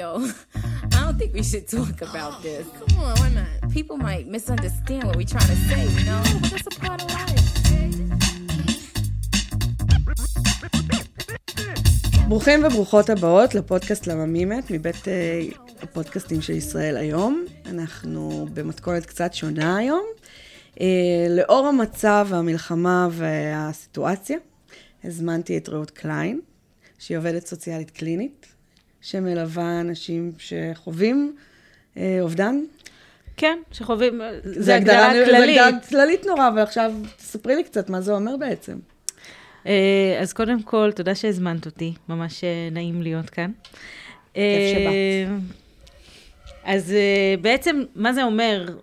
Yo, 0.00 0.08
I 0.94 1.04
don't 1.04 1.18
think 1.18 1.34
we 1.34 1.42
should 1.42 1.68
talk 1.68 2.00
about 2.00 2.42
this. 2.42 2.66
Come 2.78 3.04
on, 3.04 3.14
why 3.20 3.28
not? 3.38 3.70
People 3.70 3.98
might 3.98 4.26
misunderstand 4.26 5.04
what 5.04 5.16
we're 5.18 5.32
trying 5.34 5.52
to 5.54 5.60
say, 5.68 5.82
you 5.96 6.04
know? 6.08 6.22
But 6.40 6.50
that's 6.52 6.66
a 6.66 6.80
part 6.80 7.02
of 7.02 7.08
life. 7.10 7.42
ברוכים 12.28 12.64
וברוכות 12.64 13.10
הבאות 13.10 13.54
לפודקאסט 13.54 14.06
לממימת 14.06 14.70
מבית 14.70 15.08
אה, 15.08 15.42
הפודקאסטים 15.82 16.40
של 16.40 16.52
ישראל 16.52 16.96
היום. 16.96 17.44
אנחנו 17.66 18.46
במתכונת 18.54 19.06
קצת 19.06 19.34
שונה 19.34 19.76
היום. 19.76 20.04
אה, 20.80 21.26
לאור 21.30 21.66
המצב, 21.66 22.28
המלחמה 22.30 23.08
והסיטואציה, 23.10 24.38
הזמנתי 25.04 25.58
את 25.58 25.68
רעות 25.68 25.90
קליין, 25.90 26.40
שהיא 26.98 27.18
עובדת 27.18 27.46
סוציאלית 27.46 27.90
קלינית, 27.90 28.51
שמלווה 29.02 29.80
אנשים 29.80 30.32
שחווים 30.38 31.36
אה, 31.96 32.18
אובדן. 32.20 32.60
כן, 33.36 33.58
שחווים, 33.72 34.20
זה, 34.44 34.62
זה 34.62 34.74
הגדרה 34.74 35.12
כללית. 35.12 35.56
זה 35.56 35.66
הגדרה 35.66 35.80
כללית 35.88 36.26
נורא, 36.26 36.48
אבל 36.48 36.58
עכשיו 36.58 36.92
תספרי 37.16 37.56
לי 37.56 37.64
קצת 37.64 37.90
מה 37.90 38.00
זה 38.00 38.12
אומר 38.12 38.36
בעצם. 38.36 38.78
אה, 39.66 40.18
אז 40.20 40.32
קודם 40.32 40.62
כל, 40.62 40.90
תודה 40.96 41.14
שהזמנת 41.14 41.66
אותי, 41.66 41.94
ממש 42.08 42.44
אה, 42.44 42.68
נעים 42.72 43.02
להיות 43.02 43.30
כאן. 43.30 43.50
כיף 44.34 44.42
אה, 44.76 45.26
אז 46.64 46.92
אה, 46.92 47.34
בעצם, 47.40 47.82
מה 47.94 48.12
זה 48.12 48.22
אומר? 48.22 48.76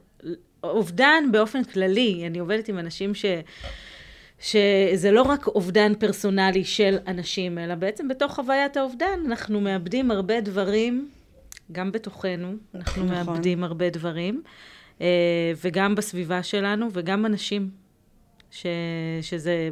אובדן 0.64 1.23
באופן 1.31 1.64
כללי, 1.64 2.23
אני 2.28 2.40
עובדת 2.40 2.67
עם 2.67 2.80
אנשים 2.80 3.16
ש... 3.16 3.26
שזה 4.40 5.12
לא 5.12 5.22
רק 5.22 5.48
אובדן 5.48 5.96
פרסונלי 5.96 6.64
של 6.64 6.98
אנשים, 7.08 7.58
אלא 7.58 7.76
בעצם 7.76 8.08
בתוך 8.08 8.34
חוויית 8.36 8.78
האובדן 8.78 9.20
אנחנו 9.26 9.62
מאבדים 9.62 10.12
הרבה 10.12 10.42
דברים, 10.42 11.10
גם 11.72 11.92
בתוכנו, 11.92 12.54
אנחנו 12.76 13.04
נכון. 13.04 13.16
מאבדים 13.16 13.64
הרבה 13.64 13.90
דברים, 13.90 14.42
אה, 15.02 15.52
וגם 15.64 15.96
בסביבה 15.96 16.44
שלנו, 16.44 16.88
וגם 16.94 17.26
אנשים, 17.26 17.70
ש, 18.52 18.66
שזה, 19.22 19.70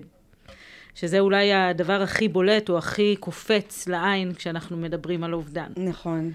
שזה 0.95 1.19
אולי 1.19 1.53
הדבר 1.53 2.01
הכי 2.01 2.27
בולט 2.27 2.69
או 2.69 2.77
הכי 2.77 3.15
קופץ 3.19 3.87
לעין 3.87 4.33
כשאנחנו 4.33 4.77
מדברים 4.77 5.23
על 5.23 5.33
אובדן. 5.33 5.71
נכון. 5.77 6.31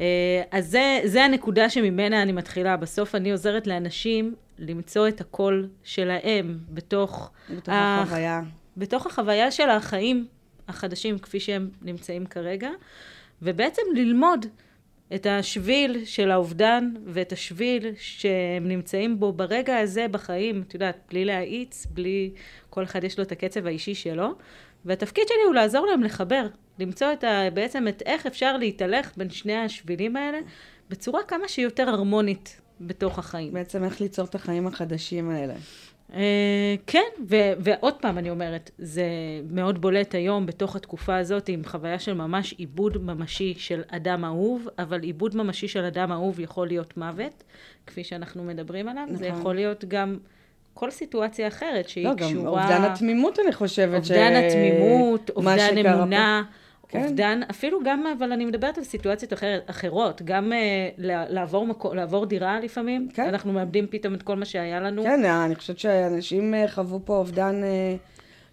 אה, 0.00 0.42
אז 0.50 0.66
זה, 0.66 1.00
זה 1.04 1.24
הנקודה 1.24 1.70
שממנה 1.70 2.22
אני 2.22 2.32
מתחילה. 2.32 2.76
בסוף 2.76 3.14
אני 3.14 3.32
עוזרת 3.32 3.66
לאנשים 3.66 4.34
למצוא 4.58 5.08
את 5.08 5.20
הקול 5.20 5.68
שלהם 5.84 6.58
בתוך, 6.68 7.30
בתוך 7.50 7.68
ה- 7.68 8.02
החוויה. 8.02 8.42
בתוך 8.76 9.06
החוויה 9.06 9.50
של 9.50 9.70
החיים 9.70 10.26
החדשים 10.68 11.18
כפי 11.18 11.40
שהם 11.40 11.70
נמצאים 11.82 12.26
כרגע, 12.26 12.70
ובעצם 13.42 13.82
ללמוד 13.94 14.46
את 15.14 15.26
השביל 15.26 16.04
של 16.04 16.30
האובדן 16.30 16.94
ואת 17.06 17.32
השביל 17.32 17.92
שהם 17.96 18.68
נמצאים 18.68 19.20
בו 19.20 19.32
ברגע 19.32 19.78
הזה 19.78 20.08
בחיים, 20.10 20.64
את 20.68 20.74
יודעת, 20.74 20.96
בלי 21.10 21.24
להאיץ, 21.24 21.86
בלי, 21.86 22.30
כל 22.70 22.84
אחד 22.84 23.04
יש 23.04 23.18
לו 23.18 23.24
את 23.24 23.32
הקצב 23.32 23.66
האישי 23.66 23.94
שלו, 23.94 24.34
והתפקיד 24.84 25.24
שלי 25.28 25.44
הוא 25.46 25.54
לעזור 25.54 25.86
להם 25.86 26.02
לחבר, 26.02 26.46
למצוא 26.78 27.12
את 27.12 27.24
ה, 27.24 27.50
בעצם 27.54 27.88
את 27.88 28.02
איך 28.06 28.26
אפשר 28.26 28.56
להתהלך 28.56 29.12
בין 29.16 29.30
שני 29.30 29.56
השבילים 29.56 30.16
האלה 30.16 30.38
בצורה 30.90 31.22
כמה 31.22 31.48
שיותר 31.48 31.88
הרמונית 31.88 32.60
בתוך 32.80 33.18
החיים. 33.18 33.52
בעצם 33.52 33.84
איך 33.84 34.00
ליצור 34.00 34.24
את 34.24 34.34
החיים 34.34 34.66
החדשים 34.66 35.30
האלה. 35.30 35.54
אה, 36.14 36.74
כן, 36.86 37.08
ו- 37.28 37.52
ועוד 37.58 37.94
פעם 37.94 38.18
אני 38.18 38.30
אומרת, 38.30 38.70
זה 38.78 39.04
מאוד 39.50 39.80
בולט 39.80 40.14
היום 40.14 40.46
בתוך 40.46 40.76
התקופה 40.76 41.16
הזאת 41.16 41.48
עם 41.48 41.64
חוויה 41.64 41.98
של 41.98 42.14
ממש 42.14 42.54
עיבוד 42.58 43.02
ממשי 43.02 43.54
של 43.58 43.82
אדם 43.88 44.24
אהוב, 44.24 44.68
אבל 44.78 45.02
עיבוד 45.02 45.36
ממשי 45.36 45.68
של 45.68 45.84
אדם 45.84 46.12
אהוב 46.12 46.40
יכול 46.40 46.66
להיות 46.66 46.96
מוות, 46.96 47.44
כפי 47.86 48.04
שאנחנו 48.04 48.44
מדברים 48.44 48.88
עליו, 48.88 49.06
זה 49.10 49.28
נכון. 49.28 49.40
יכול 49.40 49.54
להיות 49.54 49.84
גם 49.88 50.18
כל 50.74 50.90
סיטואציה 50.90 51.48
אחרת 51.48 51.88
שהיא 51.88 52.04
לא, 52.04 52.14
קשורה... 52.16 52.32
גם 52.32 52.46
אובדן 52.46 52.82
התמימות, 52.84 53.38
אני 53.38 53.52
חושבת 53.52 54.04
ש... 54.04 54.10
אובדן 54.10 54.32
התמימות, 54.34 55.30
מה 55.36 55.52
אובדן 55.52 55.76
שקרה 55.76 56.06
פה. 56.06 56.42
כן. 56.88 57.04
אובדן, 57.04 57.40
אפילו 57.50 57.78
גם, 57.84 58.04
אבל 58.18 58.32
אני 58.32 58.44
מדברת 58.44 58.78
על 58.78 58.84
סיטואציות 58.84 59.32
אחר, 59.32 59.58
אחרות, 59.66 60.22
גם 60.24 60.52
לה- 60.98 61.28
לעבור, 61.28 61.66
מקו, 61.66 61.94
לעבור 61.94 62.26
דירה 62.26 62.60
לפעמים, 62.60 63.08
כן. 63.14 63.22
אנחנו 63.28 63.52
מאבדים 63.52 63.86
פתאום 63.90 64.14
את 64.14 64.22
כל 64.22 64.36
מה 64.36 64.44
שהיה 64.44 64.80
לנו. 64.80 65.02
כן, 65.02 65.24
אני 65.24 65.54
חושבת 65.54 65.78
שאנשים 65.78 66.54
אה, 66.54 66.68
חוו 66.68 67.00
פה 67.04 67.16
אובדן 67.16 67.64
אה, 67.64 67.96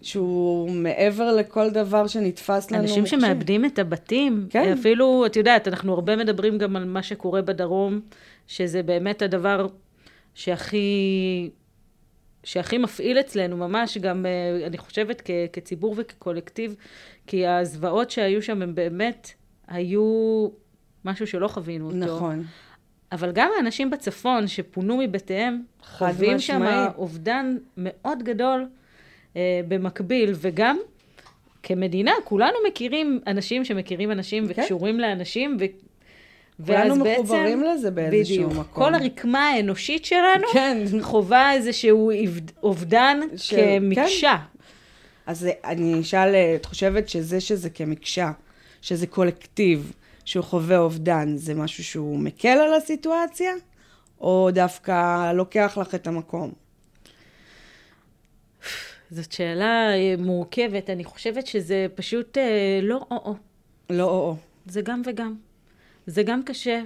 שהוא 0.02 0.70
מעבר 0.70 1.32
לכל 1.36 1.70
דבר 1.70 2.06
שנתפס 2.06 2.70
לנו. 2.70 2.82
אנשים 2.82 3.00
מוחשי. 3.00 3.16
שמאבדים 3.20 3.64
את 3.64 3.78
הבתים, 3.78 4.46
כן. 4.50 4.72
אפילו, 4.78 5.26
את 5.26 5.36
יודעת, 5.36 5.68
אנחנו 5.68 5.94
הרבה 5.94 6.16
מדברים 6.16 6.58
גם 6.58 6.76
על 6.76 6.84
מה 6.84 7.02
שקורה 7.02 7.42
בדרום, 7.42 8.00
שזה 8.46 8.82
באמת 8.82 9.22
הדבר 9.22 9.66
שהכי, 10.34 11.50
שהכי 12.44 12.78
מפעיל 12.78 13.20
אצלנו, 13.20 13.56
ממש 13.56 13.98
גם, 13.98 14.26
אני 14.66 14.78
חושבת, 14.78 15.22
כ, 15.24 15.30
כציבור 15.52 15.94
וכקולקטיב, 15.98 16.76
כי 17.26 17.46
הזוועות 17.46 18.10
שהיו 18.10 18.42
שם 18.42 18.62
הם 18.62 18.74
באמת 18.74 19.30
היו 19.68 20.48
משהו 21.04 21.26
שלא 21.26 21.48
חווינו 21.48 21.86
אותו. 21.86 21.96
נכון. 21.96 22.44
אבל 23.12 23.32
גם 23.32 23.50
האנשים 23.56 23.90
בצפון 23.90 24.46
שפונו 24.46 24.96
מבתיהם, 24.96 25.62
חווים 25.84 26.38
שם. 26.38 26.62
אובדן 26.96 27.56
מאוד 27.76 28.22
גדול 28.22 28.66
אה, 29.36 29.60
במקביל, 29.68 30.32
וגם 30.36 30.76
כמדינה, 31.62 32.12
כולנו 32.24 32.54
מכירים 32.68 33.20
אנשים 33.26 33.64
שמכירים 33.64 34.10
אנשים 34.10 34.48
כן. 34.48 34.62
וקשורים 34.62 35.00
לאנשים, 35.00 35.56
ו... 35.60 35.64
כולנו 36.66 36.88
ואז 36.88 36.98
בעצם- 36.98 37.22
מחוברים 37.22 37.62
לזה 37.64 37.90
באיזשהו 37.90 38.34
בדיוק. 38.36 38.52
מקום. 38.52 38.84
כל 38.84 38.94
הרקמה 38.94 39.48
האנושית 39.48 40.04
שלנו 40.04 40.46
כן. 40.52 40.78
חווה 41.00 41.52
איזשהו 41.52 42.10
אובדן 42.62 43.20
ש- 43.36 43.54
כמקשה. 43.54 44.36
אז 45.26 45.48
אני 45.64 46.00
אשאל, 46.00 46.34
אה, 46.34 46.54
את 46.54 46.64
חושבת 46.64 47.08
שזה 47.08 47.40
שזה 47.40 47.70
כמקשה, 47.70 48.32
שזה 48.82 49.06
קולקטיב, 49.06 49.92
שהוא 50.24 50.44
חווה 50.44 50.78
אובדן, 50.78 51.36
זה 51.36 51.54
משהו 51.54 51.84
שהוא 51.84 52.18
מקל 52.18 52.48
על 52.48 52.74
הסיטואציה, 52.74 53.52
או 54.20 54.50
דווקא 54.52 55.32
לוקח 55.32 55.78
לך 55.80 55.94
את 55.94 56.06
המקום? 56.06 56.52
זאת 59.10 59.32
שאלה 59.32 59.94
אה, 59.94 60.14
מורכבת, 60.18 60.90
אני 60.90 61.04
חושבת 61.04 61.46
שזה 61.46 61.86
פשוט 61.94 62.38
אה, 62.38 62.80
לא 62.82 63.06
או-או. 63.10 63.34
לא 63.90 64.04
או-או. 64.04 64.36
זה 64.66 64.82
גם 64.82 65.02
וגם. 65.06 65.34
זה 66.06 66.22
גם 66.22 66.42
קשה, 66.42 66.80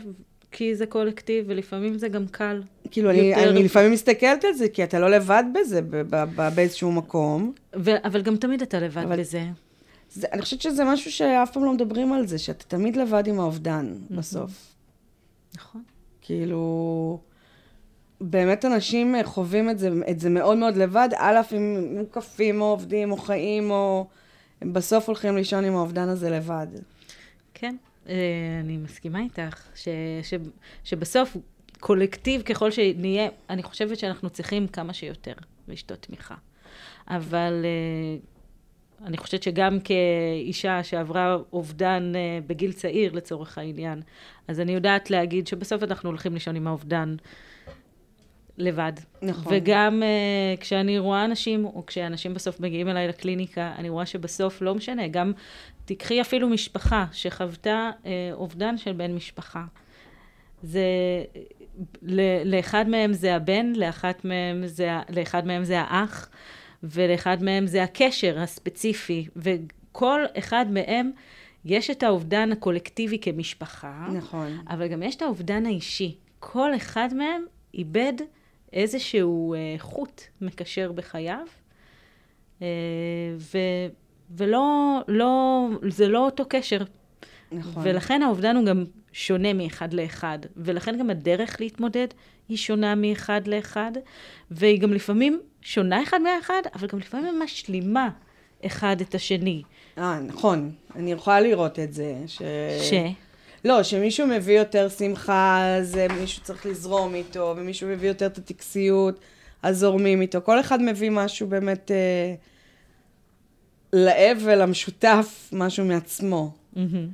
כי 0.50 0.76
זה 0.76 0.86
קולקטיב, 0.86 1.44
ולפעמים 1.48 1.98
זה 1.98 2.08
גם 2.08 2.26
קל. 2.30 2.62
כאילו, 2.90 3.10
אני, 3.10 3.18
יותר- 3.18 3.50
אני 3.50 3.62
לפעמים 3.62 3.92
מסתכלת 3.92 4.44
על 4.44 4.52
זה, 4.52 4.68
כי 4.68 4.84
אתה 4.84 4.98
לא 4.98 5.10
לבד 5.10 5.44
בזה 5.54 5.82
ב- 5.82 5.96
ב- 5.96 6.24
ב- 6.36 6.48
באיזשהו 6.54 6.92
מקום. 6.92 7.52
ו- 7.76 8.06
אבל 8.06 8.22
גם 8.22 8.36
תמיד 8.36 8.62
אתה 8.62 8.78
לבד 8.80 9.02
אבל- 9.02 9.20
בזה. 9.20 9.44
זה, 10.12 10.26
אני 10.32 10.42
חושבת 10.42 10.60
שזה 10.62 10.84
משהו 10.84 11.12
שאף 11.12 11.52
פעם 11.52 11.64
לא 11.64 11.72
מדברים 11.72 12.12
על 12.12 12.26
זה, 12.26 12.38
שאתה 12.38 12.64
תמיד 12.64 12.96
לבד 12.96 13.26
עם 13.26 13.40
האובדן 13.40 13.94
בסוף. 14.10 14.50
נכון. 15.56 15.82
כאילו, 16.20 17.18
באמת 18.20 18.64
אנשים 18.64 19.14
אה, 19.14 19.24
חווים 19.24 19.70
את 19.70 19.78
זה, 19.78 19.90
את 20.10 20.20
זה 20.20 20.30
מאוד 20.30 20.58
מאוד 20.58 20.76
לבד, 20.76 21.08
על 21.16 21.36
אף 21.36 21.52
אם 21.52 21.84
מוקפים 21.98 22.60
או 22.60 22.66
עובדים 22.66 23.10
או 23.12 23.16
חיים, 23.16 23.70
או 23.70 24.06
הם 24.62 24.72
בסוף 24.72 25.06
הולכים 25.08 25.36
לישון 25.36 25.64
עם 25.64 25.76
האובדן 25.76 26.08
הזה 26.08 26.30
לבד. 26.30 26.66
כן, 27.54 27.76
אני 28.60 28.76
מסכימה 28.76 29.20
איתך, 29.20 29.66
ש- 29.74 29.88
ש- 30.22 30.34
שבסוף, 30.84 31.36
קולקטיב 31.80 32.42
ככל 32.42 32.70
שנהיה, 32.70 33.28
אני 33.50 33.62
חושבת 33.62 33.98
שאנחנו 33.98 34.30
צריכים 34.30 34.66
כמה 34.66 34.92
שיותר 34.92 35.32
לשתות 35.68 36.02
תמיכה. 36.02 36.34
אבל 37.08 37.64
אה, 37.64 39.06
אני 39.06 39.16
חושבת 39.16 39.42
שגם 39.42 39.78
כאישה 39.80 40.82
שעברה 40.82 41.36
אובדן 41.52 42.12
אה, 42.16 42.38
בגיל 42.46 42.72
צעיר 42.72 43.12
לצורך 43.12 43.58
העניין, 43.58 44.02
אז 44.48 44.60
אני 44.60 44.72
יודעת 44.72 45.10
להגיד 45.10 45.46
שבסוף 45.46 45.82
אנחנו 45.82 46.08
הולכים 46.08 46.34
לישון 46.34 46.56
עם 46.56 46.66
האובדן 46.66 47.16
לבד. 48.58 48.92
נכון. 49.22 49.52
וגם 49.56 50.02
uh, 50.02 50.60
כשאני 50.60 50.98
רואה 50.98 51.24
אנשים, 51.24 51.64
או 51.64 51.86
כשאנשים 51.86 52.34
בסוף 52.34 52.60
מגיעים 52.60 52.88
אליי 52.88 53.08
לקליניקה, 53.08 53.72
אני 53.78 53.88
רואה 53.88 54.06
שבסוף 54.06 54.62
לא 54.62 54.74
משנה, 54.74 55.08
גם 55.08 55.32
תיקחי 55.88 56.20
אפילו 56.20 56.48
משפחה 56.48 57.06
שחוותה 57.12 57.90
uh, 58.02 58.06
אובדן 58.32 58.78
של 58.78 58.92
בן 58.92 59.14
משפחה. 59.14 59.64
זה, 60.62 60.84
ל, 62.02 62.20
לאחד 62.56 62.88
מהם 62.88 63.12
זה 63.12 63.34
הבן, 63.34 63.72
לאחת 63.76 64.24
מהם 64.24 64.66
זה, 64.66 64.90
לאחד 65.10 65.46
מהם 65.46 65.64
זה 65.64 65.80
האח, 65.80 66.28
ולאחד 66.82 67.42
מהם 67.42 67.66
זה 67.66 67.82
הקשר 67.82 68.38
הספציפי, 68.38 69.28
וכל 69.36 70.20
אחד 70.38 70.66
מהם 70.70 71.10
יש 71.64 71.90
את 71.90 72.02
האובדן 72.02 72.52
הקולקטיבי 72.52 73.18
כמשפחה. 73.18 74.06
נכון. 74.14 74.58
אבל 74.68 74.88
גם 74.88 75.02
יש 75.02 75.16
את 75.16 75.22
האובדן 75.22 75.66
האישי. 75.66 76.16
כל 76.38 76.76
אחד 76.76 77.08
מהם 77.14 77.44
איבד 77.74 78.12
איזשהו 78.72 79.54
אה, 79.54 79.58
חוט 79.78 80.22
מקשר 80.40 80.92
בחייו, 80.92 81.46
אה, 82.62 82.66
ו, 83.38 83.58
ולא, 84.36 84.98
לא, 85.08 85.66
זה 85.88 86.08
לא 86.08 86.24
אותו 86.24 86.44
קשר. 86.48 86.78
נכון. 87.52 87.82
ולכן 87.86 88.22
האובדן 88.22 88.56
הוא 88.56 88.64
גם 88.64 88.84
שונה 89.12 89.52
מאחד 89.52 89.92
לאחד, 89.92 90.38
ולכן 90.56 90.98
גם 90.98 91.10
הדרך 91.10 91.60
להתמודד 91.60 92.08
היא 92.48 92.56
שונה 92.56 92.94
מאחד 92.94 93.46
לאחד, 93.46 93.92
והיא 94.50 94.80
גם 94.80 94.92
לפעמים 94.92 95.40
שונה 95.62 96.02
אחד 96.02 96.20
מאחד, 96.20 96.62
אבל 96.74 96.88
גם 96.88 96.98
לפעמים 96.98 97.40
משלימה 97.40 98.08
אחד 98.66 99.00
את 99.00 99.14
השני. 99.14 99.62
אה, 99.98 100.20
נכון. 100.20 100.70
אני 100.96 101.12
יכולה 101.12 101.40
לראות 101.40 101.78
את 101.78 101.92
זה. 101.92 102.14
ש... 102.26 102.42
ש... 102.80 102.92
לא, 103.64 103.82
שמישהו 103.82 104.26
מביא 104.26 104.58
יותר 104.58 104.88
שמחה, 104.88 105.64
אז 105.78 105.96
אה, 105.96 106.06
מישהו 106.20 106.42
צריך 106.42 106.66
לזרום 106.66 107.14
איתו, 107.14 107.54
ומישהו 107.56 107.88
מביא 107.88 108.08
יותר 108.08 108.26
את 108.26 108.38
הטקסיות, 108.38 109.20
אז 109.62 109.78
זורמים 109.78 110.20
איתו. 110.20 110.40
כל 110.44 110.60
אחד 110.60 110.82
מביא 110.82 111.10
משהו 111.10 111.46
באמת 111.46 111.90
אה, 111.90 112.34
לאבל 113.92 114.60
המשותף, 114.60 115.48
משהו 115.52 115.84
מעצמו. 115.84 116.52
מהמם. 116.76 117.08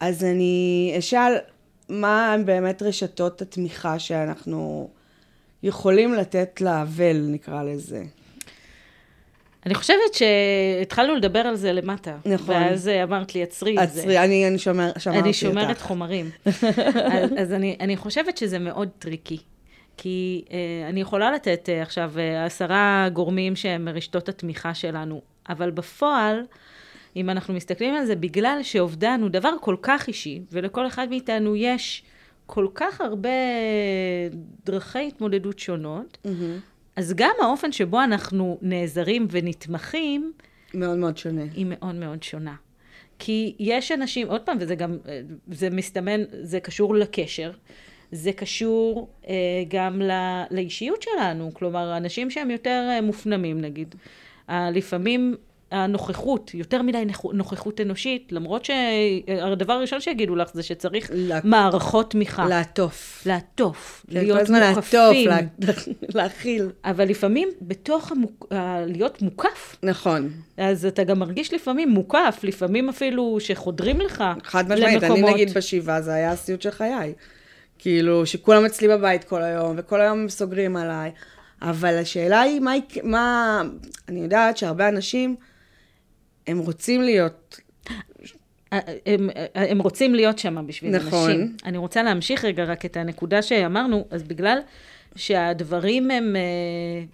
אז 0.00 0.24
אני 0.24 0.94
אשאל, 0.98 1.34
מה 1.88 2.32
הם 2.32 2.46
באמת 2.46 2.82
רשתות 2.82 3.42
התמיכה 3.42 3.98
שאנחנו 3.98 4.88
יכולים 5.62 6.14
לתת 6.14 6.60
לאבל, 6.60 7.26
נקרא 7.28 7.62
לזה? 7.62 8.02
אני 9.66 9.74
חושבת 9.74 10.14
שהתחלנו 10.14 11.14
לדבר 11.14 11.38
על 11.38 11.56
זה 11.56 11.72
למטה. 11.72 12.16
נכון. 12.26 12.54
ואז 12.54 12.88
אה, 12.88 13.02
אמרת 13.02 13.34
לי, 13.34 13.42
עצרי 13.42 13.82
את 13.82 13.92
זה. 13.92 14.00
עצרי, 14.00 14.18
אני, 14.18 14.48
אני 14.48 14.58
שומר, 14.58 14.92
שמרתי 14.98 15.18
אני 15.18 15.28
אותך. 15.28 15.38
שומרת 15.38 15.80
חומרים. 15.80 16.30
אז, 17.12 17.30
אז 17.38 17.52
אני, 17.52 17.76
אני 17.80 17.96
חושבת 17.96 18.36
שזה 18.36 18.58
מאוד 18.58 18.88
טריקי. 18.98 19.38
כי 19.96 20.44
אה, 20.50 20.88
אני 20.88 21.00
יכולה 21.00 21.32
לתת 21.32 21.68
אה, 21.68 21.82
עכשיו 21.82 22.12
עשרה 22.46 23.08
גורמים 23.12 23.56
שהם 23.56 23.88
רשתות 23.88 24.28
התמיכה 24.28 24.74
שלנו, 24.74 25.20
אבל 25.48 25.70
בפועל, 25.70 26.42
אם 27.16 27.30
אנחנו 27.30 27.54
מסתכלים 27.54 27.94
על 27.94 28.04
זה, 28.06 28.16
בגלל 28.16 28.58
שאובדן 28.62 29.20
הוא 29.22 29.30
דבר 29.30 29.52
כל 29.60 29.76
כך 29.82 30.08
אישי, 30.08 30.42
ולכל 30.52 30.86
אחד 30.86 31.08
מאיתנו 31.10 31.56
יש 31.56 32.02
כל 32.46 32.66
כך 32.74 33.00
הרבה 33.00 33.28
דרכי 34.66 35.08
התמודדות 35.08 35.58
שונות, 35.58 36.18
מהמם. 36.24 36.58
אז 36.96 37.14
גם 37.16 37.34
האופן 37.42 37.72
שבו 37.72 38.02
אנחנו 38.02 38.58
נעזרים 38.62 39.26
ונתמכים, 39.30 40.32
מאוד 40.74 40.98
מאוד 40.98 41.16
שונה. 41.16 41.42
היא 41.54 41.66
מאוד 41.68 41.94
מאוד 41.94 42.22
שונה. 42.22 42.54
כי 43.18 43.54
יש 43.58 43.92
אנשים, 43.92 44.28
עוד 44.28 44.40
פעם, 44.40 44.56
וזה 44.60 44.74
גם, 44.74 44.98
זה 45.50 45.70
מסתמן, 45.70 46.20
זה 46.42 46.60
קשור 46.60 46.94
לקשר, 46.94 47.52
זה 48.12 48.32
קשור 48.32 49.08
אה, 49.28 49.34
גם 49.68 50.02
ל, 50.02 50.10
לאישיות 50.50 51.02
שלנו, 51.02 51.50
כלומר, 51.54 51.96
אנשים 51.96 52.30
שהם 52.30 52.50
יותר 52.50 52.88
אה, 52.90 53.00
מופנמים, 53.00 53.60
נגיד. 53.60 53.94
לפעמים 54.48 55.34
הנוכחות, 55.70 56.50
יותר 56.54 56.82
מדי 56.82 57.04
נוכחות 57.32 57.80
אנושית, 57.80 58.28
למרות 58.32 58.64
שהדבר 58.64 59.72
הראשון 59.72 60.00
שיגידו 60.00 60.36
לך 60.36 60.48
זה 60.54 60.62
שצריך 60.62 61.10
לה- 61.14 61.40
מערכות 61.44 62.10
תמיכה. 62.10 62.46
לעטוף. 62.48 63.22
לעטוף, 63.26 64.06
כן, 64.10 64.14
להיות 64.20 64.40
הזמן 64.40 64.60
לעטוף, 64.60 65.16
להכיל. 66.14 66.70
אבל 66.84 67.08
לפעמים 67.08 67.48
בתוך 67.62 68.12
המוק... 68.12 68.46
להיות 68.86 69.22
מוקף, 69.22 69.76
נכון. 69.82 70.30
אז 70.56 70.86
אתה 70.86 71.04
גם 71.04 71.18
מרגיש 71.18 71.54
לפעמים 71.54 71.88
מוקף, 71.90 72.40
לפעמים 72.42 72.88
אפילו 72.88 73.36
שחודרים 73.40 74.00
לך 74.00 74.24
חד 74.44 74.72
משמעית, 74.72 75.04
אני. 75.04 75.22
נגיד 75.32 75.54
בשבעה, 75.54 76.02
זה 76.02 76.14
היה 76.14 76.30
הסיוט 76.32 76.62
של 76.62 76.70
חיי. 76.70 77.12
כאילו, 77.78 78.26
שכולם 78.26 78.64
אצלי 78.64 78.88
בבית 78.88 79.24
כל 79.24 79.42
היום, 79.42 79.74
וכל 79.78 80.00
היום 80.00 80.28
סוגרים 80.28 80.76
עליי. 80.76 81.10
אבל 81.62 81.98
השאלה 81.98 82.40
היא, 82.40 82.60
מה, 82.60 82.72
מה... 83.02 83.62
אני 84.08 84.20
יודעת 84.20 84.56
שהרבה 84.56 84.88
אנשים, 84.88 85.36
הם 86.46 86.58
רוצים 86.58 87.02
להיות... 87.02 87.60
הם, 89.06 89.30
הם 89.54 89.78
רוצים 89.78 90.14
להיות 90.14 90.38
שם 90.38 90.66
בשביל 90.66 90.96
נכון. 90.96 91.30
אנשים. 91.30 91.56
אני 91.64 91.78
רוצה 91.78 92.02
להמשיך 92.02 92.44
רגע 92.44 92.64
רק 92.64 92.84
את 92.84 92.96
הנקודה 92.96 93.42
שאמרנו, 93.42 94.06
אז 94.10 94.22
בגלל 94.22 94.58
שהדברים 95.16 96.10
הם... 96.10 96.36
אה, 96.36 97.04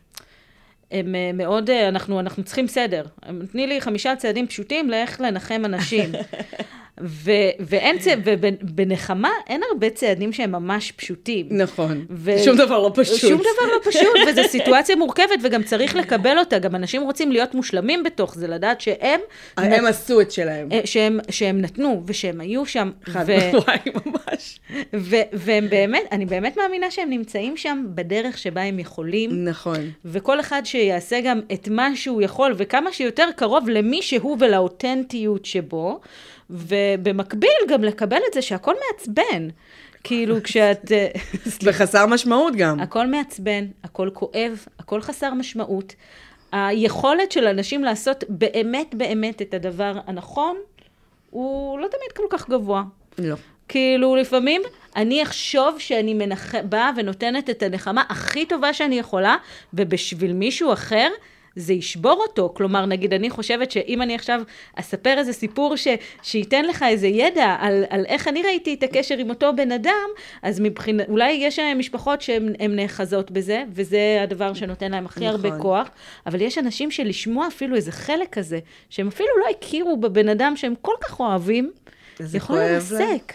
הם 0.90 1.14
אה, 1.14 1.30
מאוד, 1.34 1.70
אה, 1.70 1.88
אנחנו, 1.88 2.20
אנחנו 2.20 2.44
צריכים 2.44 2.66
סדר. 2.66 3.04
תני 3.52 3.66
לי 3.66 3.80
חמישה 3.80 4.16
צעדים 4.16 4.46
פשוטים 4.46 4.90
לאיך 4.90 5.20
לנחם 5.20 5.62
אנשים. 5.64 6.12
ו, 7.02 7.30
ואין 7.60 7.98
צ... 7.98 8.06
ובנחמה 8.24 9.30
אין 9.46 9.60
הרבה 9.70 9.90
צעדים 9.90 10.32
שהם 10.32 10.52
ממש 10.52 10.92
פשוטים. 10.92 11.46
נכון. 11.50 12.06
ו- 12.10 12.38
שום 12.44 12.56
דבר 12.56 12.78
לא 12.78 12.90
פשוט. 12.94 13.20
שום 13.20 13.40
דבר 13.40 13.72
לא 13.72 13.90
פשוט, 13.90 14.28
וזו 14.28 14.42
סיטואציה 14.48 14.96
מורכבת, 14.96 15.38
וגם 15.42 15.62
צריך 15.62 15.96
לקבל 15.96 16.38
אותה. 16.38 16.58
גם 16.58 16.74
אנשים 16.74 17.02
רוצים 17.02 17.32
להיות 17.32 17.54
מושלמים 17.54 18.02
בתוך 18.02 18.34
זה, 18.34 18.48
לדעת 18.48 18.80
שהם, 18.80 19.20
הם 19.56 19.86
עשו 19.86 20.20
את 20.20 20.30
שלהם. 20.30 20.68
אה, 20.72 20.80
שהם, 20.84 21.20
שהם 21.30 21.60
נתנו, 21.60 22.02
ושהם 22.06 22.40
היו 22.40 22.66
שם. 22.66 22.90
חד 23.04 23.24
ו- 23.26 23.56
וואי, 23.56 23.78
ממש. 24.04 24.60
ו- 24.96 25.16
והם 25.32 25.68
באמת, 25.70 26.02
אני 26.12 26.26
באמת 26.26 26.56
מאמינה 26.56 26.90
שהם 26.90 27.10
נמצאים 27.10 27.56
שם 27.56 27.84
בדרך 27.94 28.38
שבה 28.38 28.62
הם 28.62 28.78
יכולים, 28.78 29.44
נכון. 29.44 29.90
וכל 30.04 30.40
אחד 30.40 30.62
שיעשה 30.64 31.20
גם 31.20 31.40
את 31.52 31.68
מה 31.68 31.96
שהוא 31.96 32.22
יכול, 32.22 32.54
וכמה 32.56 32.92
שיותר 32.92 33.28
קרוב 33.36 33.68
למי 33.68 34.02
שהוא 34.02 34.36
ולאותנטיות 34.40 35.44
שבו, 35.44 36.00
ובמקביל 36.50 37.50
גם 37.68 37.84
לקבל 37.84 38.20
את 38.28 38.34
זה 38.34 38.42
שהכל 38.42 38.74
מעצבן. 38.86 39.48
כאילו, 40.04 40.36
כשאת... 40.44 40.92
אה, 40.92 41.08
וחסר 41.62 42.06
משמעות 42.06 42.56
גם. 42.56 42.80
הכל 42.80 43.06
מעצבן, 43.06 43.66
הכל 43.84 44.10
כואב, 44.12 44.66
הכל 44.78 45.00
חסר 45.00 45.34
משמעות. 45.34 45.94
היכולת 46.52 47.32
של 47.32 47.46
אנשים 47.46 47.84
לעשות 47.84 48.24
באמת 48.28 48.94
באמת 48.94 49.42
את 49.42 49.54
הדבר 49.54 49.98
הנכון, 50.06 50.56
הוא 51.30 51.78
לא 51.78 51.86
תמיד 51.86 52.12
כל 52.16 52.36
כך 52.36 52.48
גבוה. 52.48 52.82
לא. 53.18 53.36
כאילו, 53.68 54.16
לפעמים 54.16 54.62
אני 54.96 55.22
אחשוב 55.22 55.78
שאני 55.78 56.14
מנח... 56.14 56.54
באה 56.54 56.90
ונותנת 56.96 57.50
את 57.50 57.62
הנחמה 57.62 58.02
הכי 58.08 58.46
טובה 58.46 58.72
שאני 58.72 58.98
יכולה, 58.98 59.36
ובשביל 59.74 60.32
מישהו 60.32 60.72
אחר, 60.72 61.08
זה 61.56 61.72
ישבור 61.72 62.24
אותו. 62.28 62.52
כלומר, 62.56 62.86
נגיד, 62.86 63.14
אני 63.14 63.30
חושבת 63.30 63.70
שאם 63.70 64.02
אני 64.02 64.14
עכשיו 64.14 64.40
אספר 64.76 65.18
איזה 65.18 65.32
סיפור 65.32 65.76
ש... 65.76 65.88
שייתן 66.22 66.64
לך 66.64 66.84
איזה 66.88 67.06
ידע 67.06 67.56
על, 67.60 67.84
על 67.90 68.04
איך 68.06 68.28
אני 68.28 68.42
ראיתי 68.42 68.74
את 68.74 68.82
הקשר 68.82 69.18
עם 69.18 69.30
אותו 69.30 69.52
בן 69.56 69.72
אדם, 69.72 70.08
אז 70.42 70.60
מבחינת, 70.60 71.08
אולי 71.08 71.32
יש 71.32 71.58
אה, 71.58 71.74
משפחות 71.74 72.22
שהן 72.22 72.52
הן 72.58 72.76
נאחזות 72.76 73.30
בזה, 73.30 73.62
וזה 73.72 74.20
הדבר 74.22 74.54
שנותן 74.54 74.90
להם 74.90 75.06
הכי 75.06 75.26
הרבה 75.26 75.48
נכון. 75.48 75.60
כוח, 75.62 75.90
אבל 76.26 76.40
יש 76.40 76.58
אנשים 76.58 76.90
שלשמוע 76.90 77.46
אפילו 77.46 77.76
איזה 77.76 77.92
חלק 77.92 78.28
כזה, 78.32 78.58
שהם 78.90 79.08
אפילו 79.08 79.28
לא 79.40 79.50
הכירו 79.50 79.96
בבן 79.96 80.28
אדם 80.28 80.56
שהם 80.56 80.74
כל 80.82 80.94
כך 81.00 81.20
אוהבים, 81.20 81.72
יכול. 82.34 82.56
לרסק. 82.58 83.32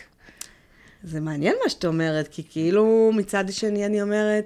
זה 1.04 1.20
מעניין 1.20 1.56
מה 1.64 1.70
שאת 1.70 1.86
אומרת, 1.86 2.28
כי 2.28 2.44
כאילו 2.50 3.12
מצד 3.16 3.44
שני 3.50 3.86
אני 3.86 4.02
אומרת, 4.02 4.46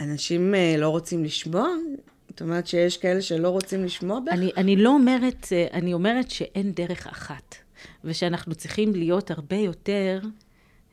אנשים 0.00 0.54
אה, 0.54 0.74
לא 0.78 0.88
רוצים 0.88 1.24
לשמוע? 1.24 1.68
את 2.34 2.42
אומרת 2.42 2.66
שיש 2.66 2.96
כאלה 2.96 3.22
שלא 3.22 3.48
רוצים 3.48 3.84
לשמוע 3.84 4.20
בך? 4.20 4.32
אני, 4.32 4.50
אני 4.56 4.76
לא 4.76 4.90
אומרת, 4.90 5.46
אה, 5.52 5.66
אני 5.72 5.92
אומרת 5.92 6.30
שאין 6.30 6.72
דרך 6.72 7.06
אחת, 7.06 7.54
ושאנחנו 8.04 8.54
צריכים 8.54 8.94
להיות 8.94 9.30
הרבה 9.30 9.56
יותר 9.56 10.20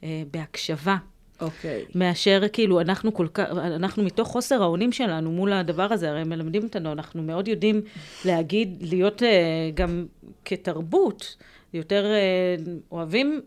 אה, 0.04 0.24
בהקשבה. 0.32 0.98
אוקיי. 1.42 1.86
מאשר 1.96 2.42
כאילו 2.54 2.82
אנחנו 2.82 3.14
כל 3.14 3.28
כך, 3.34 3.50
אנחנו 3.52 4.04
מתוך 4.04 4.28
חוסר 4.28 4.64
האונים 4.64 4.92
שלנו 4.92 5.32
מול 5.32 5.54
הדבר 5.54 5.94
הזה, 5.94 6.10
הרי 6.10 6.22
הם 6.22 6.30
מלמדים 6.30 6.64
אותנו, 6.64 6.92
אנחנו 6.92 7.24
מאוד 7.24 7.48
יודעים 7.48 7.82
להגיד, 8.26 8.78
להיות 8.82 9.24
אה, 9.24 9.70
גם 9.74 10.06
כתרבות, 10.46 11.36
יותר 11.74 12.06
אה, 12.06 12.56
אוהבים, 12.92 13.42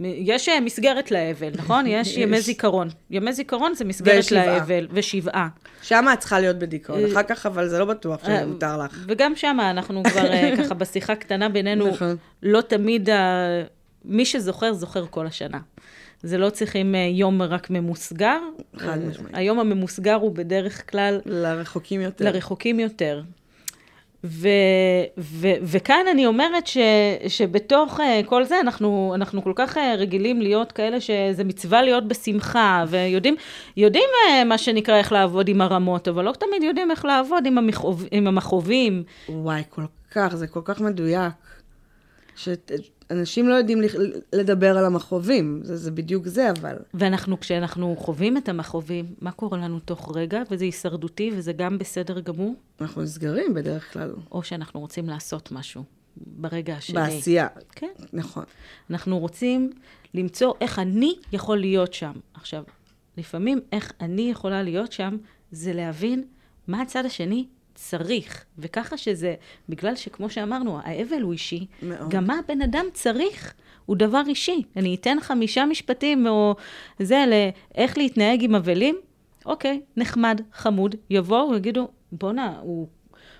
יש 0.00 0.48
אה, 0.48 0.60
מסגרת 0.60 1.10
לאבל, 1.10 1.50
נכון? 1.56 1.86
יש 1.96 2.16
ימי. 2.16 2.40
זיכרון. 2.40 2.88
ימי 3.10 3.32
זיכרון 3.32 3.74
זה 3.74 3.84
מסגרת 3.84 4.18
ושבעה. 4.18 4.46
לאבל, 4.46 4.88
ושבעה. 4.90 5.48
שם 5.82 6.04
את 6.12 6.18
צריכה 6.18 6.40
להיות 6.40 6.58
בדיכאון, 6.58 7.00
אחר 7.12 7.22
כך 7.22 7.46
אבל 7.46 7.68
זה 7.68 7.78
לא 7.78 7.84
בטוח 7.84 8.26
שמותר 8.26 8.76
לך. 8.76 9.04
וגם 9.08 9.36
שם 9.36 9.58
אנחנו 9.60 10.02
כבר 10.04 10.32
אה, 10.32 10.54
ככה 10.58 10.74
בשיחה 10.74 11.14
קטנה 11.14 11.48
בינינו, 11.48 11.88
נכון. 11.88 12.16
לא 12.42 12.60
תמיד, 12.60 13.10
ה... 13.10 13.46
מי 14.04 14.24
שזוכר, 14.24 14.72
זוכר 14.72 15.06
כל 15.10 15.26
השנה. 15.26 15.58
זה 16.22 16.38
לא 16.38 16.50
צריכים 16.50 16.94
אה, 16.94 17.00
יום 17.00 17.42
רק 17.42 17.70
ממוסגר. 17.70 18.38
חד 18.76 18.88
אה, 18.88 18.96
משמעית. 18.96 19.36
היום 19.36 19.58
הממוסגר 19.58 20.14
הוא 20.14 20.34
בדרך 20.34 20.90
כלל 20.90 21.20
לרחוקים 21.26 22.00
יותר. 22.00 22.24
לרחוקים 22.24 22.80
יותר. 22.80 23.22
ו, 24.24 24.48
ו, 25.18 25.48
וכאן 25.62 26.04
אני 26.10 26.26
אומרת 26.26 26.66
ש, 26.66 26.78
שבתוך 27.28 28.00
uh, 28.00 28.02
כל 28.26 28.44
זה 28.44 28.60
אנחנו, 28.60 29.12
אנחנו 29.14 29.42
כל 29.44 29.52
כך 29.56 29.76
uh, 29.76 29.80
רגילים 29.98 30.40
להיות 30.40 30.72
כאלה 30.72 31.00
שזה 31.00 31.44
מצווה 31.44 31.82
להיות 31.82 32.08
בשמחה, 32.08 32.84
ויודעים 32.88 33.34
יודעים, 33.76 34.08
uh, 34.28 34.44
מה 34.44 34.58
שנקרא 34.58 34.98
איך 34.98 35.12
לעבוד 35.12 35.48
עם 35.48 35.60
הרמות, 35.60 36.08
אבל 36.08 36.24
לא 36.24 36.32
תמיד 36.32 36.62
יודעים 36.62 36.90
איך 36.90 37.04
לעבוד 37.04 37.46
עם, 37.46 37.58
המכאוב, 37.58 38.04
עם 38.10 38.26
המכאובים. 38.26 39.02
וואי, 39.28 39.62
כל 39.70 39.84
כך, 40.10 40.34
זה 40.34 40.46
כל 40.46 40.60
כך 40.64 40.80
מדויק. 40.80 41.32
שאנשים 43.12 43.48
לא 43.48 43.54
יודעים 43.54 43.80
לדבר 44.32 44.78
על 44.78 44.84
המכאובים, 44.84 45.60
זה, 45.62 45.76
זה 45.76 45.90
בדיוק 45.90 46.26
זה, 46.26 46.50
אבל... 46.50 46.76
ואנחנו, 46.94 47.40
כשאנחנו 47.40 47.96
חווים 47.98 48.36
את 48.36 48.48
המכאובים, 48.48 49.14
מה 49.20 49.32
קורה 49.32 49.58
לנו 49.58 49.80
תוך 49.80 50.16
רגע, 50.16 50.42
וזה 50.50 50.64
הישרדותי, 50.64 51.30
וזה 51.34 51.52
גם 51.52 51.78
בסדר 51.78 52.20
גמור, 52.20 52.54
אנחנו 52.80 53.02
נסגרים 53.02 53.54
בדרך 53.54 53.92
כלל. 53.92 54.14
או 54.32 54.42
שאנחנו 54.42 54.80
רוצים 54.80 55.08
לעשות 55.08 55.52
משהו. 55.52 55.84
ברגע 56.16 56.74
השני. 56.74 56.94
בעשייה. 56.94 57.46
כן. 57.72 57.92
נכון. 58.12 58.44
אנחנו 58.90 59.18
רוצים 59.18 59.70
למצוא 60.14 60.52
איך 60.60 60.78
אני 60.78 61.14
יכול 61.32 61.58
להיות 61.58 61.94
שם. 61.94 62.12
עכשיו, 62.34 62.62
לפעמים 63.16 63.60
איך 63.72 63.92
אני 64.00 64.30
יכולה 64.30 64.62
להיות 64.62 64.92
שם, 64.92 65.16
זה 65.52 65.72
להבין 65.72 66.24
מה 66.68 66.82
הצד 66.82 67.04
השני 67.04 67.46
צריך. 67.74 68.44
וככה 68.58 68.96
שזה, 68.96 69.34
בגלל 69.68 69.96
שכמו 69.96 70.30
שאמרנו, 70.30 70.78
האבל 70.84 71.20
הוא 71.22 71.32
אישי, 71.32 71.66
מאוד. 71.82 72.10
גם 72.10 72.26
מה 72.26 72.38
הבן 72.38 72.62
אדם 72.62 72.84
צריך 72.92 73.54
הוא 73.86 73.96
דבר 73.96 74.22
אישי. 74.26 74.62
אני 74.76 74.94
אתן 74.94 75.16
חמישה 75.20 75.66
משפטים 75.66 76.26
או 76.26 76.54
זה 76.98 77.24
לאיך 77.26 77.98
להתנהג 77.98 78.44
עם 78.44 78.54
אבלים, 78.54 78.96
אוקיי, 79.46 79.80
נחמד, 79.96 80.40
חמוד, 80.52 80.94
יבואו 81.10 81.50
ויגידו, 81.50 81.88
בואנה, 82.12 82.54
הוא... 82.62 82.86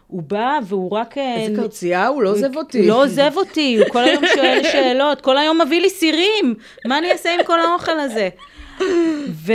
הוא 0.06 0.22
בא 0.22 0.58
והוא 0.66 0.90
רק... 0.90 1.18
אה, 1.18 1.36
איזה 1.36 1.62
קרצייה, 1.62 2.06
הוא 2.06 2.22
לא 2.22 2.30
עוזב 2.30 2.56
אותי. 2.56 2.86
לא 2.86 3.04
עוזב 3.04 3.32
אותי, 3.36 3.76
הוא 3.78 3.88
כל 3.92 4.04
היום 4.04 4.24
שואל 4.34 4.60
שאלות, 4.72 5.20
כל 5.20 5.38
היום 5.38 5.60
מביא 5.60 5.80
לי 5.80 5.90
סירים, 5.90 6.54
מה 6.86 6.98
אני 6.98 7.12
אעשה 7.12 7.34
עם 7.34 7.40
כל 7.46 7.60
האוכל 7.60 7.98
הזה? 7.98 8.28
ו. 9.28 9.52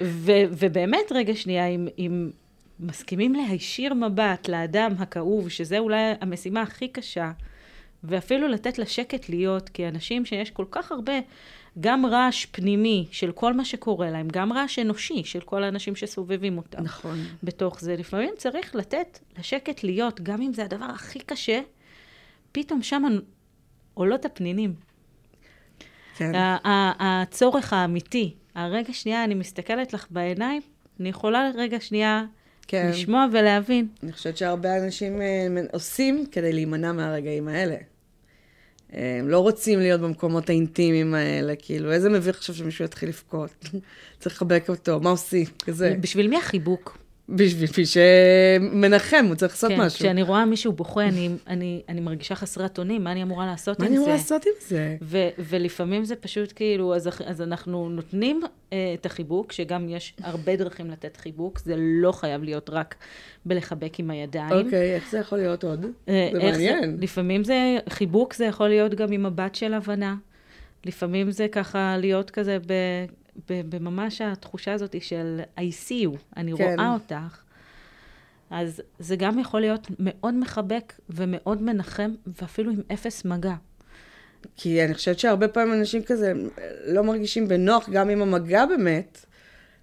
ו, 0.00 0.32
ובאמת, 0.50 1.12
רגע 1.12 1.34
שנייה, 1.34 1.66
אם, 1.66 1.88
אם 1.98 2.30
מסכימים 2.80 3.34
להישיר 3.34 3.94
מבט 3.94 4.48
לאדם 4.48 4.92
הכאוב, 4.98 5.48
שזה 5.48 5.78
אולי 5.78 6.12
המשימה 6.20 6.62
הכי 6.62 6.88
קשה, 6.88 7.32
ואפילו 8.04 8.48
לתת 8.48 8.78
לשקט 8.78 9.28
להיות, 9.28 9.68
כי 9.68 9.88
אנשים 9.88 10.24
שיש 10.24 10.50
כל 10.50 10.64
כך 10.70 10.92
הרבה, 10.92 11.12
גם 11.80 12.06
רעש 12.06 12.46
פנימי 12.46 13.06
של 13.10 13.32
כל 13.32 13.52
מה 13.52 13.64
שקורה 13.64 14.10
להם, 14.10 14.28
גם 14.32 14.52
רעש 14.52 14.78
אנושי 14.78 15.24
של 15.24 15.40
כל 15.40 15.64
האנשים 15.64 15.96
שסובבים 15.96 16.58
אותם. 16.58 16.82
נכון. 16.82 17.18
בתוך 17.42 17.80
זה. 17.80 17.96
לפעמים 17.96 18.34
צריך 18.36 18.74
לתת 18.74 19.18
לשקט 19.38 19.84
להיות, 19.84 20.20
גם 20.20 20.42
אם 20.42 20.52
זה 20.52 20.64
הדבר 20.64 20.84
הכי 20.84 21.18
קשה, 21.18 21.60
פתאום 22.52 22.82
שם 22.82 23.02
עולות 23.94 24.24
הפנינים. 24.24 24.74
כן. 26.16 26.32
הצורך 27.00 27.72
האמיתי. 27.72 28.34
הרגע 28.54 28.92
שנייה, 28.92 29.24
אני 29.24 29.34
מסתכלת 29.34 29.92
לך 29.92 30.06
בעיניים, 30.10 30.62
אני 31.00 31.08
יכולה 31.08 31.50
רגע 31.54 31.80
שנייה 31.80 32.24
כן. 32.68 32.88
לשמוע 32.92 33.26
ולהבין. 33.32 33.86
אני 34.02 34.12
חושבת 34.12 34.36
שהרבה 34.36 34.84
אנשים 34.84 35.18
מנ- 35.50 35.66
עושים 35.72 36.26
כדי 36.32 36.52
להימנע 36.52 36.92
מהרגעים 36.92 37.48
האלה. 37.48 37.76
אה, 38.94 39.16
הם 39.18 39.28
לא 39.28 39.38
רוצים 39.40 39.78
להיות 39.78 40.00
במקומות 40.00 40.48
האינטימיים 40.50 41.14
האלה, 41.14 41.54
כאילו, 41.58 41.92
איזה 41.92 42.10
מביך 42.10 42.36
עכשיו 42.36 42.54
שמישהו 42.54 42.84
יתחיל 42.84 43.08
לבכות. 43.08 43.50
צריך 44.20 44.34
לחבק 44.36 44.64
אותו, 44.68 45.00
מה 45.00 45.10
עושים? 45.10 45.44
כזה. 45.64 45.96
בשביל 46.00 46.28
מי 46.28 46.36
החיבוק? 46.36 46.98
בשביל 47.28 47.86
שמנחם, 47.86 49.24
הוא 49.28 49.34
צריך 49.34 49.52
לעשות 49.52 49.70
כן, 49.70 49.80
משהו. 49.80 49.98
כשאני 49.98 50.22
רואה 50.22 50.44
מישהו 50.44 50.72
בוכה, 50.72 51.02
אני, 51.02 51.30
אני, 51.46 51.82
אני 51.88 52.00
מרגישה 52.00 52.34
חסרת 52.34 52.78
אונים, 52.78 53.04
מה 53.04 53.12
אני 53.12 53.22
אמורה 53.22 53.46
לעשות 53.46 53.80
מה 53.80 53.86
עם 53.86 53.92
אני 53.92 53.96
זה? 53.96 54.02
אמורה 54.02 54.16
לעשות 54.16 54.46
עם 54.46 54.52
זה? 54.68 54.96
ו- 55.02 55.28
ולפעמים 55.38 56.04
זה 56.04 56.16
פשוט 56.16 56.52
כאילו, 56.56 56.94
אז, 56.94 57.08
אז 57.26 57.42
אנחנו 57.42 57.88
נותנים 57.88 58.40
אה, 58.72 58.94
את 59.00 59.06
החיבוק, 59.06 59.52
שגם 59.52 59.88
יש 59.88 60.14
הרבה 60.22 60.56
דרכים 60.56 60.90
לתת 60.90 61.16
חיבוק, 61.16 61.58
זה 61.58 61.74
לא 61.78 62.12
חייב 62.12 62.42
להיות 62.42 62.70
רק 62.70 62.94
בלחבק 63.44 64.00
עם 64.00 64.10
הידיים. 64.10 64.66
אוקיי, 64.66 64.94
איך 64.94 65.10
זה 65.10 65.18
יכול 65.18 65.38
להיות 65.38 65.64
עוד? 65.64 65.86
אה, 66.08 66.28
זה 66.32 66.38
מעניין. 66.38 66.96
לפעמים 67.00 67.44
זה, 67.44 67.78
חיבוק 67.88 68.34
זה 68.34 68.44
יכול 68.44 68.68
להיות 68.68 68.94
גם 68.94 69.12
עם 69.12 69.22
מבט 69.22 69.54
של 69.54 69.74
הבנה. 69.74 70.14
לפעמים 70.86 71.30
זה 71.30 71.48
ככה 71.48 71.96
להיות 71.98 72.30
כזה 72.30 72.58
ב, 72.66 72.72
בממש 73.48 74.20
התחושה 74.20 74.72
הזאת 74.72 75.02
של 75.02 75.40
I 75.56 75.60
see 75.60 76.04
you, 76.04 76.18
אני 76.36 76.56
כן. 76.56 76.74
רואה 76.78 76.92
אותך. 76.92 77.42
אז 78.50 78.82
זה 78.98 79.16
גם 79.16 79.38
יכול 79.38 79.60
להיות 79.60 79.86
מאוד 79.98 80.34
מחבק 80.34 80.92
ומאוד 81.10 81.62
מנחם, 81.62 82.14
ואפילו 82.40 82.70
עם 82.70 82.80
אפס 82.92 83.24
מגע. 83.24 83.54
כי 84.56 84.84
אני 84.84 84.94
חושבת 84.94 85.18
שהרבה 85.18 85.48
פעמים 85.48 85.74
אנשים 85.74 86.02
כזה 86.02 86.30
הם 86.30 86.48
לא 86.86 87.02
מרגישים 87.04 87.48
בנוח 87.48 87.88
גם 87.88 88.08
עם 88.08 88.22
המגע 88.22 88.66
באמת, 88.66 89.26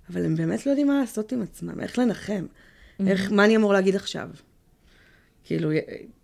אבל 0.09 0.25
הם 0.25 0.35
באמת 0.35 0.65
לא 0.65 0.71
יודעים 0.71 0.87
מה 0.87 0.99
לעשות 0.99 1.31
עם 1.31 1.41
עצמם, 1.41 1.79
איך 1.79 1.99
לנחם. 1.99 2.45
איך, 3.07 3.31
מה 3.31 3.45
אני 3.45 3.55
אמור 3.55 3.73
להגיד 3.73 3.95
עכשיו? 3.95 4.29
כאילו, 5.43 5.71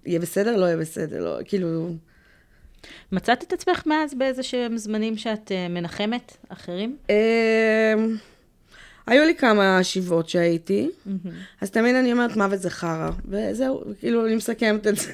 יהיה 0.06 0.20
בסדר? 0.20 0.58
לא 0.58 0.66
יהיה 0.66 0.78
בסדר, 0.78 1.24
לא, 1.24 1.40
כאילו... 1.46 1.96
מצאת 3.12 3.44
את 3.44 3.54
עצמך 3.54 3.84
מאז 3.86 4.14
באיזה 4.14 4.44
שהם 4.44 4.78
זמנים 4.78 5.18
שאת 5.18 5.52
אה, 5.52 5.68
מנחמת 5.68 6.38
אחרים? 6.50 6.98
היו 9.10 9.26
לי 9.26 9.36
כמה 9.36 9.84
שיבות 9.84 10.30
שהייתי, 10.30 10.90
אז 11.62 11.72
תמיד 11.72 11.96
אני 11.96 12.12
אומרת, 12.12 12.36
מוות 12.36 12.60
זה 12.60 12.70
חרא, 12.70 13.10
וזהו, 13.26 13.84
כאילו, 14.00 14.26
אני 14.26 14.36
מסכמת 14.36 14.88
את 14.88 14.96
זה. 14.96 15.12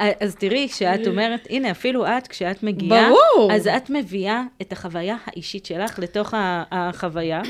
אה, 0.00 0.12
אז 0.20 0.34
תראי, 0.34 0.68
כשאת 0.70 1.06
אומרת, 1.06 1.46
הנה, 1.50 1.70
אפילו 1.70 2.06
את, 2.06 2.26
כשאת 2.26 2.62
מגיעה, 2.62 3.10
ברור. 3.10 3.52
אז 3.52 3.66
את 3.66 3.90
מביאה 3.90 4.42
את 4.62 4.72
החוויה 4.72 5.16
האישית 5.26 5.66
שלך 5.66 5.98
לתוך 5.98 6.34
החוויה, 6.70 7.42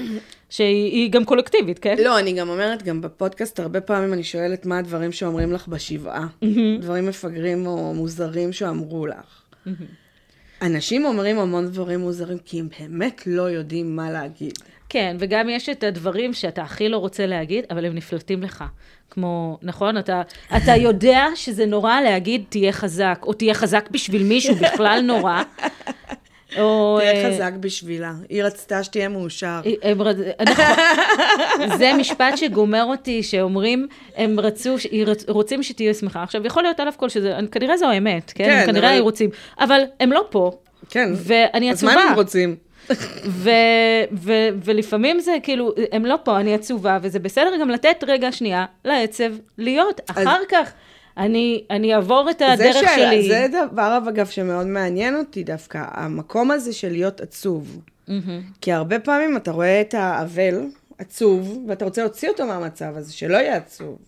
שהיא 0.50 0.92
היא 0.92 1.11
גם 1.11 1.25
קולקטיבית, 1.25 1.78
כן? 1.78 1.96
לא, 2.04 2.18
אני 2.18 2.32
גם 2.32 2.49
אומרת, 2.49 2.82
גם 2.82 3.00
בפודקאסט, 3.00 3.61
הרבה 3.61 3.80
פעמים 3.80 4.12
אני 4.12 4.25
שואלת 4.25 4.66
מה 4.66 4.78
הדברים 4.78 5.12
שאומרים 5.12 5.52
לך 5.52 5.68
בשבעה. 5.68 6.26
דברים 6.80 7.06
מפגרים 7.06 7.66
או 7.66 7.94
מוזרים 7.94 8.52
שאמרו 8.52 9.06
לך. 9.06 9.42
אנשים 10.62 11.04
אומרים 11.04 11.38
המון 11.38 11.66
דברים 11.66 12.00
מוזרים, 12.00 12.38
כי 12.38 12.61
הם 12.61 12.68
באמת 12.80 13.23
לא 13.26 13.42
יודעים 13.42 13.96
מה 13.96 14.11
להגיד. 14.11 14.58
כן, 14.88 15.16
וגם 15.19 15.49
יש 15.49 15.69
את 15.69 15.85
הדברים 15.85 16.33
שאתה 16.33 16.62
הכי 16.62 16.88
לא 16.88 16.97
רוצה 16.99 17.26
להגיד, 17.26 17.64
אבל 17.71 17.85
הם 17.85 17.95
נפלטים 17.95 18.43
לך. 18.43 18.64
כמו, 19.11 19.59
נכון? 19.62 19.99
אתה, 19.99 20.23
אתה 20.57 20.76
יודע 20.76 21.25
שזה 21.35 21.66
נורא 21.66 22.00
להגיד 22.00 22.45
תהיה 22.49 22.73
חזק, 22.73 23.19
או 23.23 23.33
תהיה 23.33 23.55
חזק 23.55 23.88
בשביל 23.90 24.23
מישהו, 24.23 24.55
בכלל 24.64 25.00
נורא. 25.05 25.43
או... 26.59 26.99
תהיה 27.00 27.12
אה, 27.28 27.33
חזק 27.35 27.52
בשבילה. 27.61 28.12
היא 28.28 28.43
רצתה 28.45 28.83
שתהיה 28.85 29.09
מאושר. 29.09 29.61
הם 29.83 30.02
רצ- 30.02 30.43
נכון, 30.50 30.64
זה 31.78 31.93
משפט 31.99 32.37
שגומר 32.37 32.85
אותי, 32.85 33.23
שאומרים, 33.23 33.87
הם 34.16 34.40
רצו, 34.40 34.75
רצ- 35.07 35.25
רוצים 35.28 35.62
שתהיה 35.62 35.95
שמחה. 35.95 36.23
עכשיו, 36.23 36.47
יכול 36.47 36.62
להיות 36.62 36.81
אלף 36.81 36.97
כל 36.97 37.09
שזה, 37.09 37.33
כנראה 37.52 37.76
זו 37.76 37.87
האמת, 37.87 38.33
כן? 38.35 38.45
כן, 38.45 38.62
כנראה 38.66 38.88
אבל- 38.88 38.95
היו 38.95 39.05
רוצים, 39.05 39.31
אבל 39.61 39.81
הם 40.00 40.12
לא 40.12 40.25
פה. 40.31 40.50
כן. 40.90 41.09
ואני 41.14 41.71
אז 41.73 41.85
מה 41.85 41.90
עצובה. 41.93 42.09
הם 42.11 42.14
רוצים? 42.14 42.57
ו- 43.26 43.50
ו- 44.12 44.49
ולפעמים 44.64 45.21
זה 45.21 45.37
כאילו, 45.43 45.73
הם 45.93 46.07
לא 46.07 46.19
פה, 46.25 46.40
אני 46.40 46.55
עצובה, 46.55 46.99
וזה 47.02 47.19
בסדר 47.19 47.50
גם 47.61 47.71
לתת 47.71 48.05
רגע 48.07 48.33
שנייה 48.33 48.64
לעצב 48.85 49.33
להיות. 49.59 50.00
אחר 50.11 50.40
כך, 50.49 50.73
אני, 51.16 51.64
אני 51.71 51.95
אעבור 51.95 52.31
את 52.31 52.38
זה 52.38 52.52
הדרך 52.52 52.75
שאלה, 52.75 53.11
שלי. 53.11 53.28
זה 53.28 53.47
דבר, 53.71 53.99
אגב, 54.09 54.26
שמאוד 54.26 54.66
מעניין 54.66 55.16
אותי 55.16 55.45
דווקא, 55.45 55.85
המקום 55.90 56.50
הזה 56.50 56.73
של 56.73 56.88
להיות 56.90 57.21
עצוב. 57.21 57.81
מהמם. 58.09 58.43
כי 58.61 58.73
הרבה 58.73 58.99
פעמים 58.99 59.37
אתה 59.37 59.50
רואה 59.50 59.81
את 59.81 59.95
האבל 59.95 60.61
עצוב, 60.99 61.64
ואתה 61.69 61.85
רוצה 61.85 62.02
להוציא 62.02 62.28
אותו 62.28 62.47
מהמצב 62.47 62.97
הזה, 62.97 63.12
שלא 63.12 63.37
יהיה 63.37 63.57
עצוב. 63.57 63.99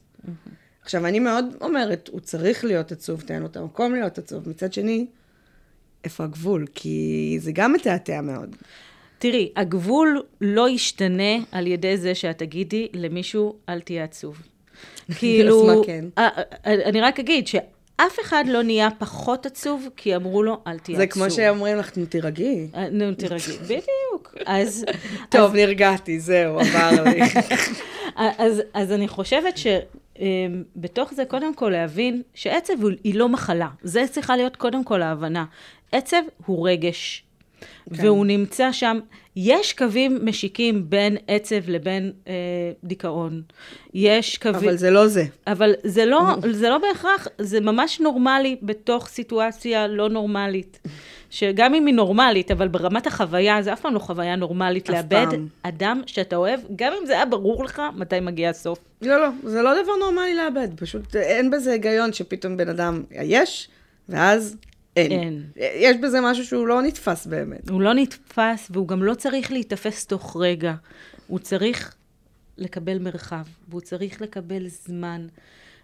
עכשיו, 0.82 1.06
אני 1.06 1.18
מאוד 1.18 1.44
אומרת, 1.60 2.08
הוא 2.12 2.20
צריך 2.20 2.64
להיות 2.64 2.92
עצוב, 2.92 3.20
תן 3.20 3.40
לו 3.40 3.46
את 3.46 3.56
המקום 3.56 3.92
להיות 3.94 4.18
עצוב. 4.18 4.48
מצד 4.48 4.72
שני, 4.72 5.06
איפה 6.04 6.24
הגבול? 6.24 6.66
כי 6.74 7.36
זה 7.40 7.52
גם 7.52 7.72
מתעתע 7.72 8.20
מאוד. 8.20 8.56
תראי, 9.18 9.52
הגבול 9.56 10.22
לא 10.40 10.68
ישתנה 10.68 11.36
על 11.52 11.66
ידי 11.66 11.96
זה 11.96 12.14
שאת 12.14 12.38
תגידי 12.38 12.88
למישהו, 12.92 13.54
אל 13.68 13.80
תהיה 13.80 14.04
עצוב. 14.04 14.42
כאילו, 15.18 15.82
כן? 15.86 16.04
אה, 16.18 16.28
אה, 16.66 16.88
אני 16.88 17.00
רק 17.00 17.20
אגיד 17.20 17.46
שאף 17.46 18.16
אחד 18.22 18.44
לא 18.48 18.62
נהיה 18.62 18.88
פחות 18.98 19.46
עצוב, 19.46 19.88
כי 19.96 20.16
אמרו 20.16 20.42
לו, 20.42 20.60
אל 20.66 20.78
תהיה 20.78 20.96
זה 20.98 21.02
עצוב. 21.02 21.22
כמו 21.22 21.30
שאומרים 21.30 21.76
לך, 21.76 21.96
נו, 21.96 22.06
תירגעי. 22.06 22.68
אה, 22.74 22.90
נו, 22.90 23.14
תירגעי, 23.14 23.58
בדיוק. 23.64 24.34
אז, 24.46 24.84
טוב, 25.28 25.54
נרגעתי, 25.54 26.20
זהו, 26.20 26.60
עבר 26.60 27.04
לי. 27.04 27.20
אז, 28.38 28.62
אז 28.74 28.92
אני 28.92 29.08
חושבת 29.08 29.54
שבתוך 29.58 31.14
זה, 31.14 31.24
קודם 31.24 31.54
כל 31.54 31.68
להבין 31.70 32.22
שעצב 32.34 32.74
היא 33.04 33.14
לא 33.14 33.28
מחלה. 33.28 33.68
זה 33.82 34.04
צריכה 34.10 34.36
להיות 34.36 34.56
קודם 34.56 34.84
כל 34.84 35.02
ההבנה. 35.02 35.44
עצב 35.92 36.22
הוא 36.46 36.68
רגש, 36.68 37.24
כן. 37.60 37.66
והוא 37.90 38.26
נמצא 38.26 38.72
שם. 38.72 38.98
יש 39.36 39.72
קווים 39.72 40.18
משיקים 40.22 40.90
בין 40.90 41.16
עצב 41.28 41.68
לבין 41.68 42.12
אה, 42.28 42.32
דיכאון. 42.84 43.42
יש 43.94 44.38
קווים... 44.38 44.68
אבל 44.68 44.76
זה 44.76 44.90
לא 44.90 45.06
זה. 45.06 45.24
אבל 45.46 45.74
זה 45.84 46.06
לא, 46.06 46.20
זה 46.60 46.68
לא 46.68 46.78
בהכרח, 46.78 47.28
זה 47.38 47.60
ממש 47.60 48.00
נורמלי 48.00 48.56
בתוך 48.62 49.08
סיטואציה 49.08 49.86
לא 49.86 50.08
נורמלית. 50.08 50.78
שגם 51.30 51.74
אם 51.74 51.86
היא 51.86 51.94
נורמלית, 51.94 52.50
אבל 52.50 52.68
ברמת 52.68 53.06
החוויה, 53.06 53.62
זה 53.62 53.72
אף 53.72 53.80
פעם 53.80 53.94
לא 53.94 53.98
חוויה 53.98 54.36
נורמלית 54.36 54.88
לאבד 54.88 55.26
פעם. 55.30 55.46
אדם 55.62 56.02
שאתה 56.06 56.36
אוהב, 56.36 56.60
גם 56.76 56.92
אם 57.00 57.06
זה 57.06 57.12
היה 57.12 57.24
ברור 57.24 57.64
לך 57.64 57.82
מתי 57.96 58.20
מגיע 58.20 58.50
הסוף. 58.50 58.78
לא, 59.02 59.20
לא, 59.20 59.28
זה 59.44 59.62
לא 59.62 59.82
דבר 59.82 59.92
נורמלי 60.00 60.34
לאבד. 60.34 60.68
פשוט 60.76 61.16
אין 61.16 61.50
בזה 61.50 61.72
היגיון 61.72 62.12
שפתאום 62.12 62.56
בן 62.56 62.68
אדם 62.68 63.02
יש, 63.10 63.68
ואז 64.08 64.56
אין. 64.98 65.12
אין. 65.12 65.42
יש 65.56 65.96
בזה 65.96 66.18
משהו 66.20 66.44
שהוא 66.44 66.66
לא 66.66 66.82
נתפס 66.82 67.26
באמת. 67.26 67.68
הוא 67.68 67.80
לא 67.80 67.94
נתפס, 67.94 68.68
והוא 68.70 68.88
גם 68.88 69.02
לא 69.02 69.14
צריך 69.14 69.52
להיתפס 69.52 70.06
תוך 70.06 70.36
רגע. 70.40 70.74
הוא 71.26 71.38
צריך 71.38 71.94
לקבל 72.58 72.98
מרחב, 72.98 73.44
והוא 73.68 73.80
צריך 73.80 74.22
לקבל 74.22 74.68
זמן. 74.68 75.26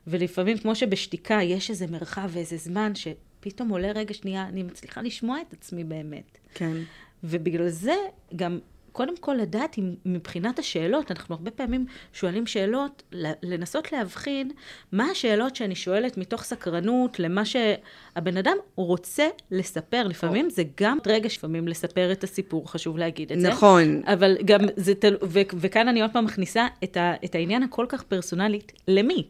ולפעמים, 0.07 0.59
כמו 0.59 0.75
שבשתיקה 0.75 1.43
יש 1.43 1.71
איזה 1.71 1.87
מרחב 1.87 2.29
ואיזה 2.33 2.57
זמן, 2.57 2.93
שפתאום 2.95 3.69
עולה 3.69 3.93
רגע 3.93 4.15
שנייה, 4.15 4.49
אני 4.49 4.63
מצליחה 4.63 5.03
לשמוע 5.03 5.39
את 5.49 5.53
עצמי 5.53 5.85
באמת. 5.85 6.39
כן. 6.55 6.77
ובגלל 7.25 7.69
זה 7.69 7.95
גם 8.37 8.59
קודם 8.95 9.17
כל 9.17 9.35
לדעת 9.35 9.79
אם 9.79 9.95
מבחינת 10.05 10.59
השאלות, 10.59 11.11
אנחנו 11.11 11.35
הרבה 11.35 11.51
פעמים 11.51 11.87
שואלים 12.13 12.47
שאלות, 12.47 13.03
לנסות 13.43 13.93
להבחין 13.93 14.51
מה 14.93 15.05
השאלות 15.05 15.57
שאני 15.57 15.75
שואלת 15.75 16.17
מתוך 16.17 16.43
סקרנות 16.43 17.19
למה 17.21 17.43
שהבן 17.45 18.37
אדם 18.37 18.57
רוצה 18.77 19.27
לספר. 19.51 20.07
לפעמים 20.09 20.51
זה 20.51 20.63
גם 20.81 20.99
רגע 21.07 21.27
לפעמים 21.27 21.69
לספר 21.69 22.13
את 22.13 22.25
הסיפור, 22.25 22.71
חשוב 22.71 22.99
להגיד 22.99 23.33
את 23.33 23.41
זה. 23.41 23.49
נכון. 23.49 24.03
אבל 24.07 24.37
גם 24.45 24.61
זה 24.77 24.95
תל... 24.95 25.17
ו... 25.23 25.41
וכאן 25.55 25.89
אני 25.89 26.03
עוד 26.03 26.11
פעם 26.13 26.25
מכניסה 26.25 26.67
את, 26.85 26.97
ה... 26.97 27.15
את 27.25 27.35
העניין 27.35 27.63
הכל 27.63 27.87
כך 27.89 28.03
פרסונלית, 28.03 28.73
למי? 28.89 29.27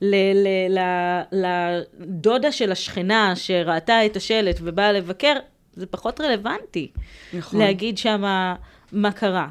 ל- 0.00 0.34
ל- 0.34 0.78
ל- 0.78 1.82
לדודה 2.00 2.52
של 2.52 2.72
השכנה 2.72 3.36
שראתה 3.36 4.06
את 4.06 4.16
השלט 4.16 4.56
ובאה 4.62 4.92
לבקר, 4.92 5.34
זה 5.72 5.86
פחות 5.86 6.20
רלוונטי. 6.20 6.90
נכון. 7.32 7.60
להגיד 7.60 7.98
שמה 7.98 8.54
מה 8.92 9.12
קרה. 9.12 9.48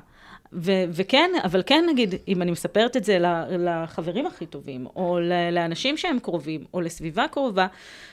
ו- 0.53 0.84
וכן, 0.91 1.29
אבל 1.43 1.63
כן 1.65 1.86
נגיד, 1.89 2.15
אם 2.27 2.41
אני 2.41 2.51
מספרת 2.51 2.98
את 2.98 3.03
זה 3.03 3.17
לחברים 3.60 4.25
הכי 4.25 4.46
טובים, 4.46 4.88
או 4.96 5.19
לאנשים 5.51 5.98
שהם 5.98 6.19
קרובים, 6.19 6.65
או 6.74 6.81
לסביבה 6.81 7.27
קרובה, 7.27 7.67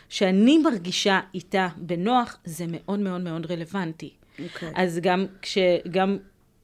שאני 0.09 0.59
מרגישה 0.59 1.21
איתה 1.35 1.69
בנוח, 1.77 2.37
זה 2.45 2.65
מאוד 2.69 2.99
מאוד 2.99 3.21
מאוד 3.21 3.51
רלוונטי. 3.51 4.11
Okay. 4.39 4.43
אוקיי. 4.55 4.73
אז 4.75 4.99
גם 5.03 5.27
כשגם 5.43 6.19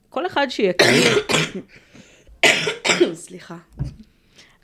כל 0.09 0.27
אחד 0.27 0.47
שיכיר, 0.49 1.25
סליחה. 3.15 3.57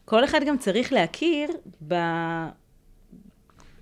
כל 0.05 0.25
אחד 0.25 0.40
גם 0.47 0.59
צריך 0.59 0.93
להכיר 0.93 1.50
ב... 1.88 1.95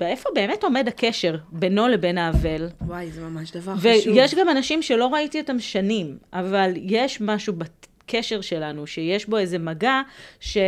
באיפה 0.01 0.29
באמת 0.35 0.65
עומד 0.65 0.89
הקשר 0.89 1.37
בינו 1.53 1.89
לבין 1.89 2.19
האבל. 2.19 2.69
וואי, 2.81 3.11
זה 3.11 3.21
ממש 3.21 3.51
דבר 3.51 3.75
ויש 3.81 4.01
חשוב. 4.01 4.17
ויש 4.17 4.35
גם 4.35 4.49
אנשים 4.49 4.83
שלא 4.83 5.07
ראיתי 5.07 5.41
אותם 5.41 5.61
שנים, 5.61 6.19
אבל 6.33 6.73
יש 6.77 7.21
משהו 7.21 7.53
בקשר 7.53 8.41
שלנו, 8.41 8.87
שיש 8.87 9.27
בו 9.27 9.39
איזה 9.39 9.59
מגע, 9.59 10.01
ש... 10.41 10.59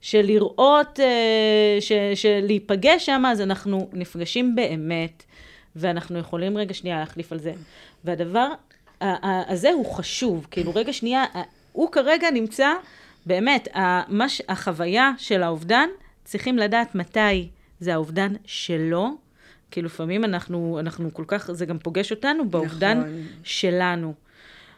שלראות, 0.00 1.00
אה, 1.00 1.80
ש... 1.80 1.92
שלהיפגש 2.14 3.06
שם, 3.06 3.22
אז 3.26 3.40
אנחנו 3.40 3.88
נפגשים 3.92 4.54
באמת, 4.54 5.22
ואנחנו 5.76 6.18
יכולים 6.18 6.56
רגע 6.56 6.74
שנייה 6.74 6.98
להחליף 6.98 7.32
על 7.32 7.38
זה. 7.38 7.52
והדבר 8.04 8.48
הזה 9.00 9.70
הוא 9.70 9.86
חשוב, 9.86 10.46
כאילו 10.50 10.72
רגע 10.74 10.92
שנייה, 10.92 11.24
הוא 11.72 11.92
כרגע 11.92 12.30
נמצא, 12.30 12.72
באמת, 13.26 13.68
המש... 13.74 14.42
החוויה 14.48 15.12
של 15.18 15.42
האובדן, 15.42 15.88
צריכים 16.24 16.58
לדעת 16.58 16.94
מתי 16.94 17.48
זה 17.80 17.94
האובדן 17.94 18.32
שלו, 18.44 19.16
כי 19.70 19.82
לפעמים 19.82 20.24
אנחנו, 20.24 20.76
אנחנו 20.80 21.14
כל 21.14 21.24
כך, 21.26 21.52
זה 21.52 21.66
גם 21.66 21.78
פוגש 21.78 22.10
אותנו 22.10 22.50
באובדן 22.50 22.98
נכון. 22.98 23.26
שלנו. 23.42 24.14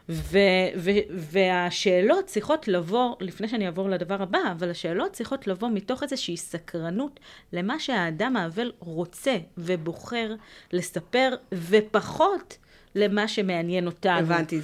ו, 0.09 0.37
ו, 0.77 0.91
והשאלות 1.09 2.25
צריכות 2.25 2.67
לבוא, 2.67 3.15
לפני 3.19 3.47
שאני 3.47 3.65
אעבור 3.65 3.89
לדבר 3.89 4.21
הבא, 4.21 4.39
אבל 4.51 4.69
השאלות 4.69 5.11
צריכות 5.11 5.47
לבוא 5.47 5.69
מתוך 5.69 6.03
איזושהי 6.03 6.37
סקרנות 6.37 7.19
למה 7.53 7.79
שהאדם 7.79 8.35
האבל 8.35 8.71
רוצה 8.79 9.37
ובוחר 9.57 10.35
לספר, 10.73 11.35
ופחות 11.53 12.57
למה 12.95 13.27
שמעניין 13.27 13.85
אותנו. 13.85 14.19
הבנתי. 14.19 14.59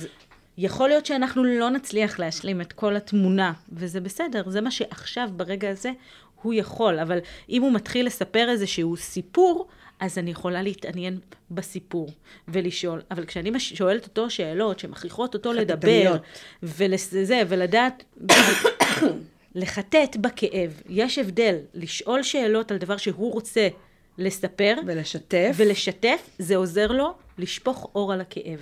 יכול 0.58 0.90
להיות 0.90 1.06
שאנחנו 1.06 1.44
לא 1.44 1.70
נצליח 1.70 2.20
להשלים 2.20 2.62
את 2.62 2.74
כל 2.74 2.96
התמונה, 2.96 3.54
וזה 3.72 4.02
בסדר, 4.02 4.50
זה 4.50 4.62
מה 4.62 4.72
שעכשיו, 4.72 5.30
ברגע 5.36 5.70
הזה, 5.70 5.92
הוא 6.42 6.54
יכול, 6.54 7.00
אבל 7.00 7.20
אם 7.50 7.62
הוא 7.62 7.72
מתחיל 7.72 8.06
לספר 8.06 8.50
איזשהו 8.50 8.98
סיפור, 8.98 9.68
אז 10.00 10.18
אני 10.18 10.32
יכולה 10.32 10.62
להתעניין 10.62 11.20
בסיפור 11.52 12.10
ולשאול. 12.48 13.02
אבל 13.12 13.26
כשאני 13.26 13.60
שואלת 13.60 14.08
אותו 14.08 14.30
שאלות 14.30 14.80
שמכריחות 14.80 15.34
אותו 15.34 15.54
לדבר, 15.54 16.16
ולזה, 16.64 17.42
ולדעת, 17.48 18.04
לחטט 19.56 20.16
בכאב. 20.22 20.82
יש 20.90 21.18
הבדל 21.18 21.56
לשאול 21.74 22.24
שאלות 22.24 22.72
על 22.72 22.78
דבר 22.78 22.98
שהוא 22.98 23.34
רוצה 23.34 23.68
לספר. 24.18 24.76
ולשתף. 24.86 25.52
ולשתף, 25.56 26.30
זה 26.40 26.56
עוזר 26.56 26.88
לו 26.88 27.14
לשפוך 27.38 27.90
אור 27.96 28.14
על 28.14 28.22
הכאב. 28.22 28.60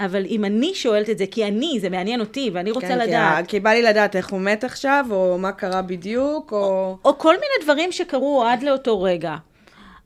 אבל 0.00 0.26
אם 0.26 0.44
אני 0.44 0.74
שואלת 0.74 1.10
את 1.10 1.18
זה, 1.18 1.26
כי 1.26 1.44
אני, 1.48 1.78
זה 1.80 1.90
מעניין 1.90 2.20
אותי, 2.20 2.50
ואני 2.54 2.70
רוצה 2.70 2.88
כן, 2.88 2.98
לדעת. 2.98 3.44
כי, 3.44 3.50
כי 3.50 3.60
בא 3.60 3.70
לי 3.70 3.82
לדעת 3.82 4.16
איך 4.16 4.28
הוא 4.28 4.40
מת 4.40 4.64
עכשיו, 4.64 5.06
או 5.10 5.38
מה 5.38 5.52
קרה 5.52 5.82
בדיוק, 5.82 6.52
או... 6.52 6.58
או, 6.58 6.98
או 7.04 7.18
כל 7.18 7.34
מיני 7.34 7.64
דברים 7.64 7.92
שקרו 7.92 8.44
עד 8.44 8.62
לאותו 8.62 9.02
רגע. 9.02 9.36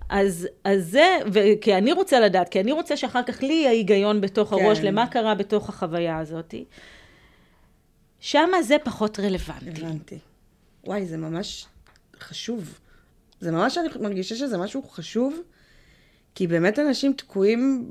אז, 0.08 0.48
אז 0.64 0.90
זה, 0.90 1.18
ו- 1.32 1.60
כי 1.60 1.74
אני 1.76 1.92
רוצה 1.92 2.20
לדעת, 2.20 2.48
כי 2.48 2.60
אני 2.60 2.72
רוצה 2.72 2.96
שאחר 2.96 3.22
כך 3.22 3.42
לי 3.42 3.52
יהיה 3.52 3.70
היגיון 3.70 4.20
בתוך 4.20 4.50
כן. 4.50 4.64
הראש 4.64 4.78
למה 4.78 5.06
קרה 5.06 5.34
בתוך 5.34 5.68
החוויה 5.68 6.18
הזאת. 6.18 6.54
שמה 8.20 8.62
זה 8.62 8.76
פחות 8.84 9.20
רלוונטי. 9.20 9.70
הבנתי. 9.86 10.18
וואי, 10.84 11.06
זה 11.06 11.16
ממש 11.16 11.66
חשוב. 12.20 12.78
זה 13.40 13.50
ממש, 13.50 13.78
אני 13.78 13.88
מרגישה 14.00 14.36
שזה 14.36 14.58
משהו 14.58 14.82
חשוב, 14.82 15.40
כי 16.34 16.46
באמת 16.46 16.78
אנשים 16.78 17.12
תקועים 17.12 17.84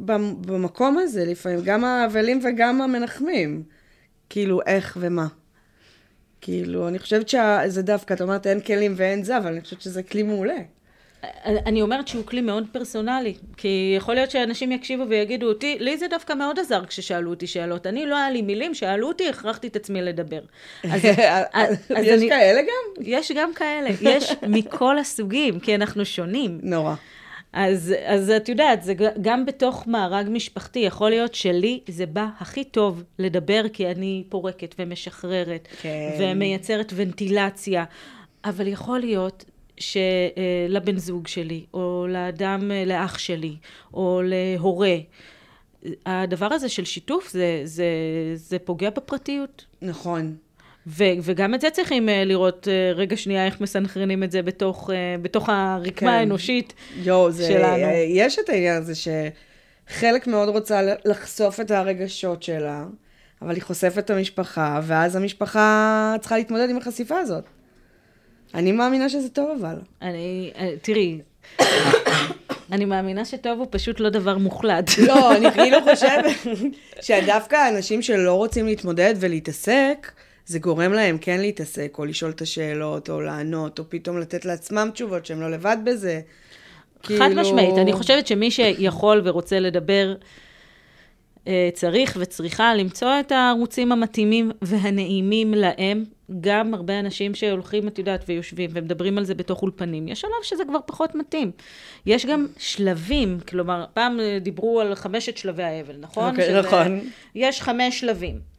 במקום 0.45 0.97
הזה 0.97 1.25
לפעמים, 1.25 1.59
גם 1.63 1.83
האבלים 1.83 2.39
וגם 2.43 2.81
המנחמים. 2.81 3.63
כאילו, 4.29 4.61
איך 4.65 4.97
ומה. 5.01 5.27
כאילו, 6.41 6.87
אני 6.87 6.99
חושבת 6.99 7.29
שזה 7.29 7.81
דווקא, 7.81 8.13
את 8.13 8.21
אומרת, 8.21 8.47
אין 8.47 8.59
כלים 8.59 8.93
ואין 8.95 9.23
זה, 9.23 9.37
אבל 9.37 9.51
אני 9.51 9.61
חושבת 9.61 9.81
שזה 9.81 10.03
כלי 10.03 10.23
מעולה. 10.23 10.57
אני 11.45 11.81
אומרת 11.81 12.07
שהוא 12.07 12.25
כלי 12.25 12.41
מאוד 12.41 12.67
פרסונלי, 12.71 13.33
כי 13.57 13.93
יכול 13.97 14.15
להיות 14.15 14.31
שאנשים 14.31 14.71
יקשיבו 14.71 15.03
ויגידו 15.09 15.47
אותי, 15.47 15.77
לי 15.79 15.97
זה 15.97 16.07
דווקא 16.07 16.33
מאוד 16.33 16.59
עזר 16.59 16.85
כששאלו 16.85 17.29
אותי 17.29 17.47
שאלות. 17.47 17.87
אני, 17.87 18.05
לא 18.05 18.15
היה 18.15 18.29
לי 18.29 18.41
מילים, 18.41 18.73
שאלו 18.73 19.07
אותי, 19.07 19.29
הכרחתי 19.29 19.67
את 19.67 19.75
עצמי 19.75 20.01
לדבר. 20.01 20.41
אז, 20.83 21.01
אז 21.53 21.77
יש 22.01 22.21
אני, 22.21 22.29
כאלה 22.29 22.61
גם? 22.61 23.03
יש 23.03 23.31
גם 23.31 23.53
כאלה, 23.53 23.89
יש 24.01 24.33
מכל 24.47 24.99
הסוגים, 24.99 25.59
כי 25.59 25.75
אנחנו 25.75 26.05
שונים. 26.05 26.59
נורא. 26.63 26.95
אז, 27.53 27.93
אז 28.05 28.29
את 28.29 28.49
יודעת, 28.49 28.83
זה 28.83 28.93
גם 29.21 29.45
בתוך 29.45 29.87
מארג 29.87 30.27
משפחתי, 30.29 30.79
יכול 30.79 31.09
להיות 31.09 31.35
שלי 31.35 31.79
זה 31.87 32.05
בא 32.05 32.27
הכי 32.39 32.63
טוב 32.63 33.03
לדבר, 33.19 33.61
כי 33.73 33.91
אני 33.91 34.23
פורקת 34.29 34.75
ומשחררת, 34.79 35.67
כן. 35.81 36.17
ומייצרת 36.19 36.93
ונטילציה, 36.95 37.83
אבל 38.45 38.67
יכול 38.67 38.99
להיות 38.99 39.45
שלבן 39.77 40.97
זוג 40.97 41.27
שלי, 41.27 41.65
או 41.73 42.07
לאדם, 42.09 42.71
לאח 42.85 43.17
שלי, 43.17 43.55
או 43.93 44.21
להורה, 44.23 44.95
הדבר 46.05 46.53
הזה 46.53 46.69
של 46.69 46.85
שיתוף, 46.85 47.29
זה, 47.31 47.61
זה, 47.63 47.85
זה 48.35 48.59
פוגע 48.59 48.89
בפרטיות. 48.89 49.65
נכון. 49.81 50.35
ו- 50.87 51.03
וגם 51.23 51.53
את 51.53 51.61
זה 51.61 51.69
צריכים 51.69 52.09
uh, 52.09 52.11
לראות 52.25 52.67
uh, 52.67 52.97
רגע 52.97 53.17
שנייה 53.17 53.45
איך 53.45 53.61
מסנכרנים 53.61 54.23
את 54.23 54.31
זה 54.31 54.41
בתוך, 54.41 54.89
uh, 54.89 54.93
בתוך 55.21 55.49
הרקמה 55.49 55.91
כן. 55.93 56.07
האנושית 56.07 56.73
יו, 57.03 57.31
זה, 57.31 57.47
שלנו. 57.47 57.87
יש 58.07 58.39
את 58.39 58.49
העניין 58.49 58.77
הזה 58.77 58.93
שחלק 58.95 60.27
מאוד 60.27 60.49
רוצה 60.49 60.81
לחשוף 61.05 61.59
את 61.59 61.71
הרגשות 61.71 62.43
שלה, 62.43 62.85
אבל 63.41 63.55
היא 63.55 63.63
חושפת 63.63 63.97
את 63.97 64.09
המשפחה, 64.09 64.79
ואז 64.83 65.15
המשפחה 65.15 66.15
צריכה 66.19 66.37
להתמודד 66.37 66.69
עם 66.69 66.77
החשיפה 66.77 67.17
הזאת. 67.19 67.43
אני 68.53 68.71
מאמינה 68.71 69.09
שזה 69.09 69.29
טוב 69.29 69.49
אבל. 69.59 69.75
אני, 70.01 70.51
תראי, 70.81 71.19
אני 72.71 72.85
מאמינה 72.85 73.25
שטוב 73.25 73.59
הוא 73.59 73.67
פשוט 73.69 73.99
לא 73.99 74.09
דבר 74.09 74.37
מוחלט. 74.37 74.89
לא, 75.07 75.35
אני 75.35 75.51
כאילו 75.51 75.77
חושבת 75.81 76.55
שדווקא 77.01 77.55
האנשים 77.55 78.01
שלא 78.01 78.33
רוצים 78.33 78.65
להתמודד 78.65 79.13
ולהתעסק, 79.19 80.11
זה 80.51 80.59
גורם 80.59 80.93
להם 80.93 81.17
כן 81.17 81.41
להתעסק, 81.41 81.95
או 81.97 82.05
לשאול 82.05 82.31
את 82.31 82.41
השאלות, 82.41 83.09
או 83.09 83.21
לענות, 83.21 83.79
או 83.79 83.83
פתאום 83.89 84.19
לתת 84.19 84.45
לעצמם 84.45 84.89
תשובות 84.93 85.25
שהם 85.25 85.41
לא 85.41 85.51
לבד 85.51 85.77
בזה. 85.83 86.21
חד 87.03 87.07
כאילו... 87.07 87.41
משמעית, 87.41 87.77
אני 87.77 87.93
חושבת 87.93 88.27
שמי 88.27 88.51
שיכול 88.51 89.21
ורוצה 89.23 89.59
לדבר, 89.59 90.15
אה, 91.47 91.69
צריך 91.73 92.17
וצריכה 92.19 92.75
למצוא 92.75 93.19
את 93.19 93.31
הערוצים 93.31 93.91
המתאימים 93.91 94.51
והנעימים 94.61 95.53
להם. 95.53 96.05
גם 96.41 96.73
הרבה 96.73 96.99
אנשים 96.99 97.35
שהולכים, 97.35 97.87
את 97.87 97.99
יודעת, 97.99 98.23
ויושבים 98.27 98.69
ומדברים 98.73 99.17
על 99.17 99.25
זה 99.25 99.35
בתוך 99.35 99.61
אולפנים, 99.61 100.07
יש 100.07 100.21
שלב 100.21 100.43
שזה 100.43 100.65
כבר 100.65 100.79
פחות 100.85 101.15
מתאים. 101.15 101.51
יש 102.05 102.25
גם 102.25 102.47
שלבים, 102.57 103.39
כלומר, 103.47 103.85
פעם 103.93 104.19
דיברו 104.41 104.81
על 104.81 104.95
חמשת 104.95 105.37
שלבי 105.37 105.63
האבל, 105.63 105.95
נכון? 105.99 106.35
Okay, 106.35 106.41
אוקיי, 106.41 106.59
נכון. 106.59 106.99
יש 107.35 107.61
חמש 107.61 107.99
שלבים. 107.99 108.50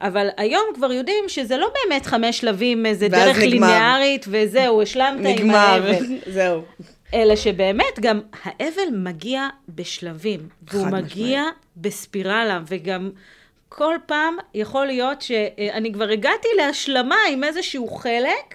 אבל 0.00 0.28
היום 0.36 0.64
כבר 0.74 0.92
יודעים 0.92 1.24
שזה 1.28 1.56
לא 1.56 1.70
באמת 1.74 2.06
חמש 2.06 2.38
שלבים, 2.38 2.86
איזה 2.86 3.08
דרך 3.08 3.36
נגמר. 3.38 3.48
ליניארית, 3.48 4.26
וזהו, 4.28 4.82
השלמת 4.82 5.38
עם 5.38 5.50
האבל. 5.50 5.92
נגמר, 5.92 6.16
זהו. 6.34 6.62
אלא 7.14 7.36
שבאמת 7.36 8.00
גם 8.00 8.20
האבל 8.42 8.88
מגיע 8.92 9.48
בשלבים, 9.68 10.40
והוא 10.72 10.86
מגיע. 10.86 11.42
בספירלה, 11.76 12.60
וגם 12.66 13.10
כל 13.68 13.94
פעם 14.06 14.36
יכול 14.54 14.86
להיות 14.86 15.22
שאני 15.22 15.92
כבר 15.92 16.08
הגעתי 16.08 16.48
להשלמה 16.56 17.16
עם 17.32 17.44
איזשהו 17.44 17.88
חלק, 17.88 18.54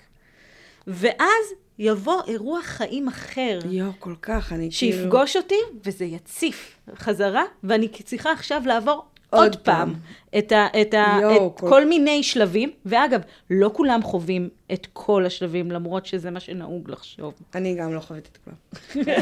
ואז 0.88 1.54
יבוא 1.80 2.22
אירוע 2.28 2.62
חיים 2.62 3.08
אחר. 3.08 3.60
יואו, 3.70 3.92
כל 4.00 4.16
כך, 4.22 4.54
אני 4.54 4.70
כאילו... 4.78 4.98
שיפגוש 4.98 5.36
אותי, 5.36 5.60
וזה 5.86 6.06
יציף 6.06 6.78
חזרה, 6.96 7.44
ואני 7.64 7.88
צריכה 7.88 8.32
עכשיו 8.32 8.62
לעבור 8.66 9.06
עוד 9.38 9.56
פעם 9.56 9.94
פעם. 9.94 9.94
את, 10.40 10.52
ה, 10.52 10.68
את, 10.82 10.94
ה, 10.94 11.18
יואו, 11.22 11.48
את 11.56 11.60
כל- 11.60 11.70
כל 11.70 11.86
מיני 11.86 12.24
שלבים. 12.24 12.72
ואגב, 12.86 13.22
לא 13.50 13.70
כולם 13.74 14.04
חווים 14.04 14.50
את 14.74 14.88
כל 14.94 15.26
השלבים, 15.26 15.72
למרות 15.72 16.06
שזה 16.06 16.32
מה 16.32 16.40
שנהוג 16.40 16.92
לחשוב. 16.92 17.34
אני 17.56 17.76
גם 17.76 17.94
לא 17.94 18.00
חוויתי 18.00 18.30
את 18.32 18.38
כולם. 18.46 19.06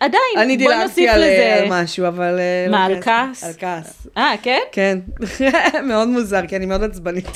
עדיין, 0.00 0.22
אני 0.36 0.56
בוא 0.58 0.66
דילגתי 0.66 0.82
נוסיף 0.84 1.10
על, 1.10 1.20
לזה... 1.20 1.54
על 1.62 1.82
משהו, 1.82 2.08
אבל... 2.08 2.38
אה, 2.38 2.66
מה, 2.70 2.88
לא 2.88 2.94
על 2.94 3.02
כעס- 3.02 3.42
כעס? 3.42 3.44
על 3.44 3.52
כעס. 3.58 4.06
אה, 4.16 4.32
כן? 4.42 4.60
כן, 4.72 4.98
מאוד 5.88 6.08
מוזר, 6.08 6.46
כי 6.46 6.56
אני 6.56 6.66
מאוד 6.66 6.82
עצבנית. 6.82 7.28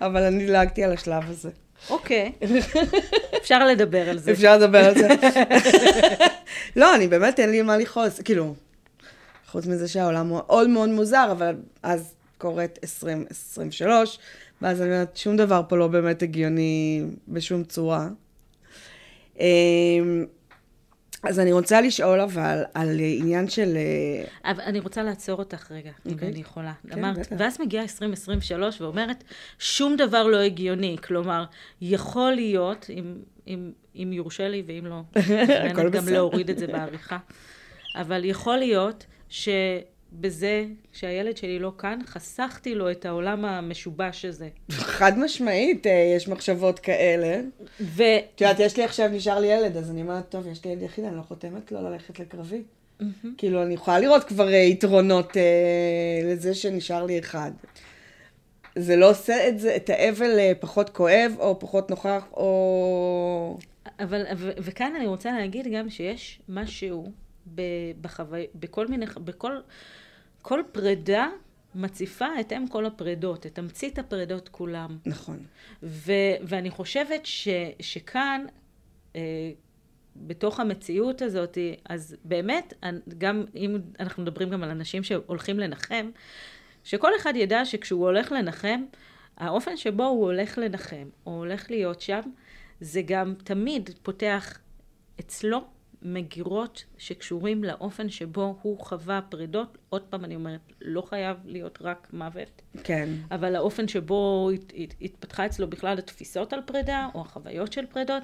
אבל 0.00 0.22
אני 0.22 0.38
דילגתי 0.46 0.84
על 0.84 0.92
השלב 0.92 1.22
הזה. 1.30 1.50
אוקיי. 1.90 2.32
אפשר 3.36 3.66
לדבר 3.66 4.10
על 4.10 4.18
זה. 4.18 4.30
אפשר 4.32 4.56
לדבר 4.56 4.84
על 4.84 4.94
זה. 4.94 5.08
לא, 6.76 6.94
אני 6.94 7.08
באמת, 7.08 7.40
אין 7.40 7.50
לי 7.50 7.62
מה 7.62 7.76
לכעוס. 7.76 8.20
כאילו, 8.20 8.54
חוץ 9.50 9.66
מזה 9.66 9.88
שהעולם 9.88 10.28
מאוד 10.28 10.68
מאוד 10.68 10.88
מוזר, 10.88 11.28
אבל 11.32 11.56
אז 11.82 12.14
קורית 12.38 12.78
2023, 12.82 14.18
ואז 14.62 14.82
אני 14.82 14.90
אומרת, 14.90 15.16
שום 15.16 15.36
דבר 15.36 15.62
פה 15.68 15.76
לא 15.76 15.88
באמת 15.88 16.22
הגיוני 16.22 17.02
בשום 17.28 17.64
צורה. 17.64 18.08
אמ, 19.40 20.24
אז 21.22 21.40
אני 21.40 21.52
רוצה 21.52 21.80
לשאול 21.80 22.20
אבל 22.20 22.62
על 22.74 23.00
עניין 23.00 23.48
של... 23.48 23.76
אה, 23.76 24.50
אבל 24.50 24.60
אני 24.60 24.80
רוצה 24.80 25.02
לעצור 25.02 25.38
אותך 25.38 25.72
רגע, 25.72 25.90
אם 26.06 26.12
אוקיי. 26.12 26.28
אני 26.28 26.40
יכולה. 26.40 26.72
כן, 26.88 26.98
אמרת, 26.98 27.18
בטח. 27.18 27.36
ואז 27.38 27.60
מגיעה 27.60 27.82
2023 27.82 28.80
ואומרת, 28.80 29.24
שום 29.58 29.96
דבר 29.96 30.26
לא 30.26 30.36
הגיוני. 30.36 30.96
כלומר, 31.06 31.44
יכול 31.80 32.32
להיות, 32.32 32.86
אם, 32.90 33.14
אם, 33.46 33.72
אם 33.96 34.12
יורשה 34.12 34.48
לי 34.48 34.62
ואם 34.66 34.86
לא, 34.86 35.00
מתכוונת 35.16 35.92
גם 35.92 36.02
בסדר. 36.02 36.12
להוריד 36.12 36.50
את 36.50 36.58
זה 36.58 36.66
בעריכה, 36.66 37.18
אבל 37.94 38.24
יכול 38.24 38.56
להיות 38.56 39.06
שבזה 39.30 40.64
שהילד 40.92 41.36
שלי 41.36 41.58
לא 41.58 41.72
כאן, 41.78 41.98
חסכתי 42.06 42.74
לו 42.74 42.90
את 42.90 43.06
העולם 43.06 43.44
המשובש 43.44 44.24
הזה. 44.24 44.48
חד 44.70 45.18
משמעית, 45.18 45.86
אה, 45.86 46.12
יש 46.16 46.28
מחשבות 46.28 46.78
כאלה. 46.78 47.40
ו... 47.80 48.02
את 48.34 48.40
יודעת, 48.40 48.60
יש 48.60 48.76
לי 48.76 48.84
עכשיו, 48.84 49.08
נשאר 49.08 49.40
לי 49.40 49.46
ילד, 49.46 49.76
אז 49.76 49.90
אני 49.90 50.02
אומרת, 50.02 50.28
טוב, 50.28 50.46
יש 50.46 50.64
לי 50.64 50.70
ילד 50.70 50.82
יחיד, 50.82 51.04
אני 51.04 51.16
לא 51.16 51.22
חותמת 51.22 51.72
לו 51.72 51.82
ללכת 51.82 52.20
לקרבי. 52.20 52.62
כאילו, 53.38 53.62
אני 53.62 53.74
יכולה 53.74 53.98
לראות 54.00 54.24
כבר 54.24 54.48
אה, 54.52 54.58
יתרונות 54.58 55.36
אה, 55.36 55.42
לזה 56.24 56.54
שנשאר 56.54 57.04
לי 57.04 57.18
אחד. 57.18 57.50
זה 58.76 58.96
לא 58.96 59.10
עושה 59.10 59.48
את 59.48 59.58
זה, 59.58 59.76
את 59.76 59.90
האבל 59.90 60.38
אה, 60.38 60.52
פחות 60.60 60.90
כואב, 60.90 61.32
או 61.38 61.58
פחות 61.58 61.90
נוכח, 61.90 62.24
או... 62.32 63.58
אבל, 64.00 64.22
ו- 64.36 64.50
וכאן 64.56 64.92
אני 64.96 65.06
רוצה 65.06 65.32
להגיד 65.32 65.66
גם 65.72 65.90
שיש 65.90 66.40
משהו 66.48 67.12
ב- 67.54 67.92
בחווי... 68.00 68.46
בכל 68.54 68.86
מיני, 68.86 69.06
בכל 69.24 69.56
כל 70.42 70.60
פרידה 70.72 71.28
מציפה 71.74 72.26
את 72.40 72.52
אם 72.52 72.68
כל 72.68 72.86
הפרידות, 72.86 73.46
את 73.46 73.54
תמצית 73.54 73.98
הפרידות 73.98 74.48
כולם. 74.48 74.98
נכון. 75.06 75.44
ו- 75.82 76.36
ואני 76.42 76.70
חושבת 76.70 77.26
ש- 77.26 77.48
שכאן, 77.80 78.44
אה, 79.16 79.20
בתוך 80.16 80.60
המציאות 80.60 81.22
הזאת, 81.22 81.58
אז 81.88 82.16
באמת, 82.24 82.74
גם 83.18 83.44
אם 83.56 83.78
אנחנו 84.00 84.22
מדברים 84.22 84.50
גם 84.50 84.62
על 84.62 84.70
אנשים 84.70 85.02
שהולכים 85.02 85.58
לנחם, 85.58 86.10
שכל 86.84 87.12
אחד 87.16 87.32
ידע 87.36 87.64
שכשהוא 87.64 88.04
הולך 88.04 88.32
לנחם, 88.32 88.84
האופן 89.36 89.76
שבו 89.76 90.04
הוא 90.04 90.24
הולך 90.24 90.58
לנחם, 90.58 91.08
או 91.26 91.38
הולך 91.38 91.70
להיות 91.70 92.00
שם, 92.00 92.20
זה 92.80 93.02
גם 93.02 93.34
תמיד 93.44 93.90
פותח 94.02 94.58
אצלו 95.20 95.64
מגירות 96.02 96.84
שקשורים 96.98 97.64
לאופן 97.64 98.08
שבו 98.10 98.58
הוא 98.62 98.78
חווה 98.80 99.20
פרידות. 99.28 99.78
עוד 99.88 100.02
פעם 100.02 100.24
אני 100.24 100.34
אומרת, 100.34 100.60
לא 100.82 101.02
חייב 101.02 101.36
להיות 101.44 101.78
רק 101.82 102.08
מוות. 102.12 102.62
כן. 102.84 103.08
אבל 103.30 103.56
האופן 103.56 103.88
שבו 103.88 104.50
הת- 104.54 104.72
הת- 104.76 104.94
התפתחה 105.02 105.46
אצלו 105.46 105.70
בכלל 105.70 105.98
התפיסות 105.98 106.52
על 106.52 106.60
פרידה, 106.66 107.08
או 107.14 107.20
החוויות 107.20 107.72
של 107.72 107.86
פרידות. 107.86 108.22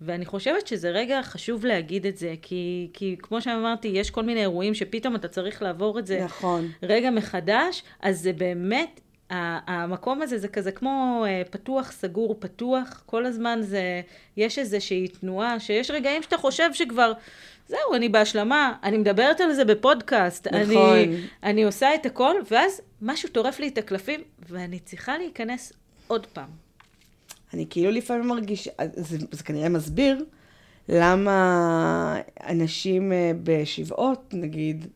ואני 0.00 0.26
חושבת 0.26 0.66
שזה 0.66 0.90
רגע 0.90 1.22
חשוב 1.22 1.64
להגיד 1.66 2.06
את 2.06 2.16
זה, 2.16 2.34
כי, 2.42 2.90
כי 2.92 3.16
כמו 3.22 3.40
שאמרתי, 3.42 3.88
יש 3.88 4.10
כל 4.10 4.22
מיני 4.22 4.40
אירועים 4.40 4.74
שפתאום 4.74 5.16
אתה 5.16 5.28
צריך 5.28 5.62
לעבור 5.62 5.98
את 5.98 6.06
זה 6.06 6.24
נכון. 6.24 6.68
רגע 6.82 7.10
מחדש, 7.10 7.82
אז 8.00 8.20
זה 8.20 8.32
באמת, 8.32 9.00
המקום 9.66 10.22
הזה 10.22 10.38
זה 10.38 10.48
כזה 10.48 10.72
כמו 10.72 11.24
אה, 11.26 11.42
פתוח, 11.50 11.92
סגור, 11.92 12.36
פתוח, 12.38 13.02
כל 13.06 13.26
הזמן 13.26 13.58
זה, 13.62 14.00
יש 14.36 14.58
איזושהי 14.58 15.08
תנועה, 15.08 15.60
שיש 15.60 15.90
רגעים 15.90 16.22
שאתה 16.22 16.36
חושב 16.36 16.72
שכבר, 16.72 17.12
זהו, 17.68 17.94
אני 17.94 18.08
בהשלמה, 18.08 18.72
אני 18.82 18.98
מדברת 18.98 19.40
על 19.40 19.52
זה 19.52 19.64
בפודקאסט, 19.64 20.46
נכון. 20.46 20.96
אני, 20.96 21.16
אני 21.42 21.64
עושה 21.64 21.94
את 21.94 22.06
הכל, 22.06 22.34
ואז 22.50 22.80
משהו 23.02 23.28
טורף 23.28 23.60
לי 23.60 23.68
את 23.68 23.78
הקלפים, 23.78 24.20
ואני 24.48 24.78
צריכה 24.78 25.18
להיכנס 25.18 25.72
עוד 26.06 26.26
פעם. 26.26 26.48
אני 27.54 27.66
כאילו 27.70 27.90
לפעמים 27.90 28.28
מרגישה, 28.28 28.70
זה, 28.94 29.18
זה 29.30 29.44
כנראה 29.44 29.68
מסביר 29.68 30.24
למה 30.88 32.16
אנשים 32.46 33.12
אה, 33.12 33.32
בשבעות, 33.42 34.34
נגיד, 34.34 34.86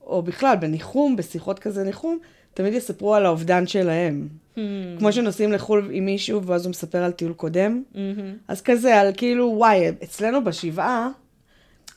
או 0.00 0.22
בכלל 0.22 0.56
בניחום, 0.56 1.16
בשיחות 1.16 1.58
כזה 1.58 1.84
ניחום, 1.84 2.18
תמיד 2.54 2.74
יספרו 2.74 3.14
על 3.14 3.26
האובדן 3.26 3.66
שלהם. 3.66 4.28
Hmm. 4.54 4.58
כמו 4.98 5.12
שנוסעים 5.12 5.52
לחו"ל 5.52 5.90
עם 5.92 6.04
מישהו, 6.04 6.42
ואז 6.46 6.64
הוא 6.64 6.70
מספר 6.70 6.98
על 6.98 7.12
טיול 7.12 7.32
קודם. 7.32 7.82
מהמם. 7.94 8.36
אז 8.48 8.62
כזה, 8.62 9.00
על 9.00 9.12
כאילו, 9.16 9.52
וואי, 9.56 9.88
אצלנו 9.88 10.44
בשבעה 10.44 11.08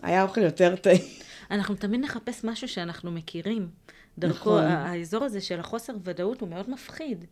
היה 0.01 0.23
אוכל 0.23 0.41
יותר 0.41 0.75
טעים. 0.75 1.01
אנחנו 1.51 1.75
תמיד 1.75 2.01
נחפש 2.01 2.43
משהו 2.43 2.67
שאנחנו 2.67 3.11
מכירים. 3.11 3.67
דרכו. 4.19 4.49
נכון. 4.49 4.63
האזור 4.63 5.23
הזה 5.23 5.41
של 5.41 5.59
החוסר 5.59 5.93
ודאות 6.03 6.41
הוא 6.41 6.49
מאוד 6.49 6.69
מפחיד. 6.69 7.25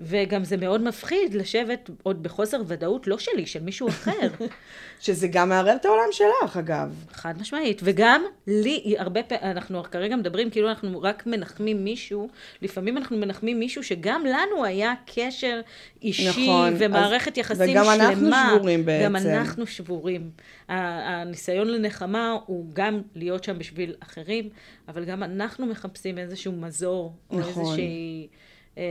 וגם 0.00 0.44
זה 0.44 0.56
מאוד 0.56 0.82
מפחיד 0.82 1.34
לשבת 1.34 1.90
עוד 2.02 2.22
בחוסר 2.22 2.60
ודאות, 2.66 3.06
לא 3.06 3.18
שלי, 3.18 3.46
של 3.46 3.62
מישהו 3.62 3.88
אחר. 3.88 4.28
שזה 5.00 5.28
גם 5.28 5.48
מערער 5.48 5.76
את 5.76 5.84
העולם 5.84 6.08
שלך, 6.12 6.56
אגב. 6.56 7.04
חד 7.12 7.34
משמעית. 7.40 7.80
וגם 7.84 8.22
לי, 8.46 8.94
הרבה 8.98 9.22
פעמים, 9.22 9.44
אנחנו 9.44 9.82
כרגע 9.82 10.16
מדברים 10.16 10.50
כאילו 10.50 10.68
אנחנו 10.68 11.02
רק 11.02 11.26
מנחמים 11.26 11.84
מישהו, 11.84 12.28
לפעמים 12.62 12.96
אנחנו 12.96 13.16
מנחמים 13.16 13.58
מישהו 13.58 13.82
שגם 13.84 14.24
לנו 14.26 14.64
היה 14.64 14.94
קשר 15.14 15.60
אישי 16.02 16.28
נכון, 16.28 16.74
ומערכת 16.78 17.32
אז- 17.32 17.38
יחסים 17.38 17.70
וגם 17.70 17.84
שלמה. 17.84 17.94
אנחנו 18.08 18.30
שבורים 18.56 18.80
גם 18.80 19.12
בעצם. 19.12 19.26
אנחנו 19.28 19.66
שבורים. 19.66 20.30
הניסיון 20.68 21.68
לנחמה 21.68 22.36
הוא 22.46 22.66
גם 22.72 23.00
להיות 23.14 23.44
שם 23.44 23.58
בשביל 23.58 23.94
אחרים, 24.00 24.48
אבל 24.88 25.04
גם 25.04 25.22
אנחנו 25.22 25.66
מחפשים 25.66 26.18
איזשהו 26.18 26.52
מזור, 26.52 27.12
או 27.30 27.38
נכון. 27.40 27.62
איזושהי 27.64 28.28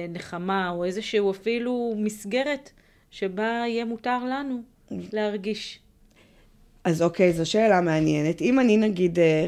נחמה, 0.10 0.70
או 0.70 0.86
איזשהו 0.86 1.32
אפילו 1.32 1.94
מסגרת 1.98 2.72
שבה 3.12 3.64
יהיה 3.68 3.86
מותר 3.86 4.26
לנו 4.26 4.62
להרגיש. 4.92 5.80
אז 6.84 7.02
אוקיי, 7.02 7.34
זו 7.34 7.50
שאלה 7.50 7.82
מעניינת. 7.82 8.42
אם 8.42 8.60
אני 8.60 8.78
נגיד, 8.78 9.20
אה, 9.20 9.46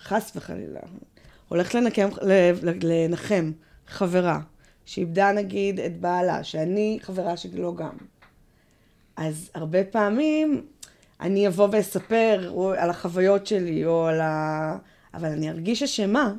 חס 0.00 0.32
וחלילה, 0.36 0.80
הולכת 1.48 1.74
לנקם, 1.74 2.08
לנחם 2.82 3.52
חברה 3.86 4.40
שאיבדה 4.86 5.32
נגיד 5.32 5.80
את 5.80 6.00
בעלה, 6.00 6.44
שאני 6.44 6.98
חברה 7.02 7.36
שלו 7.36 7.74
גם, 7.74 7.96
אז 9.16 9.50
הרבה 9.54 9.84
פעמים 9.84 10.66
אני 11.20 11.48
אבוא 11.48 11.68
ואספר 11.72 12.52
על 12.78 12.90
החוויות 12.90 13.46
שלי, 13.46 13.86
או 13.86 14.06
על 14.06 14.20
ה... 14.20 14.76
אבל 15.14 15.28
אני 15.28 15.50
ארגיש 15.50 15.82
אשמה, 15.82 16.32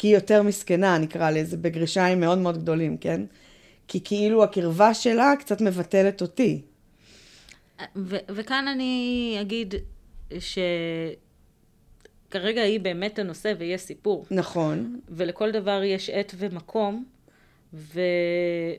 כי 0.00 0.08
היא 0.08 0.14
יותר 0.14 0.42
מסכנה, 0.42 0.98
נקרא 0.98 1.30
לזה, 1.30 1.56
בגרישיים 1.56 2.20
מאוד 2.20 2.38
מאוד 2.38 2.58
גדולים, 2.58 2.96
כן? 2.96 3.20
כי 3.88 4.00
כאילו 4.04 4.44
הקרבה 4.44 4.94
שלה 4.94 5.32
קצת 5.38 5.60
מבטלת 5.60 6.22
אותי. 6.22 6.62
ו- 7.96 8.16
וכאן 8.28 8.68
אני 8.68 9.36
אגיד 9.40 9.74
שכרגע 12.28 12.62
היא 12.62 12.80
באמת 12.80 13.18
הנושא 13.18 13.52
ויש 13.58 13.80
סיפור, 13.80 14.26
נכון. 14.30 15.00
ולכל 15.08 15.50
דבר 15.50 15.82
יש 15.84 16.10
עת 16.10 16.34
ומקום, 16.38 17.04
ו- 17.74 18.00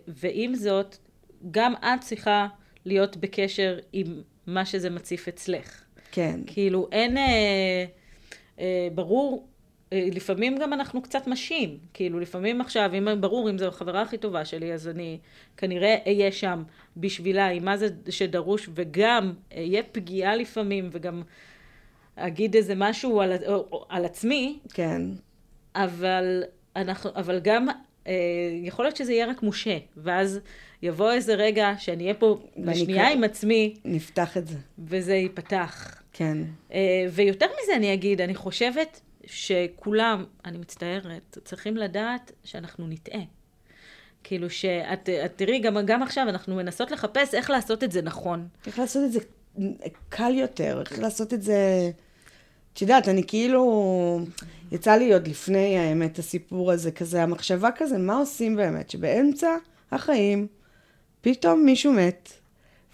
ועם 0.07 0.55
זאת, 0.55 0.97
גם 1.51 1.73
את 1.75 2.01
צריכה 2.01 2.47
להיות 2.85 3.17
בקשר 3.17 3.79
עם 3.93 4.21
מה 4.47 4.65
שזה 4.65 4.89
מציף 4.89 5.27
אצלך. 5.27 5.83
כן. 6.11 6.39
כאילו, 6.47 6.87
אין... 6.91 7.17
אה, 7.17 7.85
אה, 8.59 8.87
ברור, 8.95 9.47
לפעמים 9.91 10.57
גם 10.57 10.73
אנחנו 10.73 11.01
קצת 11.01 11.27
משים. 11.27 11.77
כאילו, 11.93 12.19
לפעמים 12.19 12.61
עכשיו, 12.61 12.91
אם 12.97 13.21
ברור, 13.21 13.49
אם 13.49 13.57
זו 13.57 13.67
החברה 13.67 14.01
הכי 14.01 14.17
טובה 14.17 14.45
שלי, 14.45 14.73
אז 14.73 14.87
אני 14.87 15.17
כנראה 15.57 15.95
אהיה 16.07 16.31
שם 16.31 16.63
בשבילה, 16.97 17.47
עם 17.47 17.65
מה 17.65 17.77
זה 17.77 17.87
שדרוש, 18.09 18.69
וגם 18.73 19.33
אהיה 19.57 19.83
פגיעה 19.91 20.35
לפעמים, 20.35 20.89
וגם 20.91 21.21
אגיד 22.15 22.55
איזה 22.55 22.73
משהו 22.77 23.21
על, 23.21 23.33
או- 23.47 23.67
או- 23.71 23.85
על 23.89 24.05
עצמי, 24.05 24.59
כן. 24.73 25.01
אבל, 25.75 26.43
אנחנו, 26.75 27.09
אבל 27.15 27.39
גם 27.39 27.67
אה, 28.07 28.13
יכול 28.63 28.85
להיות 28.85 28.95
שזה 28.97 29.13
יהיה 29.13 29.25
רק 29.25 29.43
מושה, 29.43 29.77
ואז 29.97 30.39
יבוא 30.81 31.11
איזה 31.11 31.33
רגע 31.35 31.73
שאני 31.77 32.03
אהיה 32.03 32.13
פה 32.13 32.39
כאן. 32.87 33.11
עם 33.13 33.23
עצמי, 33.23 33.73
נפתח 33.85 34.37
את 34.37 34.47
זה. 34.47 34.57
וזה 34.79 35.15
ייפתח. 35.15 36.01
כן. 36.13 36.37
אה, 36.73 37.05
ויותר 37.11 37.45
מזה 37.63 37.75
אני 37.75 37.93
אגיד, 37.93 38.21
אני 38.21 38.35
חושבת 38.35 39.01
שכולם, 39.25 40.25
אני 40.45 40.57
מצטערת, 40.57 41.37
צריכים 41.45 41.77
לדעת 41.77 42.31
שאנחנו 42.43 42.87
נטעה. 42.87 43.21
כאילו 44.23 44.49
שאת 44.49 45.09
את 45.25 45.31
תראי, 45.35 45.59
גם, 45.59 45.77
גם 45.85 46.03
עכשיו 46.03 46.29
אנחנו 46.29 46.55
מנסות 46.55 46.91
לחפש 46.91 47.33
איך 47.33 47.49
לעשות 47.49 47.83
את 47.83 47.91
זה 47.91 48.01
נכון. 48.01 48.47
איך 48.67 48.79
לעשות 48.79 49.03
את 49.05 49.11
זה 49.11 49.19
קל 50.09 50.33
יותר, 50.33 50.79
איך 50.79 50.99
לעשות 50.99 51.33
את 51.33 51.41
זה... 51.41 51.91
את 52.73 52.81
יודעת, 52.81 53.07
אני 53.07 53.23
כאילו... 53.27 54.25
יצא 54.71 54.91
לי 54.91 55.13
עוד 55.13 55.27
לפני 55.27 55.77
האמת 55.77 56.19
הסיפור 56.19 56.71
הזה, 56.71 56.91
כזה, 56.91 57.23
המחשבה 57.23 57.69
כזה, 57.75 57.97
מה 57.97 58.17
עושים 58.17 58.55
באמת? 58.55 58.89
שבאמצע 58.89 59.55
החיים 59.91 60.47
פתאום 61.21 61.65
מישהו 61.65 61.93
מת, 61.93 62.29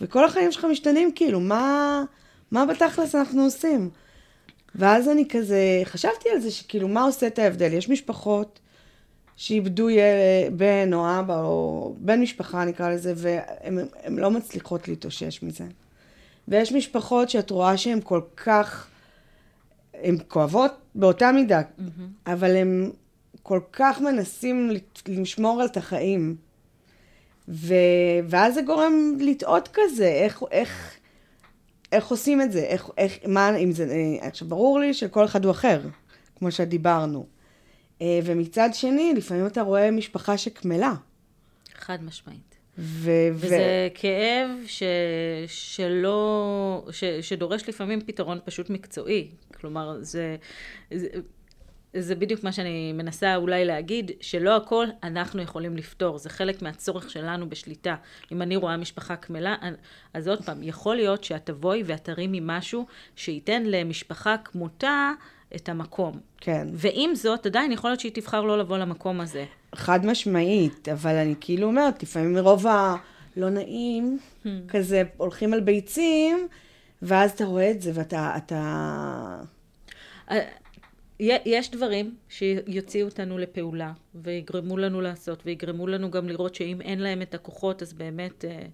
וכל 0.02 0.26
החיים 0.26 0.52
שלך 0.52 0.66
משתנים, 0.66 1.12
כאילו, 1.16 1.40
מה, 1.40 2.04
מה 2.52 2.66
בתכלס 2.66 3.16
אנחנו 3.16 3.44
עושים? 3.44 3.90
ואז 4.78 5.10
אני 5.10 5.28
כזה, 5.30 5.82
חשבתי 5.84 6.30
על 6.30 6.40
זה, 6.40 6.52
שכאילו, 6.52 6.88
מה 6.88 7.04
עושה 7.04 7.28
את 7.28 7.40
ההבדל? 7.40 7.74
יש 7.74 7.90
משפחות 7.90 8.60
שאיבדו 9.36 9.88
בן 10.56 10.94
או 10.94 11.20
אבא, 11.20 11.42
או 11.42 11.96
בן 12.00 12.22
משפחה 12.22 12.66
נקרא 12.66 12.90
לזה, 12.90 13.14
והן 13.16 14.20
לא 14.20 14.32
מצליחות 14.32 14.88
להתאושש 14.88 15.44
מזה. 15.44 15.64
ויש 16.48 16.72
משפחות 16.72 17.30
שאת 17.30 17.50
רואה 17.50 17.78
שהן 17.78 18.00
כל 18.04 18.22
כך, 18.38 18.88
הן 19.94 20.18
כואבות 20.28 20.72
באותה 20.96 21.32
מידה, 21.32 21.62
אבל 22.28 22.56
הם 22.56 22.92
כל 23.44 23.60
כך 23.74 24.02
מנסים 24.02 24.72
לשמור 25.08 25.62
על 25.62 25.68
את 25.68 25.78
החיים. 25.78 26.36
ו... 27.50 27.74
ואז 28.30 28.54
זה 28.54 28.62
גורם 28.62 29.18
לטעות 29.20 29.70
כזה, 29.74 30.08
איך, 30.08 30.44
איך, 30.52 30.98
איך 31.92 32.08
עושים 32.08 32.42
את 32.42 32.52
זה, 32.52 32.60
איך, 32.60 32.90
איך, 32.98 33.18
מה, 33.28 33.56
אם 33.56 33.72
זה, 33.72 33.84
אה, 33.92 34.28
עכשיו 34.28 34.48
ברור 34.48 34.80
לי 34.80 34.94
שכל 34.94 35.26
אחד 35.26 35.46
הוא 35.46 35.52
אחר, 35.52 35.82
כמו 36.36 36.52
שדיברנו. 36.52 37.26
אה, 38.02 38.20
ומצד 38.24 38.70
שני, 38.74 39.14
לפעמים 39.16 39.48
אתה 39.48 39.62
רואה 39.62 39.92
משפחה 39.92 40.38
שקמלה. 40.38 40.94
חד 41.76 42.04
משמעית. 42.04 42.56
ו... 42.78 43.12
וזה 43.34 43.90
כאב 43.94 44.50
ש... 44.66 44.84
שלא, 45.48 46.88
ש... 46.92 47.04
שדורש 47.04 47.70
לפעמים 47.70 48.02
פתרון 48.02 48.40
פשוט 48.46 48.70
מקצועי. 48.70 49.28
כלומר, 49.60 49.98
זה, 50.02 50.36
זה, 50.94 51.08
זה 52.00 52.16
בדיוק 52.16 52.44
מה 52.44 52.52
שאני 52.52 52.94
מנסה 52.94 53.36
אולי 53.36 53.66
להגיד, 53.66 54.12
שלא 54.22 54.56
הכל 54.56 54.86
אנחנו 55.04 55.42
יכולים 55.42 55.78
לפתור, 55.78 56.18
זה 56.18 56.30
חלק 56.30 56.62
מהצורך 56.62 57.10
שלנו 57.10 57.50
בשליטה. 57.50 57.96
אם 58.32 58.42
אני 58.42 58.56
רואה 58.56 58.78
משפחה 58.78 59.16
קמלה, 59.16 59.56
אז 60.14 60.28
עוד 60.28 60.46
פעם, 60.46 60.64
יכול 60.64 60.96
להיות 60.96 61.24
שאת 61.24 61.46
תבואי 61.46 61.84
ואת 61.86 62.04
תרימי 62.04 62.40
משהו 62.44 62.86
שייתן 63.16 63.64
למשפחה 63.66 64.36
כמותה 64.44 65.12
את 65.56 65.70
המקום. 65.70 66.20
כן. 66.38 66.68
ועם 66.74 67.16
זאת, 67.16 67.46
עדיין 67.46 67.72
יכול 67.72 67.90
להיות 67.90 68.00
שהיא 68.00 68.12
תבחר 68.12 68.42
לא 68.42 68.60
לבוא 68.60 68.78
למקום 68.78 69.22
הזה. 69.22 69.46
חד 69.76 70.06
משמעית, 70.06 70.90
אבל 70.90 71.16
אני 71.16 71.36
כאילו 71.40 71.68
אומרת, 71.68 72.04
לפעמים 72.04 72.34
מרוב 72.34 72.66
הלא 72.68 73.50
נעים, 73.50 74.20
Hmm. 74.48 74.50
כזה 74.70 75.04
הולכים 75.18 75.54
על 75.54 75.60
ביצים, 75.60 76.48
ואז 77.02 77.32
אתה 77.32 77.46
רואה 77.46 77.72
את 77.72 77.82
זה 77.82 77.92
ואתה... 77.94 78.34
אתה... 78.38 79.42
יש 81.20 81.72
דברים 81.72 82.16
שיוציאו 82.30 83.08
אותנו 83.08 83.38
לפעולה, 83.38 83.94
ויגרמו 84.16 84.78
לנו 84.78 85.02
לעשות, 85.02 85.44
ויגרמו 85.46 85.88
לנו 85.88 86.12
גם 86.12 86.30
לראות 86.30 86.56
שאם 86.56 86.82
אין 86.82 87.00
להם 87.00 87.22
את 87.22 87.34
הכוחות, 87.34 87.82
אז 87.82 87.94
באמת, 87.94 88.46
אה, 88.46 88.66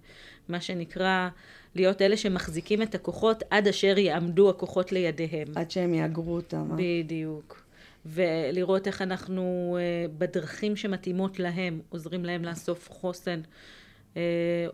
מה 0.48 0.60
שנקרא, 0.60 1.28
להיות 1.74 2.02
אלה 2.02 2.16
שמחזיקים 2.16 2.82
את 2.82 2.94
הכוחות 2.94 3.42
עד 3.50 3.68
אשר 3.68 3.98
יעמדו 3.98 4.50
הכוחות 4.50 4.92
לידיהם. 4.92 5.48
עד 5.54 5.70
שהם 5.70 5.94
יאגרו 5.94 6.34
אותם. 6.34 6.68
אה? 6.70 6.76
בדיוק. 6.78 7.64
ולראות 8.06 8.86
איך 8.86 9.02
אנחנו 9.02 9.76
אה, 9.80 10.06
בדרכים 10.18 10.76
שמתאימות 10.76 11.38
להם, 11.38 11.80
עוזרים 11.88 12.24
להם 12.24 12.44
לאסוף 12.44 12.90
חוסן, 12.90 13.40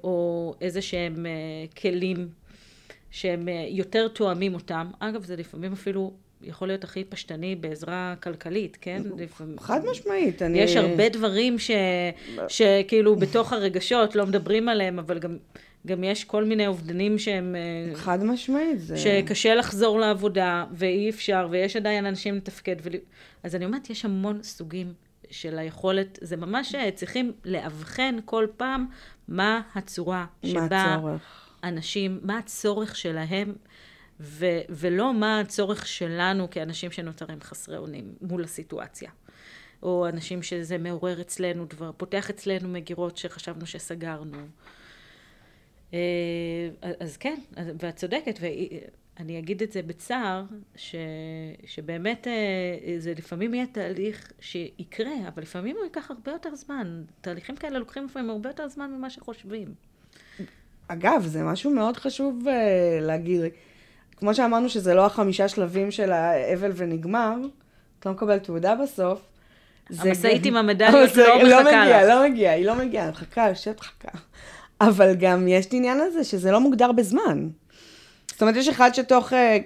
או 0.04 0.54
איזה 0.61 0.83
שהם 0.83 1.26
כלים 1.80 2.28
שהם 3.11 3.48
יותר 3.68 4.09
תואמים 4.09 4.54
אותם. 4.54 4.90
אגב, 4.98 5.24
זה 5.24 5.37
לפעמים 5.37 5.72
אפילו 5.72 6.12
יכול 6.42 6.68
להיות 6.68 6.85
הכי 6.85 7.05
פשטני 7.05 7.57
בעזרה 7.57 8.14
כלכלית, 8.22 8.79
כן? 8.81 9.03
חד 9.59 9.81
משמעית, 9.90 10.42
אני... 10.42 10.59
יש 10.59 10.76
הרבה 10.76 11.09
דברים 11.09 11.59
ש... 11.59 11.70
שכאילו 12.48 13.16
בתוך 13.16 13.53
הרגשות 13.53 14.16
לא 14.16 14.26
מדברים 14.26 14.68
עליהם, 14.68 14.98
אבל 14.98 15.18
גם, 15.18 15.37
גם 15.87 16.05
יש 16.05 16.24
כל 16.24 16.44
מיני 16.44 16.66
אובדנים 16.66 17.18
שהם... 17.18 17.57
אה, 17.57 17.94
חד 17.96 18.24
משמעית, 18.24 18.81
זה... 18.81 18.96
שקשה 18.96 19.55
לחזור 19.55 20.00
לעבודה, 20.00 20.64
ואי 20.72 21.11
אפשר, 21.11 21.48
ויש 21.50 21.76
עדיין 21.76 22.07
אנשים 22.07 22.37
לתפקד. 22.37 22.76
ול... 22.83 22.92
אז 23.42 23.55
אני 23.55 23.64
אומרת, 23.64 23.90
יש 23.90 24.05
המון 24.05 24.42
סוגים 24.42 24.92
של 25.31 25.59
היכולת, 25.59 26.18
זה 26.22 26.37
ממש 26.37 26.74
אה, 26.74 26.90
צריכים 26.90 27.33
לאבחן 27.44 28.16
כל 28.24 28.46
פעם 28.57 28.87
מה 29.29 29.61
הצורה 29.74 30.26
שבה 30.46 30.68
מה 30.70 30.94
הצורך? 30.94 31.50
אנשים, 31.64 32.20
מה 32.22 32.38
הצורך 32.38 32.96
שלהם, 32.96 33.53
ו- 34.20 34.61
ולא 34.68 35.14
מה 35.14 35.40
הצורך 35.40 35.87
שלנו 35.87 36.50
כאנשים 36.50 36.90
שנותרים 36.90 37.40
חסרי 37.40 37.76
אונים 37.76 38.14
מול 38.20 38.44
הסיטואציה. 38.44 39.11
או 39.83 40.09
אנשים 40.09 40.42
שזה 40.42 40.78
מעורר 40.78 41.20
אצלנו 41.20 41.64
דבר, 41.64 41.92
פותח 41.96 42.30
אצלנו 42.30 42.68
מגירות 42.68 43.16
שחשבנו 43.16 43.66
שסגרנו. 43.66 44.38
אה, 45.94 45.98
אז 47.00 47.16
כן, 47.16 47.40
ואת 47.56 47.96
צודקת, 47.96 48.38
ואני 48.40 49.38
אגיד 49.38 49.62
את 49.62 49.72
זה 49.72 49.83
בצער, 49.83 50.44
ש, 50.76 50.94
שבאמת 51.66 52.26
אה, 52.26 52.98
זה 52.98 53.12
לפעמים 53.18 53.54
יהיה 53.54 53.66
תהליך 53.66 54.33
שיקרה, 54.40 55.28
אבל 55.28 55.42
לפעמים 55.42 55.76
הוא 55.76 55.85
ייקח 55.85 56.11
הרבה 56.11 56.33
יותר 56.33 56.54
זמן. 56.54 57.02
תהליכים 57.20 57.56
כאלה 57.56 57.78
לוקחים 57.78 58.04
לפעמים 58.04 58.30
הרבה 58.30 58.48
יותר 58.48 58.68
זמן 58.68 58.90
ממה 58.90 59.11
שחושבים. 59.11 59.74
אגב, 60.88 61.24
זה 61.26 61.42
משהו 61.42 61.70
מאוד 61.70 61.96
חשוב 61.96 62.44
uh, 62.46 62.50
להגיד. 63.02 63.40
כמו 64.20 64.35
שאמרנו 64.35 64.68
שזה 64.68 64.94
לא 64.94 65.06
החמישה 65.06 65.48
שלבים 65.48 65.90
של 65.90 66.12
האבל 66.12 66.72
ונגמר, 66.74 67.35
את 68.00 68.06
לא 68.06 68.12
מקבל 68.12 68.38
תעודה 68.38 68.74
בסוף. 68.74 69.20
המשאית 69.98 70.46
עם 70.46 70.56
המדליות 70.56 71.16
לא 71.16 71.42
מחכה 71.42 71.62
מגיע, 71.62 72.02
לך. 72.02 72.09
לא 72.09 72.28
מגיע, 72.28 72.50
היא 72.50 72.66
לא 72.66 72.74
מגיעה, 72.74 73.04
היא 73.04 73.12
מחכה, 73.12 73.48
יושבת 73.48 73.80
מחכה. 73.80 74.18
אבל 74.80 75.14
גם 75.14 75.48
יש 75.48 75.66
את 75.66 75.72
העניין 75.72 76.00
הזה 76.00 76.24
שזה 76.24 76.52
לא 76.52 76.61
מוגדר 76.61 76.92
בזמן. 76.92 77.48
זאת 78.26 78.42
אומרת, 78.42 78.56
יש 78.56 78.68
אחד 78.68 78.94
שתוך... 78.94 79.33
אה, 79.33 79.59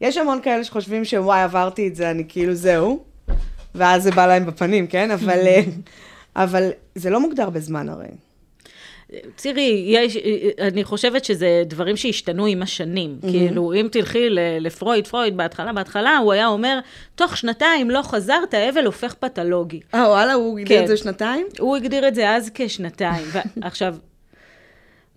יש 0.00 0.16
המון 0.16 0.40
כאלה 0.42 0.64
שחושבים 0.64 1.04
שוואי, 1.04 1.40
עברתי 1.40 1.88
את 1.88 1.96
זה, 1.96 2.10
אני 2.10 2.24
כאילו 2.28 2.54
זהו, 2.54 3.04
ואז 3.74 4.02
זה 4.02 4.10
בא 4.10 4.26
להם 4.26 4.46
בפנים, 4.46 4.86
כן? 4.86 5.10
אבל, 5.10 5.46
אה, 5.46 5.60
אבל 6.44 6.70
זה 6.94 7.10
לא 7.10 7.20
מוגדר 7.20 7.50
בזמן 7.50 7.88
הרי. 7.88 8.08
תראי, 9.36 9.84
יש, 9.86 10.16
אני 10.60 10.84
חושבת 10.84 11.24
שזה 11.24 11.62
דברים 11.66 11.96
שהשתנו 11.96 12.46
עם 12.46 12.62
השנים. 12.62 13.18
Mm-hmm. 13.22 13.30
כאילו, 13.30 13.72
אם 13.74 13.88
תלכי 13.92 14.30
לפרויד, 14.60 15.06
פרויד 15.06 15.36
בהתחלה, 15.36 15.72
בהתחלה 15.72 16.16
הוא 16.16 16.32
היה 16.32 16.46
אומר, 16.46 16.78
תוך 17.14 17.36
שנתיים 17.36 17.90
לא 17.90 18.02
חזרת, 18.02 18.54
האבל 18.54 18.86
הופך 18.86 19.14
פתולוגי. 19.14 19.80
אה, 19.94 20.08
וואלה, 20.08 20.34
הוא 20.34 20.58
הגדיר 20.58 20.78
כן. 20.78 20.82
את 20.82 20.88
זה 20.88 20.96
שנתיים? 20.96 21.46
הוא 21.58 21.76
הגדיר 21.76 22.08
את 22.08 22.14
זה 22.14 22.30
אז 22.30 22.50
כשנתיים. 22.54 23.26
ועכשיו, 23.56 23.96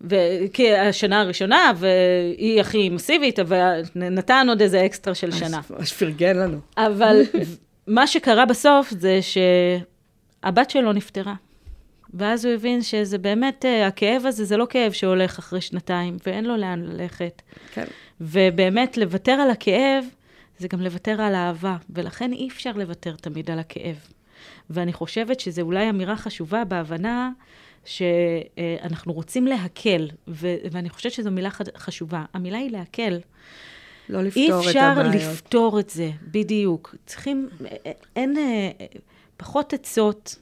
וכשנה 0.02 1.22
הראשונה, 1.22 1.72
והיא 1.76 2.62
הכי 2.62 2.90
מסיבית, 2.90 3.40
אבל 3.40 3.82
נתן 3.96 4.46
עוד 4.50 4.62
איזה 4.62 4.86
אקסטרה 4.86 5.16
של 5.16 5.32
שנה. 5.32 5.62
ממש 5.70 5.94
פרגן 5.94 6.38
לנו. 6.38 6.58
אבל 6.78 7.22
מה 7.88 8.08
שקרה 8.08 8.46
בסוף 8.46 8.90
זה 8.92 9.20
שהבת 9.22 10.70
שלו 10.70 10.94
נפטרה. 10.94 11.34
ואז 12.14 12.46
הוא 12.46 12.54
הבין 12.54 12.82
שזה 12.82 13.18
באמת, 13.18 13.66
אה, 13.66 13.88
הכאב 13.88 14.26
הזה 14.26 14.46
זה 14.46 14.58
לא 14.58 14.68
כאב 14.70 14.92
שהולך 14.92 15.40
אחרי 15.40 15.62
שנתיים, 15.62 16.18
ואין 16.26 16.46
לו 16.46 16.58
לאן 16.58 16.82
ללכת. 16.86 17.42
כן. 17.74 17.86
ובאמת, 18.22 18.98
לוותר 18.98 19.32
על 19.32 19.50
הכאב, 19.50 20.04
זה 20.60 20.68
גם 20.68 20.82
לוותר 20.82 21.22
על 21.22 21.36
אהבה, 21.36 21.78
ולכן 21.90 22.34
אי 22.34 22.48
אפשר 22.48 22.72
לוותר 22.72 23.16
תמיד 23.16 23.52
על 23.52 23.60
הכאב. 23.60 23.96
ואני 24.70 24.94
חושבת 24.94 25.40
שזו 25.40 25.62
אולי 25.62 25.90
אמירה 25.90 26.18
חשובה 26.18 26.64
בהבנה 26.66 27.30
שאנחנו 27.86 29.14
רוצים 29.14 29.48
להקל, 29.48 30.08
ו- 30.28 30.56
ואני 30.72 30.90
חושבת 30.90 31.12
שזו 31.12 31.32
מילה 31.32 31.50
חד- 31.50 31.78
חשובה. 31.78 32.26
המילה 32.34 32.58
היא 32.58 32.72
להקל. 32.72 33.20
לא 34.10 34.20
אי 34.20 34.24
לפתור 34.24 34.62
את 34.62 34.68
אפשר 34.68 34.80
הבעיות. 34.98 35.16
לפתור 35.16 35.80
את 35.80 35.90
זה, 35.90 36.10
בדיוק. 36.32 36.96
צריכים, 37.06 37.50
אין, 38.16 38.38
אה, 38.38 38.86
פחות 39.38 39.74
עצות, 39.74 40.36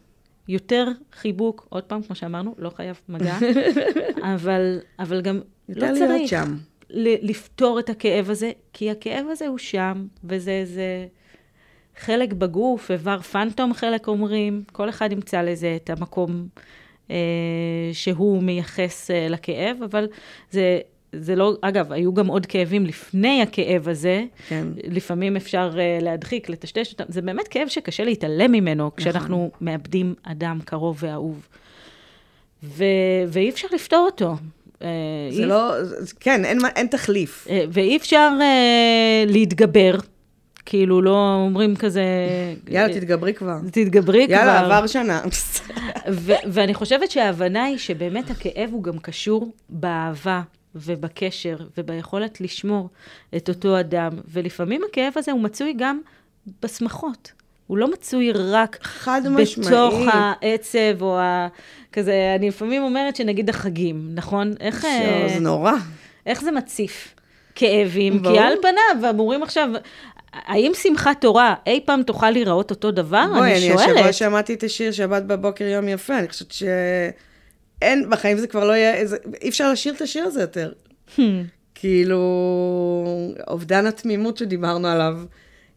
יותר 0.50 0.88
חיבוק, 1.14 1.66
עוד 1.70 1.84
פעם, 1.84 2.02
כמו 2.02 2.16
שאמרנו, 2.16 2.56
לא 2.58 2.70
חייב 2.70 3.00
מגע, 3.10 3.38
אבל, 4.34 4.80
אבל 5.00 5.22
גם 5.22 5.42
לא 5.70 5.88
צריך 5.96 6.30
שם. 6.30 6.58
ל- 6.90 7.30
לפתור 7.30 7.80
את 7.80 7.90
הכאב 7.90 8.30
הזה, 8.30 8.52
כי 8.74 8.92
הכאב 8.92 9.26
הזה 9.32 9.48
הוא 9.48 9.58
שם, 9.58 10.08
וזה 10.24 10.62
זה 10.66 11.08
חלק 12.00 12.34
בגוף, 12.34 12.92
איבר 12.92 13.22
פנטום 13.22 13.74
חלק 13.74 14.08
אומרים, 14.08 14.64
כל 14.72 14.90
אחד 14.90 15.12
ימצא 15.12 15.42
לזה 15.42 15.78
את 15.84 15.90
המקום 15.90 16.48
אה, 17.12 17.16
שהוא 17.94 18.44
מייחס 18.44 19.12
אה, 19.12 19.28
לכאב, 19.30 19.78
אבל 19.86 20.08
זה, 20.52 20.80
זה 21.14 21.36
לא, 21.36 21.54
אגב, 21.62 21.92
היו 21.92 22.14
גם 22.14 22.28
עוד 22.28 22.46
כאבים 22.46 22.86
לפני 22.86 23.42
הכאב 23.42 23.90
הזה, 23.90 24.24
כן. 24.50 24.68
לפעמים 24.84 25.36
אפשר 25.36 25.72
אה, 25.80 26.00
להדחיק, 26.02 26.50
לטשטש 26.50 26.92
אותם, 26.92 27.04
זה 27.08 27.22
באמת 27.22 27.48
כאב 27.48 27.68
שקשה 27.68 28.04
להתעלם 28.04 28.52
ממנו 28.52 28.92
כשאנחנו 28.96 29.52
מאבדים 29.62 30.14
אדם 30.24 30.60
קרוב 30.66 30.98
ואהוב. 31.00 31.48
ו- 32.64 32.84
ואי 33.28 33.50
אפשר 33.50 33.68
לפתור 33.74 34.06
אותו. 34.06 34.36
אה, 34.82 34.88
זה 35.32 35.42
אי- 35.42 35.46
לא, 35.46 35.72
כן, 36.20 36.46
אין, 36.46 36.60
אין 36.76 36.88
תחליף. 36.88 37.48
אה, 37.50 37.64
ואי 37.70 37.98
אפשר 37.98 38.30
אה, 38.42 39.24
להתגבר, 39.28 39.96
כאילו 40.66 41.02
לא 41.02 41.36
אומרים 41.46 41.76
כזה... 41.76 42.04
יאללה, 42.68 42.94
תתגברי 42.94 43.34
כבר. 43.34 43.58
תתגברי 43.72 44.26
כבר. 44.28 44.36
יאללה, 44.36 44.60
עבר 44.60 44.88
שנה. 44.88 45.22
ו- 46.12 46.34
ואני 46.52 46.74
חושבת 46.74 47.12
שההבנה 47.12 47.64
היא 47.64 47.78
שבאמת 47.78 48.30
הכאב 48.30 48.70
הוא 48.72 48.84
גם 48.84 49.00
קשור 49.00 49.52
באהבה 49.70 50.42
ובקשר 50.86 51.58
וביכולת 51.78 52.42
לשמור 52.42 52.90
את 53.38 53.50
אותו 53.50 53.80
אדם, 53.80 54.12
ולפעמים 54.32 54.82
הכאב 54.90 55.14
הזה 55.16 55.32
הוא 55.32 55.42
מצוי 55.42 55.74
גם 55.78 56.00
בשמחות. 56.64 57.32
הוא 57.68 57.78
לא 57.78 57.92
מצוי 57.92 58.32
רק 58.32 58.78
חד 58.82 59.22
בתוך 59.26 59.40
משמעית. 59.40 60.10
העצב 60.14 61.02
או 61.02 61.20
ה... 61.20 61.48
כזה, 61.94 62.36
אני 62.40 62.48
לפעמים 62.48 62.84
אומרת 62.84 63.16
שנגיד 63.16 63.50
החגים, 63.50 64.10
נכון? 64.16 64.54
איך, 64.60 64.86
אה, 64.86 65.28
זה 65.34 65.40
נורא. 65.40 65.74
איך 66.26 66.42
זה 66.42 66.52
מציף 66.52 67.16
כאבים? 67.56 68.22
ברור. 68.22 68.36
כי 68.36 68.42
על 68.42 68.54
פניו 68.62 69.10
אמורים 69.10 69.44
עכשיו, 69.44 69.70
האם 70.34 70.72
שמחת 70.84 71.22
תורה 71.22 71.56
אי 71.68 71.80
פעם 71.86 72.04
תוכל 72.04 72.30
להיראות 72.32 72.72
אותו 72.72 72.92
דבר? 72.92 73.26
בואי, 73.34 73.42
אני 73.42 73.58
אני 73.58 73.72
השבוע 73.74 73.86
שואלת. 73.86 74.14
שמעתי 74.14 74.54
את 74.54 74.64
השיר 74.64 74.92
שבת 74.92 75.24
בבוקר 75.24 75.66
יום 75.66 75.88
יפה, 75.88 76.20
אני 76.20 76.28
חושבת 76.28 76.52
שאין, 77.80 78.10
בחיים 78.10 78.38
זה 78.38 78.48
כבר 78.48 78.64
לא 78.68 78.74
יהיה, 78.74 79.06
זה- 79.06 79.18
אי 79.42 79.50
אפשר 79.50 79.72
לשיר 79.72 79.94
את 79.94 80.02
השיר 80.02 80.24
הזה 80.26 80.42
יותר. 80.42 80.72
Hmm. 81.16 81.20
כאילו, 81.76 82.20
אובדן 83.48 83.86
התמימות 83.86 84.38
שדיברנו 84.38 84.88
עליו, 84.88 85.20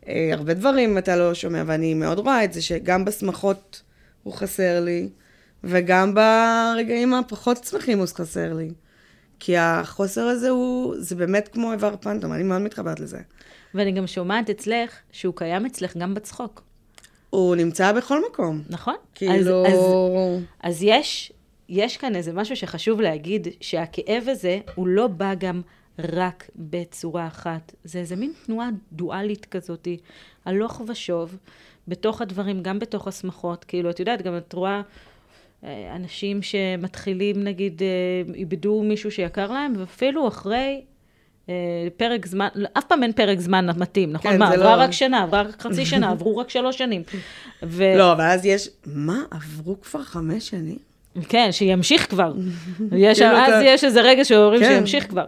אה, 0.09 0.31
הרבה 0.33 0.55
דברים 0.55 0.99
אתה 0.99 1.17
לא 1.17 1.35
שומע, 1.35 1.63
ואני 1.67 1.95
מאוד 1.95 2.19
רואה 2.19 2.45
את 2.45 2.53
זה 2.53 2.63
שגם 2.63 3.05
בשמחות 3.05 3.83
הוא 4.23 4.35
חסר 4.35 4.81
לי, 4.85 5.09
וגם 5.65 6.15
ברגעים 6.15 7.15
הפחות 7.15 7.65
שמחים 7.65 7.99
הוא 7.99 8.07
חסר 8.07 8.53
לי. 8.55 8.71
כי 9.41 9.57
החוסר 9.57 10.21
הזה 10.25 10.49
הוא, 10.49 10.95
זה 10.99 11.15
באמת 11.17 11.49
כמו 11.53 11.73
איבר 11.73 11.95
פנטום, 12.01 12.33
אני 12.33 12.43
מאוד 12.43 12.63
מתחברת 12.63 13.01
לזה. 13.01 13.19
ואני 13.75 13.93
גם 13.93 14.07
שומעת 14.07 14.51
אצלך 14.51 14.91
שהוא 15.13 15.35
קיים 15.37 15.67
אצלך 15.67 15.97
גם 15.97 16.15
בצחוק, 16.15 16.63
הוא 17.31 17.57
נמצא 17.57 17.93
בכל 17.93 18.23
מקום. 18.31 18.63
נכון? 18.71 18.95
כאילו... 19.15 19.67
אז, 19.67 19.73
אז, 19.73 19.79
אז 20.63 20.83
יש, 20.83 21.33
יש 21.75 21.97
כאן 21.97 22.17
איזה 22.17 22.33
משהו 22.33 22.57
שחשוב 22.57 23.01
להגיד, 23.01 23.49
שהכאב 23.61 24.25
הזה, 24.29 24.61
הוא 24.75 24.87
לא 24.87 25.07
בא 25.07 25.35
גם 25.35 25.61
רק 25.99 26.51
בצורה 26.57 27.27
אחת. 27.27 27.75
זה 27.85 27.99
איזה 27.99 28.17
מין 28.17 28.33
תנועה 28.47 28.69
דואלית 28.93 29.47
כזאת, 29.47 29.89
הלוך 30.45 30.83
ושוב, 30.89 31.37
בתוך 31.89 32.23
הדברים, 32.23 32.63
גם 32.63 32.79
בתוך 32.79 33.09
השמחות. 33.09 33.65
כאילו, 33.65 33.91
את 33.91 34.01
יודעת, 34.01 34.23
גם 34.23 34.37
את 34.37 34.53
רואה... 34.53 34.83
אה, 35.65 35.97
אנשים 35.97 36.43
שמתחילים, 36.43 37.45
נגיד, 37.45 37.83
אה, 37.83 38.35
איבדו 38.35 38.83
מישהו 38.83 39.11
שיקר 39.11 39.53
להם, 39.53 39.73
ואפילו 39.79 40.29
אחרי 40.29 40.85
אה, 41.49 41.55
פרק 41.97 42.27
זמן, 42.27 42.49
אף 42.79 42.85
פעם 42.85 43.03
אין 43.03 43.13
פרק 43.13 43.41
זמן 43.41 43.67
מתאים, 43.79 44.13
נכון? 44.13 44.33
כן, 44.33 44.39
מה, 44.39 44.53
עברה 44.53 44.77
לא- 44.77 44.83
רק 44.83 44.91
שנה, 44.91 45.23
עברה 45.23 45.43
רק 45.43 45.63
חצי 45.63 45.87
שנה, 45.87 46.11
עברו 46.11 46.37
רק 46.37 46.51
שלוש 46.51 46.79
שנים. 46.79 47.03
ו... 47.63 47.85
לא, 47.97 48.13
אבל 48.13 48.25
אז 48.25 48.47
יש, 48.47 48.69
מה, 48.87 49.23
עברו 49.31 49.81
כבר 49.81 50.03
חמש 50.03 50.49
שנים? 50.49 50.92
כן, 51.29 51.49
שימשיך 51.53 52.11
כבר. 52.11 52.33
יש, 52.97 53.19
כאילו 53.19 53.37
אז 53.37 53.49
אתה- 53.53 53.63
יש 53.65 53.85
איזה 53.85 54.01
רגע 54.01 54.25
שאומרים 54.25 54.61
כן. 54.61 54.75
שימשיך 54.77 55.09
כבר. 55.09 55.25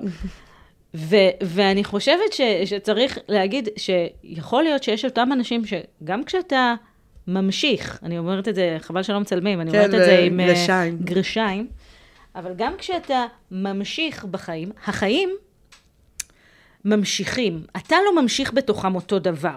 ו- 0.95 1.17
ואני 1.43 1.85
חושבת 1.85 2.33
ש- 2.33 2.41
שצריך 2.65 3.19
להגיד 3.29 3.69
שיכול 3.77 4.63
להיות 4.63 4.83
שיש 4.83 5.05
אותם 5.05 5.29
אנשים 5.33 5.63
שגם 5.65 6.25
כשאתה 6.25 6.75
ממשיך, 7.29 7.99
אני 8.03 8.19
אומרת 8.19 8.49
את 8.49 8.55
זה, 8.55 8.77
חבל 8.81 9.03
שלא 9.03 9.21
מצלמים, 9.21 9.61
אני 9.61 9.71
כן, 9.71 9.79
אומרת 9.79 9.95
את 9.95 10.05
זה 10.05 10.19
עם 10.19 10.41
אה, 10.41 10.47
גרשיים. 10.47 10.99
גרשיים, 11.05 11.67
אבל 12.37 12.53
גם 12.57 12.73
כשאתה 12.79 13.25
ממשיך 13.51 14.25
בחיים, 14.25 14.71
החיים 14.87 15.31
ממשיכים. 16.85 17.63
אתה 17.77 17.97
לא 18.07 18.23
ממשיך 18.23 18.53
בתוכם 18.55 18.95
אותו 18.95 19.19
דבר. 19.19 19.57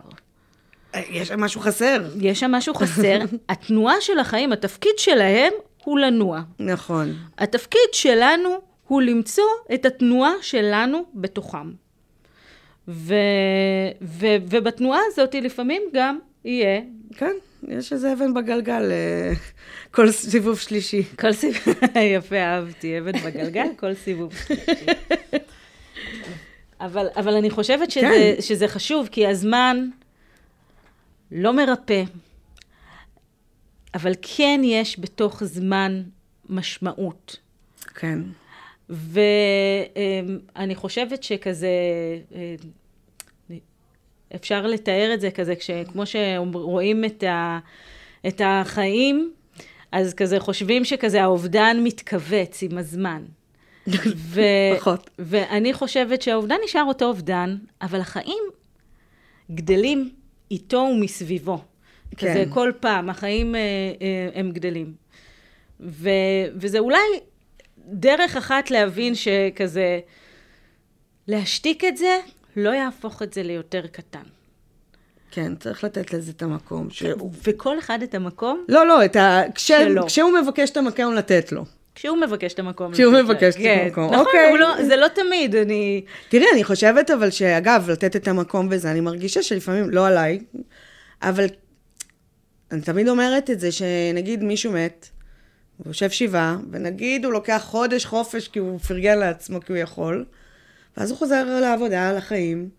אה, 0.96 1.02
יש 1.12 1.28
שם 1.28 1.40
משהו 1.42 1.62
חסר. 1.62 2.04
יש 2.22 2.40
שם 2.40 2.52
משהו 2.52 2.74
חסר. 2.74 3.20
התנועה 3.50 3.96
של 4.02 4.20
החיים, 4.20 4.52
התפקיד 4.52 4.92
שלהם 4.98 5.54
הוא 5.88 6.00
לנוע. 6.00 6.42
נכון. 6.60 7.14
התפקיד 7.38 7.90
שלנו 7.94 8.50
הוא 8.88 9.02
למצוא 9.02 9.44
את 9.74 9.86
התנועה 9.86 10.32
שלנו 10.42 11.06
בתוכם. 11.16 11.72
ו, 12.88 13.16
ו, 14.02 14.28
ובתנועה 14.50 15.00
הזאת 15.08 15.36
לפעמים 15.36 15.82
גם 15.94 16.20
יהיה 16.46 16.82
כן, 17.18 17.32
יש 17.68 17.94
איזה 17.94 18.14
אבן 18.14 18.34
בגלגל 18.34 18.92
אה, 18.92 19.34
כל 19.92 20.12
סיבוב 20.12 20.60
שלישי. 20.60 21.04
כל 21.20 21.34
סיבוב, 21.34 21.76
יפה, 22.18 22.38
אהבתי, 22.38 23.00
אבן 23.00 23.12
בגלגל, 23.12 23.68
כל 23.76 23.94
סיבוב. 23.94 24.34
אבל, 26.82 27.08
אבל 27.16 27.34
אני 27.34 27.50
חושבת 27.50 27.92
שזה, 27.92 28.34
כן. 28.36 28.42
שזה 28.42 28.68
חשוב, 28.68 29.08
כי 29.12 29.28
הזמן 29.28 29.90
לא 31.32 31.54
מרפא, 31.54 32.04
אבל 33.98 34.14
כן 34.22 34.62
יש 34.64 35.00
בתוך 35.00 35.44
זמן 35.44 36.04
משמעות. 36.50 37.38
כן. 37.96 38.20
ואני 38.90 40.76
חושבת 40.76 41.24
שכזה, 41.24 41.68
אה, 42.36 42.56
אפשר 44.36 44.68
לתאר 44.68 45.12
את 45.14 45.22
זה 45.22 45.32
כזה, 45.32 45.54
כמו 45.92 46.04
שרואים 46.06 47.06
את, 47.06 47.24
ה, 47.24 47.60
את 48.28 48.42
החיים, 48.46 49.34
אז 49.92 50.14
כזה 50.14 50.40
חושבים 50.40 50.86
שכזה 50.86 51.24
האובדן 51.24 51.78
מתכווץ 51.84 52.64
עם 52.64 52.78
הזמן. 52.78 53.24
ו, 54.16 54.42
פחות. 54.78 55.10
ואני 55.20 55.74
חושבת 55.74 56.22
שהאובדן 56.22 56.56
נשאר 56.66 56.84
אותו 56.84 57.06
אובדן, 57.06 57.58
אבל 57.82 58.00
החיים 58.00 58.44
גדלים 59.52 60.10
איתו 60.52 60.78
ומסביבו. 60.78 61.62
כן. 62.18 62.30
כזה 62.30 62.44
כל 62.50 62.72
פעם, 62.80 63.10
החיים 63.10 63.56
אה, 63.56 63.60
אה, 64.02 64.30
הם 64.40 64.52
גדלים. 64.52 64.94
ו, 65.80 66.10
וזה 66.56 66.80
אולי 66.80 67.00
דרך 67.88 68.36
אחת 68.36 68.72
להבין 68.72 69.16
שכזה, 69.16 70.00
להשתיק 71.28 71.84
את 71.84 71.98
זה, 71.98 72.20
לא 72.56 72.70
יהפוך 72.70 73.22
את 73.24 73.34
זה 73.34 73.44
ליותר 73.44 73.88
קטן. 73.92 74.24
כן, 75.32 75.56
צריך 75.56 75.84
לתת 75.84 76.14
לזה 76.14 76.32
את 76.32 76.42
המקום. 76.42 76.90
ש... 76.90 77.04
וכל 77.44 77.80
אחד 77.80 78.02
את 78.04 78.16
המקום, 78.16 78.66
לא, 78.70 78.88
לא, 78.88 79.06
את 79.06 79.16
ה... 79.16 79.42
כש... 79.56 79.68
שלו. 79.68 80.06
כשהוא 80.06 80.32
מבקש 80.42 80.70
את 80.70 80.78
המקום, 80.78 81.14
לתת 81.14 81.52
לו. 81.52 81.66
כשהוא 81.96 82.18
מבקש 82.18 82.54
את 82.54 82.60
המקום. 82.60 82.94
כשהוא 82.94 83.14
מבקש 83.14 83.44
לו. 83.44 83.50
את 83.50 83.68
כן, 83.68 83.84
המקום, 83.86 84.06
נכון, 84.06 84.20
אוקיי. 84.20 84.50
הוא 84.50 84.58
לא, 84.58 84.84
זה 84.84 84.96
לא 84.96 85.08
תמיד, 85.08 85.56
אני... 85.56 86.02
תראי, 86.30 86.46
אני 86.54 86.64
חושבת 86.64 87.12
אבל 87.12 87.30
שאגב, 87.30 87.90
לתת 87.90 88.16
את 88.16 88.28
המקום 88.28 88.70
בזה, 88.70 88.92
אני 88.92 89.02
מרגישה 89.02 89.44
שלפעמים, 89.44 89.90
לא 89.90 90.08
עליי, 90.08 90.40
אבל 91.22 91.46
אני 92.72 92.82
תמיד 92.82 93.08
אומרת 93.08 93.50
את 93.50 93.60
זה, 93.60 93.72
שנגיד 93.72 94.44
מישהו 94.44 94.72
מת, 94.72 95.10
הוא 95.78 95.88
יושב 95.88 96.10
שבעה, 96.10 96.58
ונגיד 96.72 97.26
הוא 97.26 97.34
לוקח 97.34 97.62
חודש 97.66 98.06
חופש 98.06 98.48
כי 98.48 98.60
הוא 98.60 98.80
פרגן 98.80 99.20
לעצמו 99.20 99.60
כי 99.62 99.72
הוא 99.72 99.78
יכול, 99.78 100.26
ואז 100.98 101.12
הוא 101.12 101.18
חוזר 101.18 101.60
לעבודה, 101.60 102.14
לחיים, 102.14 102.70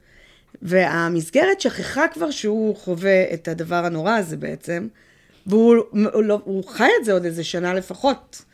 והמסגרת 0.62 1.61
שכחה 1.61 2.09
כבר 2.12 2.31
שהוא 2.31 2.77
חווה 2.77 3.35
את 3.35 3.48
הדבר 3.48 3.85
הנורא 3.85 4.12
הזה 4.12 4.37
בעצם, 4.37 4.88
והוא 5.46 5.77
הוא 6.12 6.22
לא, 6.22 6.40
הוא 6.44 6.64
חי 6.64 6.88
את 7.01 7.05
זה 7.05 7.12
עוד 7.12 7.24
איזה 7.24 7.44
שנה 7.44 7.74
לפחות, 7.74 8.44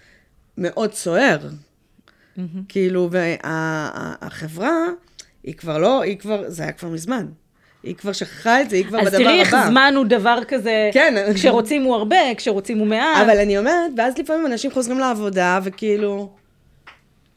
מאוד 0.59 0.95
סוער. 0.95 1.39
כאילו, 2.69 3.09
והחברה, 3.11 4.79
היא 5.43 5.55
כבר 5.55 5.79
לא, 5.79 6.03
היא 6.03 6.19
כבר, 6.19 6.51
זה 6.51 6.63
היה 6.63 6.73
כבר 6.73 6.89
מזמן. 6.89 7.27
היא 7.85 7.95
כבר 7.95 8.13
שכחה 8.13 8.61
את 8.61 8.71
זה, 8.71 8.77
היא 8.77 8.85
כבר 8.85 9.01
אז 9.01 9.07
בדבר 9.07 9.19
תראי 9.19 9.41
איך 9.41 9.55
הבא. 9.55 9.67
זמן 9.67 9.95
הוא 9.97 10.05
דבר 10.05 10.39
כזה, 10.49 10.91
כן. 10.93 11.15
כשרוצים 11.35 11.83
הוא 11.83 11.95
הרבה, 11.95 12.17
כשרוצים 12.37 12.79
הוא 12.79 12.87
מעט. 12.87 13.27
אבל 13.27 13.39
אני 13.39 13.59
אומרת, 13.59 13.91
ואז 13.97 14.19
לפעמים 14.19 14.47
אנשים 14.47 14.71
חוזרים 14.71 14.99
לעבודה, 14.99 15.59
וכאילו, 15.65 16.31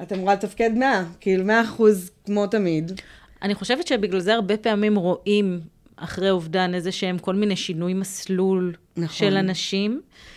את 0.01 0.13
אמורה 0.13 0.33
לתפקד 0.33 0.69
100, 0.75 1.03
כאילו 1.19 1.45
100 1.45 1.61
אחוז 1.61 2.11
כמו 2.25 2.47
תמיד. 2.47 3.01
אני 3.41 3.55
חושבת 3.55 3.87
שבגלל 3.87 4.19
זה 4.19 4.33
הרבה 4.33 4.57
פעמים 4.57 4.95
רואים 4.95 5.59
אחרי 5.95 6.29
אובדן 6.29 6.73
איזה 6.73 6.91
שהם 6.91 7.17
כל 7.17 7.35
מיני 7.35 7.55
שינוי 7.55 7.93
מסלול 7.93 8.73
נכון. 8.97 9.15
של 9.17 9.37
אנשים. 9.37 9.91
אה, 9.91 10.36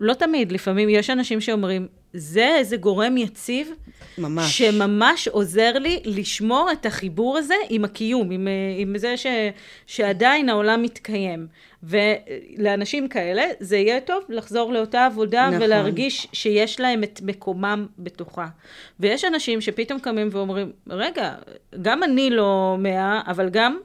לא 0.00 0.14
תמיד, 0.14 0.52
לפעמים 0.52 0.88
יש 0.88 1.10
אנשים 1.10 1.40
שאומרים, 1.40 1.86
זה 2.14 2.54
איזה 2.56 2.76
גורם 2.76 3.16
יציב, 3.16 3.70
ממש. 4.18 4.58
שממש 4.58 5.28
עוזר 5.28 5.72
לי 5.78 6.00
לשמור 6.04 6.68
את 6.72 6.86
החיבור 6.86 7.38
הזה 7.38 7.54
עם 7.68 7.84
הקיום, 7.84 8.30
עם, 8.30 8.48
אה, 8.48 8.52
עם 8.78 8.98
זה 8.98 9.16
ש, 9.16 9.26
שעדיין 9.86 10.48
העולם 10.48 10.82
מתקיים. 10.82 11.46
ולאנשים 11.82 13.08
כאלה 13.08 13.42
זה 13.60 13.76
יהיה 13.76 14.00
טוב 14.00 14.24
לחזור 14.28 14.72
לאותה 14.72 15.06
עבודה 15.06 15.48
נכון. 15.48 15.62
ולהרגיש 15.62 16.28
שיש 16.32 16.80
להם 16.80 17.02
את 17.02 17.20
מקומם 17.22 17.86
בתוכה. 17.98 18.46
ויש 19.00 19.24
אנשים 19.24 19.60
שפתאום 19.60 19.98
קמים 19.98 20.28
ואומרים, 20.30 20.72
רגע, 20.90 21.34
גם 21.82 22.02
אני 22.02 22.30
לא 22.30 22.76
מאה, 22.78 23.20
אבל 23.26 23.48
גם 23.48 23.78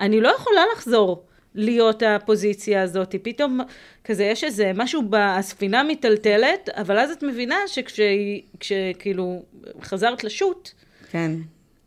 אני 0.00 0.20
לא 0.20 0.28
יכולה 0.28 0.60
לחזור. 0.72 1.24
להיות 1.56 2.02
הפוזיציה 2.02 2.82
הזאת, 2.82 3.14
פתאום 3.22 3.60
כזה 4.04 4.24
יש 4.24 4.44
איזה 4.44 4.72
משהו 4.74 5.02
בספינה 5.10 5.82
מיטלטלת, 5.82 6.68
אבל 6.68 6.98
אז 6.98 7.10
את 7.10 7.22
מבינה 7.22 7.56
שכשכאילו 7.66 9.42
חזרת 9.82 10.24
לשוט, 10.24 10.70
כן. 11.10 11.32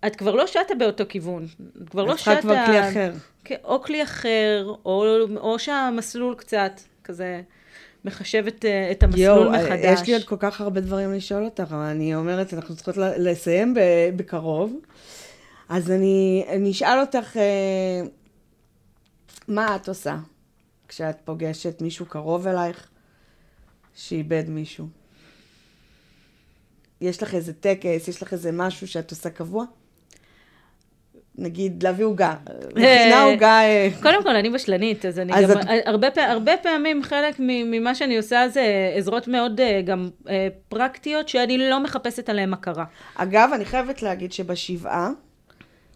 את 0.07 0.15
כבר 0.15 0.35
לא 0.35 0.47
שטה 0.47 0.75
באותו 0.77 1.03
כיוון, 1.09 1.47
את 1.83 1.89
כבר 1.89 2.05
לא 2.05 2.13
את 2.13 2.19
שטה... 2.19 2.41
כבר 2.41 2.65
כלי 2.65 2.89
אחר. 2.89 3.11
כן, 3.43 3.55
או 3.63 3.81
כלי 3.81 4.03
אחר, 4.03 4.73
או, 4.85 5.05
או 5.37 5.59
שהמסלול 5.59 6.35
קצת 6.35 6.81
כזה 7.03 7.41
מחשב 8.05 8.47
את, 8.47 8.65
אה, 8.65 8.91
את 8.91 9.03
המסלול 9.03 9.23
יואו, 9.23 9.51
מחדש. 9.51 10.01
יש 10.01 10.07
לי 10.07 10.13
עוד 10.13 10.23
כל 10.23 10.35
כך 10.39 10.61
הרבה 10.61 10.81
דברים 10.81 11.13
לשאול 11.13 11.45
אותך, 11.45 11.63
אבל 11.63 11.83
אני 11.83 12.15
אומרת, 12.15 12.53
אנחנו 12.53 12.75
צריכות 12.75 12.97
לסיים 12.97 13.75
בקרוב. 14.15 14.79
אז 15.69 15.91
אני, 15.91 16.45
אני 16.49 16.71
אשאל 16.71 16.99
אותך, 16.99 17.37
אה, 17.37 18.01
מה 19.49 19.75
את 19.75 19.87
עושה 19.89 20.15
כשאת 20.87 21.15
פוגשת 21.25 21.81
מישהו 21.81 22.05
קרוב 22.05 22.47
אלייך 22.47 22.87
שאיבד 23.95 24.43
מישהו? 24.49 24.87
יש 27.01 27.23
לך 27.23 27.35
איזה 27.35 27.53
טקס, 27.53 28.07
יש 28.07 28.23
לך 28.23 28.33
איזה 28.33 28.51
משהו 28.51 28.87
שאת 28.87 29.11
עושה 29.11 29.29
קבוע? 29.29 29.65
נגיד, 31.35 31.83
להביא 31.83 32.05
עוגה. 32.05 32.35
מכינה 32.69 33.23
עוגה... 33.23 33.61
אה, 33.61 33.89
קודם 34.01 34.23
כל, 34.23 34.35
אני 34.35 34.49
בשלנית, 34.49 35.05
אז 35.05 35.19
אני 35.19 35.33
אז 35.33 35.49
גם, 35.51 35.59
את- 35.59 35.65
הרבה, 35.85 36.11
פע- 36.11 36.21
הרבה 36.31 36.51
פעמים 36.63 37.03
חלק 37.03 37.35
ממה 37.39 37.95
שאני 37.95 38.17
עושה 38.17 38.49
זה 38.49 38.63
עזרות 38.97 39.27
מאוד 39.27 39.59
אה, 39.61 39.81
גם 39.85 40.09
אה, 40.29 40.47
פרקטיות, 40.69 41.29
שאני 41.29 41.57
לא 41.69 41.83
מחפשת 41.83 42.29
עליהן 42.29 42.53
הכרה. 42.53 42.85
אגב, 43.15 43.49
אני 43.55 43.65
חייבת 43.65 44.01
להגיד 44.01 44.31
שבשבעה, 44.31 45.09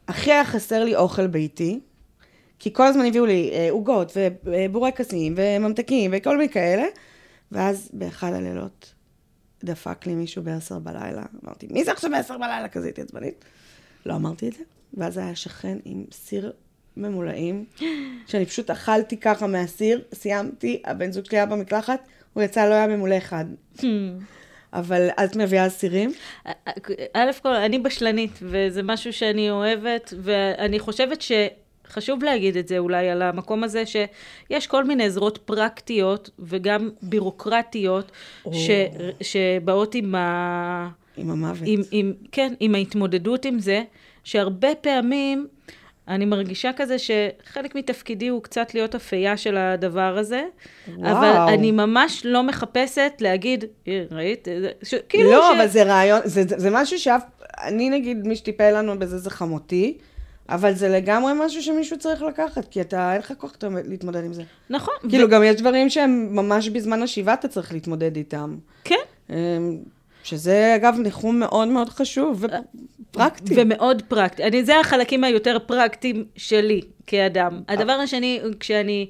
הכי 0.08 0.32
היה 0.32 0.46
חסר 0.46 0.84
לי 0.84 0.96
אוכל 0.96 1.28
ביתי, 1.28 1.80
כי 2.64 2.74
כל 2.74 2.88
הזמן 2.88 3.06
הביאו 3.06 3.26
לי 3.26 3.50
אה, 3.54 3.68
עוגות 3.72 4.18
ובורקסים 4.44 5.34
וממתקים 5.38 6.12
וכל 6.14 6.38
מיני 6.38 6.50
כאלה, 6.50 6.84
ואז 7.52 7.90
באחד 7.94 8.34
הלילות 8.34 8.94
דפק 9.64 10.08
לי 10.08 10.16
מישהו 10.16 10.44
בעשר 10.44 10.80
בלילה. 10.80 11.24
אמרתי, 11.46 11.68
מי 11.72 11.84
זה 11.84 11.92
עכשיו 11.92 12.12
בעשר 12.12 12.38
בלילה? 12.38 12.68
כזה 12.68 12.88
הייתי 12.88 13.02
עצבנית. 13.02 13.46
לא 14.06 14.16
אמרתי 14.16 14.48
את 14.48 14.54
זה, 14.54 14.64
ואז 14.94 15.18
היה 15.18 15.36
שכן 15.36 15.78
עם 15.86 16.06
סיר 16.12 16.52
ממולאים, 16.98 17.66
שאני 18.28 18.46
פשוט 18.46 18.70
אכלתי 18.70 19.18
ככה 19.18 19.48
מהסיר, 19.48 20.02
סיימתי, 20.14 20.82
הבן 20.86 21.12
זוג 21.12 21.26
שלי 21.26 21.38
היה 21.38 21.46
במקלחת, 21.46 22.08
הוא 22.34 22.44
יצא, 22.44 22.70
לא 22.70 22.74
היה 22.74 22.88
ממולא 22.88 23.18
אחד. 23.18 23.46
אבל 24.74 25.10
את 25.10 25.36
מביאה 25.36 25.70
סירים? 25.70 26.12
א' 27.14 27.32
כל, 27.42 27.56
אני 27.56 27.80
בשלנית, 27.80 28.40
וזה 28.42 28.84
משהו 28.84 29.14
שאני 29.14 29.52
אוהבת, 29.52 30.14
ואני 30.24 30.80
חושבת 30.80 31.22
שחשוב 31.88 32.24
להגיד 32.24 32.58
את 32.58 32.68
זה 32.68 32.78
אולי 32.78 33.10
על 33.10 33.22
המקום 33.22 33.64
הזה, 33.64 33.84
שיש 33.86 34.68
כל 34.68 34.84
מיני 34.84 35.04
עזרות 35.06 35.38
פרקטיות 35.38 36.30
וגם 36.40 36.90
בירוקרטיות, 37.02 38.12
ש, 38.54 38.70
שבאות 39.22 39.96
עם 39.96 40.16
ה... 40.16 40.90
עם 41.18 41.30
המוות. 41.30 41.64
עם, 41.66 41.82
עם, 41.92 42.14
כן, 42.32 42.54
עם 42.60 42.76
ההתמודדות 42.76 43.46
עם 43.46 43.60
זה, 43.60 43.84
שהרבה 44.24 44.76
פעמים 44.82 45.48
אני 46.08 46.26
מרגישה 46.26 46.72
כזה 46.76 46.96
שחלק 47.00 47.76
מתפקידי 47.76 48.28
הוא 48.28 48.44
קצת 48.44 48.74
להיות 48.74 48.96
אפייה 48.96 49.38
של 49.38 49.58
הדבר 49.58 50.18
הזה, 50.18 50.44
וואו. 50.98 51.12
אבל 51.12 51.54
אני 51.54 51.72
ממש 51.72 52.22
לא 52.26 52.44
מחפשת 52.44 53.12
להגיד, 53.20 53.66
"אה, 53.88 54.04
ראית? 54.12 54.48
זה- 54.62 54.72
ש... 54.84 54.94
כאילו 55.10 55.32
לא, 55.32 55.50
ש... 55.54 55.58
אבל 55.58 55.68
זה 55.68 55.84
רעיון, 55.84 56.20
זה, 56.24 56.44
זה 56.48 56.70
משהו 56.72 57.00
שאף, 57.00 57.24
אני 57.64 57.90
נגיד, 57.90 58.28
מי 58.28 58.36
שטיפל 58.36 58.78
לנו 58.78 59.00
בזה 59.00 59.18
זה 59.18 59.30
חמותי, 59.30 59.98
אבל 60.50 60.74
זה 60.74 60.90
לגמרי 60.90 61.34
משהו 61.40 61.64
שמישהו 61.64 62.00
צריך 62.00 62.22
לקחת, 62.22 62.68
כי 62.72 62.82
אתה, 62.82 63.14
אין 63.14 63.20
לך 63.20 63.34
כוח 63.38 63.56
להתמודד 63.86 64.24
עם 64.24 64.34
זה. 64.34 64.44
נכון. 64.70 64.94
כאילו, 65.10 65.30
גם 65.30 65.44
יש 65.44 65.56
דברים 65.56 65.90
שהם 65.90 66.30
ממש 66.32 66.70
בזמן 66.70 67.02
השיבה 67.02 67.34
אתה 67.34 67.48
צריך 67.48 67.74
להתמודד 67.74 68.16
איתם. 68.16 68.58
כן. 68.84 68.96
אמ, 69.30 69.78
שזה, 70.24 70.74
אגב, 70.76 70.96
ניחום 71.00 71.40
מאוד 71.40 71.68
מאוד 71.68 71.90
חשוב 71.90 72.46
ופרקטי. 73.12 73.54
ומאוד 73.58 74.02
פרקטי. 74.08 74.44
אני, 74.44 74.66
זה 74.66 74.80
החלקים 74.80 75.24
היותר 75.24 75.58
פרקטיים 75.66 76.26
שלי 76.36 76.82
כאדם. 77.08 77.62
הדבר 77.68 77.94
השני, 77.94 78.42
כשאני 78.60 79.08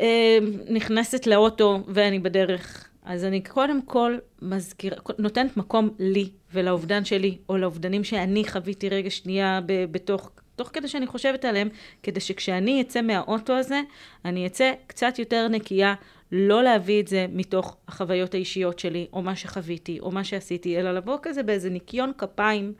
אה, 0.00 0.38
נכנסת 0.68 1.26
לאוטו 1.26 1.80
ואני 1.88 2.18
בדרך, 2.18 2.88
אז 3.06 3.24
אני 3.24 3.40
קודם 3.40 3.82
כל 3.82 4.18
מזכירה, 4.42 4.96
נותנת 5.18 5.56
מקום 5.56 5.90
לי 5.98 6.30
ולאובדן 6.52 7.04
שלי, 7.04 7.38
או 7.48 7.56
לאובדנים 7.56 8.04
שאני 8.04 8.44
חוויתי 8.48 8.88
רגע 8.88 9.10
שנייה 9.10 9.60
ב- 9.66 9.84
בתוך, 9.90 10.30
תוך 10.56 10.70
כדי 10.72 10.88
שאני 10.88 11.06
חושבת 11.06 11.44
עליהם, 11.44 11.68
כדי 12.02 12.20
שכשאני 12.20 12.80
אצא 12.80 13.02
מהאוטו 13.02 13.52
הזה, 13.52 13.80
אני 14.24 14.46
אצא 14.46 14.72
קצת 14.86 15.18
יותר 15.18 15.48
נקייה, 15.48 15.94
לא 16.32 16.62
להביא 16.62 17.00
את 17.02 17.08
זה 17.08 17.26
מתוך 17.32 17.76
החוויות 17.88 18.34
האישיות 18.34 18.78
שלי, 18.78 19.06
או 19.12 19.22
מה 19.22 19.36
שחוויתי, 19.36 20.00
או 20.00 20.10
מה 20.10 20.24
שעשיתי, 20.24 20.78
אלא 20.78 20.92
לבוא 20.92 21.18
כזה 21.22 21.42
באיזה 21.42 21.70
ניקיון 21.70 22.12
כפיים 22.18 22.72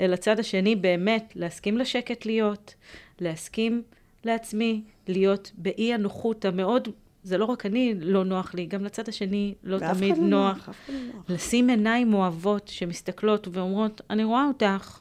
אל 0.00 0.12
הצד 0.12 0.40
השני, 0.40 0.76
באמת, 0.76 1.32
להסכים 1.36 1.78
לשקט 1.78 2.26
להיות, 2.26 2.74
להסכים 3.20 3.82
לעצמי, 4.24 4.82
להיות 5.08 5.52
באי 5.54 5.94
הנוחות 5.94 6.44
המאוד, 6.44 6.88
זה 7.24 7.38
לא 7.38 7.44
רק 7.44 7.66
אני 7.66 7.94
לא 8.00 8.24
נוח 8.24 8.54
לי, 8.54 8.66
גם 8.66 8.84
לצד 8.84 9.08
השני 9.08 9.54
לא 9.62 9.78
תמיד 9.78 10.16
לא 10.18 10.24
נוח. 10.24 10.68
לא 10.88 10.94
נוח. 11.14 11.24
לשים 11.28 11.70
עיניים 11.70 12.14
אוהבות 12.14 12.68
שמסתכלות 12.68 13.48
ואומרות, 13.52 14.00
אני 14.10 14.24
רואה 14.24 14.46
אותך. 14.48 14.98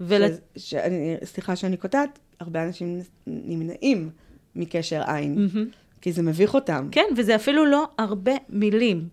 ול... 0.00 0.22
ש- 0.26 0.30
שאני- 0.56 1.16
סליחה 1.24 1.56
שאני 1.56 1.76
קוטעת, 1.76 2.18
הרבה 2.40 2.64
אנשים 2.64 3.00
נמנעים 3.26 4.10
מקשר 4.56 5.02
עין, 5.06 5.34
מהמם. 5.34 5.68
כי 6.00 6.12
זה 6.12 6.22
מביך 6.22 6.54
אותם. 6.54 6.88
כן, 6.92 7.04
וזה 7.16 7.36
אפילו 7.36 7.66
לא 7.66 7.88
הרבה 7.98 8.32
מילים. 8.48 9.08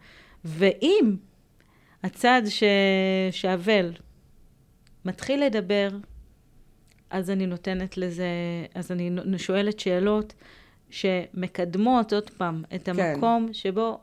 ואם 0.45 1.15
הצד 2.03 2.41
ש... 2.49 2.63
שאבל 3.31 3.91
מתחיל 5.05 5.43
לדבר, 5.45 5.89
אז 7.09 7.29
אני 7.29 7.45
נותנת 7.45 7.97
לזה, 7.97 8.27
אז 8.75 8.91
אני 8.91 9.09
שואלת 9.37 9.79
שאלות 9.79 10.33
שמקדמות 10.89 12.13
עוד 12.13 12.29
פעם 12.29 12.63
את 12.75 12.89
כן. 12.89 12.99
המקום 12.99 13.49
שבו 13.53 13.99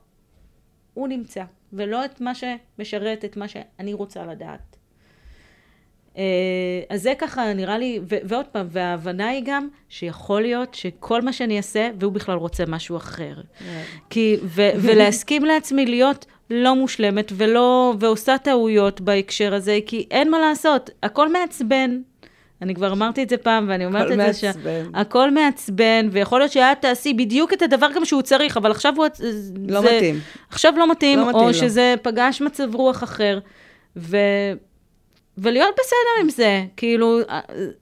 הוא 0.95 1.09
נמצא, 1.09 1.45
ולא 1.72 2.05
את 2.05 2.20
מה 2.20 2.32
שמשרת 2.35 3.24
את 3.24 3.37
מה 3.37 3.49
שאני 3.49 3.93
רוצה 3.93 4.26
לדעת. 4.26 4.76
אה, 6.16 6.22
אז 6.89 7.03
זה 7.03 7.12
ככה 7.18 7.53
נראה 7.53 7.78
לי, 7.78 8.01
ו- 8.03 8.16
ועוד 8.24 8.47
פעם, 8.47 8.66
וההבנה 8.70 9.28
היא 9.28 9.43
גם 9.45 9.68
שיכול 9.89 10.43
להיות 10.43 10.74
שכל 10.74 11.22
מה 11.22 11.32
שאני 11.32 11.57
אעשה, 11.57 11.91
והוא 12.01 12.12
בכלל 12.12 12.37
רוצה 12.37 12.64
משהו 12.68 12.97
אחר. 12.97 13.35
כי, 14.11 14.37
ו- 14.43 14.70
ולהסכים 14.82 15.45
לעצמי 15.51 15.87
להיות 15.87 16.26
לא 16.51 16.76
מושלמת 16.76 17.32
ולא, 17.37 17.95
ועושה 18.01 18.39
טעויות 18.39 19.01
בהקשר 19.01 19.55
הזה, 19.55 19.78
כי 19.87 20.07
אין 20.11 20.30
מה 20.30 20.39
לעשות, 20.39 20.91
הכל 21.03 21.32
מעצבן. 21.32 22.01
אני 22.64 22.74
כבר 22.74 22.92
אמרתי 22.92 23.22
את 23.22 23.28
זה 23.28 23.36
פעם, 23.36 23.66
ואני 23.68 23.86
אומרת 23.86 24.02
את 24.10 24.16
זה, 24.34 24.46
מעצבן. 24.46 24.84
הכל 24.94 25.30
מעצבן, 25.30 26.08
ויכול 26.12 26.40
להיות 26.40 26.52
שאת 26.52 26.80
תעשי 26.80 27.14
בדיוק 27.14 27.52
את 27.52 27.62
הדבר 27.62 27.86
גם 27.94 28.04
שהוא 28.04 28.22
צריך, 28.22 28.56
אבל 28.56 28.70
עכשיו 28.70 28.92
הוא... 28.96 29.06
לא 29.68 29.80
זה- 29.80 29.96
מתאים. 29.96 30.20
עכשיו 30.50 30.72
לא 30.78 30.90
מתאים, 30.90 31.18
לא 31.18 31.24
מתאים 31.28 31.42
או 31.42 31.46
לו. 31.48 31.54
שזה 31.54 31.94
פגש 32.02 32.40
מצב 32.42 32.74
רוח 32.74 33.02
אחר, 33.04 33.38
ו... 33.96 34.16
ולהיות 35.38 35.74
בסדר 35.74 36.22
עם 36.22 36.28
זה, 36.30 36.62
כאילו, 36.76 37.18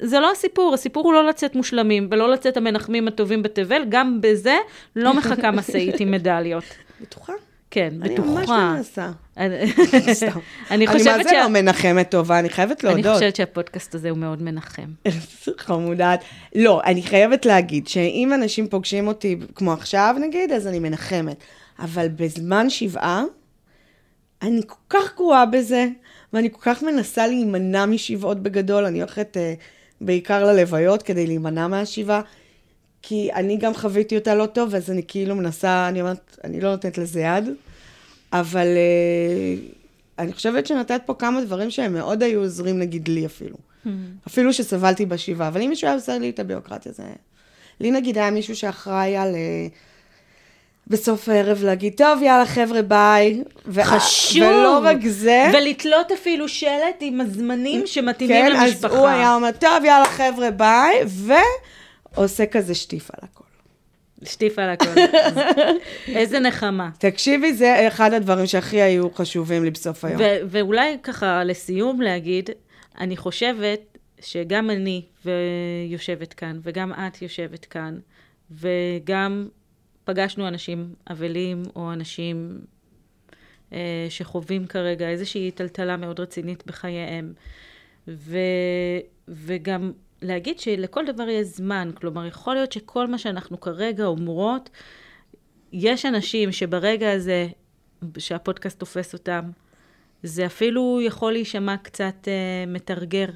זה 0.03 0.20
לא 0.20 0.30
הסיפור, 0.33 0.74
הסיפור 0.74 1.05
הוא 1.05 1.12
לא 1.12 1.26
לצאת 1.28 1.55
מושלמים, 1.57 2.09
ולא 2.11 2.30
לצאת 2.30 2.57
המנחמים 2.57 3.09
הטובים 3.09 3.43
בתבל, 3.43 3.83
גם 3.89 4.18
בזה 4.20 4.57
לא 4.97 5.14
מחכה 5.14 5.51
משאית 5.51 6.01
עם 6.01 6.11
מדליות. 6.14 6.64
בטוחה? 7.01 7.33
כן, 7.73 7.91
אני 8.03 8.14
בטוחה. 8.14 8.31
ממש 8.31 8.49
לא 8.49 8.73
מנסה. 8.75 9.11
אני 9.37 9.66
סתם. 10.14 10.27
אני 10.27 10.41
אני 10.70 10.87
מה 10.87 10.93
חושבת 10.93 11.25
זה 11.29 11.33
לא 11.41 11.49
מנחמת 11.49 12.11
טובה, 12.11 12.39
אני 12.39 12.49
חייבת 12.49 12.85
אני 12.85 12.95
להודות. 12.95 13.14
חושבת 13.14 13.37
שהפודקאסט 13.37 13.95
הזה 13.95 14.11
הוא 14.11 14.18
מאוד 14.18 14.43
מנחם. 14.43 14.89
חמודעת. 15.59 16.25
לא, 16.55 16.81
אני 16.85 17.03
חייבת 17.03 17.47
להגיד 17.47 17.89
שאם 17.89 18.31
אנשים 18.35 18.68
פוגשים 18.68 19.09
אותי, 19.09 19.37
כמו 19.55 19.73
עכשיו 19.73 20.16
נגיד, 20.20 20.53
אז 20.53 20.66
אני 20.66 20.79
מנחמת. 20.79 21.37
אבל 21.79 22.09
בזמן 22.09 22.70
שבעה, 22.70 23.25
אני 24.43 24.61
כל 24.66 24.99
כך 24.99 25.16
גרועה 25.16 25.47
בזה, 25.47 25.87
ואני 26.33 26.51
כל 26.53 26.61
כך 26.61 26.83
מנסה 26.83 27.27
להימנע 27.27 27.87
משבעות 27.87 28.43
בגדול. 28.43 28.85
אני 28.85 28.99
הולכת 29.01 29.37
אה, 29.37 29.55
בעיקר 30.01 30.45
ללוויות 30.45 31.03
כדי 31.03 31.27
להימנע 31.27 31.66
מהשבעה. 31.66 32.20
כי 33.03 33.33
אני 33.33 33.57
גם 33.57 33.75
חוויתי 33.75 34.17
אותה 34.17 34.35
לא 34.35 34.47
טוב, 34.47 34.75
אז 34.75 34.91
אני 34.91 35.03
כאילו 35.09 35.35
מנסה, 35.35 35.89
אני 35.89 36.01
אומרת, 36.01 36.37
אני 36.45 36.61
לא 36.61 36.71
נותנת 36.71 36.99
לזה 36.99 37.21
יד, 37.21 37.49
אבל 38.33 38.67
אה, 38.67 39.55
אני 40.19 40.33
חושבת 40.33 40.67
שנתת 40.67 41.01
פה 41.07 41.15
כמה 41.15 41.41
דברים 41.41 41.71
שהם 41.71 41.95
מאוד 41.95 42.23
היו 42.23 42.41
עוזרים, 42.41 42.79
נגיד 42.79 43.09
לי 43.09 43.27
אפילו. 43.27 43.57
אפילו 44.27 44.53
שסבלתי 44.53 45.07
בשבעה, 45.07 45.49
אבל 45.49 45.63
אם 45.63 45.69
מישהו 45.69 45.87
היה 45.87 45.95
עושה 45.95 46.19
לי 46.19 46.31
את 46.31 46.39
הביוקרטיה, 46.39 46.93
זה... 46.93 47.03
לי 47.81 47.91
נגיד 47.91 48.19
היה 48.19 48.31
מישהו 48.31 48.57
שאחראי 48.57 49.17
על... 49.17 49.35
אה, 49.35 49.67
בסוף 50.87 51.29
הערב 51.29 51.63
להגיד, 51.65 51.93
טוב, 51.97 52.23
יאללה, 52.23 52.47
חבר'ה, 52.47 52.83
ביי. 52.83 53.43
ו- 53.67 53.85
חשוב. 53.85 54.43
ולא 54.43 54.81
רק 54.83 55.07
זה. 55.07 55.51
ולתלות 55.55 56.13
אפילו 56.13 56.49
שלט 56.49 56.97
עם 57.01 57.21
הזמנים 57.21 57.87
שמתאימים 57.87 58.37
כן, 58.37 58.53
למשפחה. 58.53 58.87
אז 58.87 58.95
הוא 58.95 59.09
היה 59.09 59.35
אומר, 59.35 59.51
טוב, 59.59 59.85
יאללה, 59.85 60.05
חבר'ה, 60.05 60.51
ביי, 60.51 60.95
ועושה 62.15 62.47
כזה 62.47 62.75
שטיף 62.75 63.11
על 63.11 63.19
הכל. 63.23 63.45
שטיף 64.25 64.59
על 64.59 64.71
הכל. 64.71 65.01
איזה 66.19 66.41
נחמה. 66.41 66.91
תקשיבי, 66.99 67.55
זה 67.55 67.89
אחד 67.89 68.13
הדברים 68.13 68.47
שהכי 68.47 68.81
היו 68.81 69.15
חשובים 69.15 69.65
לי 69.65 69.71
בסוף 69.71 70.05
היום. 70.05 70.21
ו- 70.21 70.39
ואולי 70.47 70.97
ככה 71.03 71.45
לסיום 71.45 72.01
להגיד, 72.01 72.51
אני 72.99 73.17
חושבת 73.17 73.99
שגם 74.21 74.71
אני 74.71 75.03
יושבת 75.89 76.33
כאן, 76.33 76.61
וגם 76.63 76.93
את 76.93 77.23
יושבת 77.23 77.65
כאן, 77.65 77.99
וגם 78.51 79.49
פגשנו 80.05 80.49
אנשים 80.49 80.95
אבלים, 81.11 81.63
או 81.77 81.93
אנשים 81.93 82.59
אה, 83.73 84.07
שחווים 84.09 84.67
כרגע 84.67 85.09
איזושהי 85.09 85.51
טלטלה 85.51 85.97
מאוד 85.97 86.21
רצינית 86.21 86.63
בחייהם. 86.67 87.33
ו, 88.09 88.39
וגם 89.29 89.93
להגיד 90.23 90.59
שלכל 90.59 91.05
דבר 91.07 91.29
יש 91.29 91.47
זמן, 91.47 91.91
כלומר, 91.95 92.27
יכול 92.27 92.55
להיות 92.55 92.73
שכל 92.73 93.07
מה 93.07 93.18
שאנחנו 93.18 93.61
כרגע 93.61 94.05
אומרות, 94.05 94.70
יש 95.73 96.07
אנשים 96.07 96.53
שברגע 96.53 97.12
הזה, 97.12 97.49
שהפודקאסט 98.18 98.79
תופס 98.79 99.12
אותם, 99.12 99.51
זה 100.23 100.47
אפילו 100.47 101.01
יכול 101.03 101.33
להישמע 101.33 101.77
קצת 101.77 102.29
אה, 102.29 102.64
מתרגר, 102.66 103.29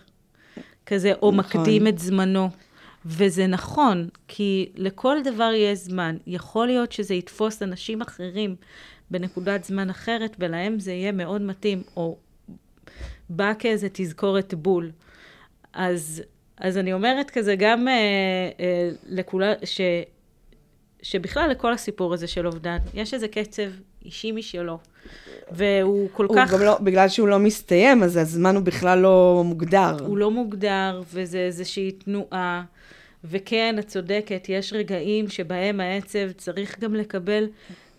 כזה, 0.87 1.13
או 1.23 1.33
נכון. 1.33 1.61
מקדים 1.61 1.87
את 1.87 1.99
זמנו. 1.99 2.51
וזה 3.09 3.47
נכון, 3.47 4.09
כי 4.29 4.73
לכל 4.75 5.17
דבר 5.25 5.53
יש 5.57 5.79
זמן. 5.79 6.17
יכול 6.27 6.67
להיות 6.67 6.93
שזה 6.93 7.15
יתפוס 7.15 7.63
אנשים 7.63 8.03
אחרים 8.03 8.57
בנקודת 9.11 9.65
זמן 9.65 9.91
אחרת, 9.91 10.37
ולהם 10.39 10.79
זה 10.79 10.93
יהיה 10.93 11.13
מאוד 11.13 11.43
מתאים, 11.43 11.83
או 11.97 12.19
בא 13.31 13.53
כאיזה 13.59 13.89
תזכורת 13.93 14.55
בול. 14.55 14.91
אז, 15.73 16.23
אז 16.61 16.79
אני 16.79 16.93
אומרת 16.93 17.31
כזה 17.31 17.57
גם 17.57 17.89
אה, 17.89 17.95
אה, 18.61 18.91
לכולה, 19.07 19.53
ש, 19.65 19.81
שבכלל 21.03 21.51
לכל 21.51 21.73
הסיפור 21.73 22.15
הזה 22.15 22.27
של 22.27 22.47
אובדן, 22.47 22.77
יש 22.95 23.15
איזה 23.15 23.29
קצב 23.29 23.71
אישי 24.05 24.33
משלו, 24.33 24.79
והוא 25.51 26.09
כל 26.13 26.27
הוא 26.27 26.37
כך... 26.37 26.53
גם 26.53 26.61
לא, 26.61 26.79
בגלל 26.79 27.09
שהוא 27.09 27.29
לא 27.29 27.39
מסתיים, 27.39 28.03
אז 28.03 28.17
הזמן 28.17 28.57
הוא 28.57 28.65
בכלל 28.65 28.99
לא 28.99 29.43
מוגדר. 29.45 29.97
הוא 30.07 30.19
לא 30.19 30.31
מוגדר, 30.31 31.03
וזה 31.13 31.39
איזושהי 31.39 31.93
תנועה. 31.93 32.65
וכן, 33.25 33.77
את 33.79 33.87
צודקת, 33.87 34.47
יש 34.49 34.73
רגעים 34.73 35.29
שבהם 35.29 35.81
העצב 35.81 36.33
צריך 36.33 36.79
גם 36.79 36.95
לקבל 36.95 37.49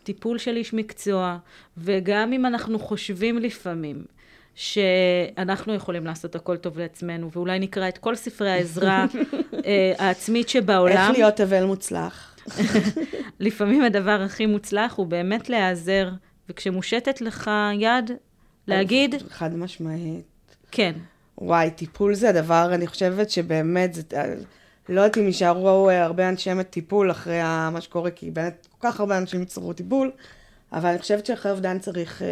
טיפול 0.03 0.37
של 0.37 0.55
איש 0.55 0.73
מקצוע, 0.73 1.37
וגם 1.77 2.33
אם 2.33 2.45
אנחנו 2.45 2.79
חושבים 2.79 3.37
לפעמים 3.37 4.05
שאנחנו 4.57 5.73
יכולים 5.73 6.05
לעשות 6.05 6.35
הכל 6.35 6.57
טוב 6.57 6.79
לעצמנו, 6.79 7.31
ואולי 7.31 7.59
נקרא 7.59 7.89
את 7.89 7.97
כל 7.97 8.15
ספרי 8.15 8.51
העזרה 8.51 9.05
אה, 9.65 9.93
העצמית 9.97 10.49
שבעולם, 10.49 10.97
איך 10.97 11.17
להיות 11.17 11.41
אבל 11.41 11.65
מוצלח. 11.65 12.35
לפעמים 13.39 13.83
הדבר 13.83 14.21
הכי 14.25 14.45
מוצלח 14.45 14.93
הוא 14.95 15.07
באמת 15.07 15.49
להיעזר, 15.49 16.09
וכשמושטת 16.49 17.21
לך 17.21 17.51
יד, 17.79 18.11
להגיד, 18.67 19.15
חד 19.29 19.55
משמעית. 19.55 20.55
כן, 20.71 20.93
וואי, 21.37 21.71
טיפול 21.71 22.15
זה 22.15 22.29
הדבר, 22.29 22.71
אני 22.73 22.87
חושבת 22.87 23.29
שבאמת, 23.29 23.93
זה, 23.93 24.01
לא 24.89 25.01
יודעת 25.01 25.17
אם 25.17 25.25
יישארו 25.25 25.89
הרבה 25.89 26.29
אנשי 26.29 26.49
טיפול 26.69 27.11
אחרי 27.11 27.41
מה 27.71 27.81
שקורה, 27.81 28.11
כי 28.11 28.31
באמת 28.31 28.67
כל 28.79 28.87
כך 28.87 28.99
הרבה 28.99 29.17
אנשים 29.17 29.41
יצטרכו 29.41 29.73
טיפול, 29.73 30.11
אבל 30.73 30.89
אני 30.89 30.99
חושבת 30.99 31.25
שאחרי 31.25 31.51
אובדן 31.51 31.79
צריך 31.79 32.21
אה, 32.21 32.27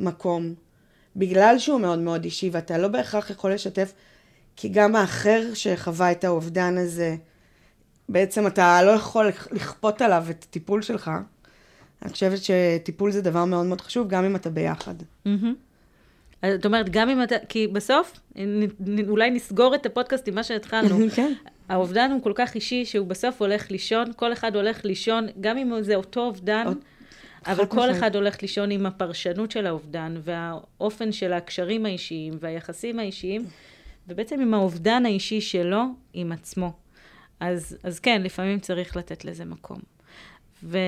מקום. 0.00 0.65
בגלל 1.16 1.58
שהוא 1.58 1.80
מאוד 1.80 1.98
מאוד 1.98 2.24
אישי, 2.24 2.50
ואתה 2.52 2.78
לא 2.78 2.88
בהכרח 2.88 3.30
יכול 3.30 3.52
לשתף, 3.52 3.92
כי 4.56 4.68
גם 4.68 4.96
האחר 4.96 5.42
שחווה 5.54 6.12
את 6.12 6.24
האובדן 6.24 6.78
הזה, 6.78 7.16
בעצם 8.08 8.46
אתה 8.46 8.82
לא 8.82 8.90
יכול 8.90 9.26
לכפות 9.52 10.02
עליו 10.02 10.24
את 10.30 10.44
הטיפול 10.48 10.82
שלך. 10.82 11.10
אני 12.02 12.12
חושבת 12.12 12.38
שטיפול 12.42 13.12
זה 13.12 13.22
דבר 13.22 13.44
מאוד 13.44 13.66
מאוד 13.66 13.80
חשוב, 13.80 14.08
גם 14.08 14.24
אם 14.24 14.36
אתה 14.36 14.50
ביחד. 14.50 14.94
מהמם. 15.24 15.54
אז 16.42 16.54
את 16.54 16.66
אומרת, 16.66 16.88
גם 16.90 17.08
אם 17.08 17.22
אתה, 17.22 17.34
כי 17.48 17.66
בסוף, 17.66 18.20
אולי 19.08 19.30
נסגור 19.30 19.74
את 19.74 19.86
הפודקאסט 19.86 20.28
עם 20.28 20.34
מה 20.34 20.42
שהתחלנו. 20.42 20.98
כן. 21.16 21.32
האובדן 21.68 22.10
הוא 22.10 22.22
כל 22.22 22.32
כך 22.34 22.54
אישי, 22.54 22.84
שהוא 22.84 23.06
בסוף 23.06 23.42
הולך 23.42 23.70
לישון, 23.70 24.06
כל 24.16 24.32
אחד 24.32 24.56
הולך 24.56 24.84
לישון, 24.84 25.26
גם 25.40 25.58
אם 25.58 25.82
זה 25.82 25.94
אותו 25.94 26.20
אובדן, 26.20 26.66
אבל 27.46 27.66
כל. 27.66 27.90
אחד 27.90 28.16
הולך 28.16 28.42
לישון 28.42 28.70
עם 28.70 28.86
הפרשנות 28.86 29.50
של 29.50 29.66
האובדן, 29.66 30.14
והאופן 30.22 31.12
של 31.12 31.32
הקשרים 31.32 31.86
האישיים 31.86 32.32
והיחסים 32.40 32.98
האישיים, 32.98 33.46
ובעצם 34.08 34.40
עם 34.40 34.54
האובדן 34.54 35.06
האישי 35.06 35.40
שלו 35.40 35.82
עם 36.12 36.32
עצמו. 36.32 36.72
אז, 37.40 37.78
אז 37.82 38.00
כן, 38.00 38.22
לפעמים 38.22 38.58
צריך 38.60 38.96
לתת 38.96 39.24
לזה 39.24 39.44
מקום. 39.44 39.78
ו... 40.62 40.78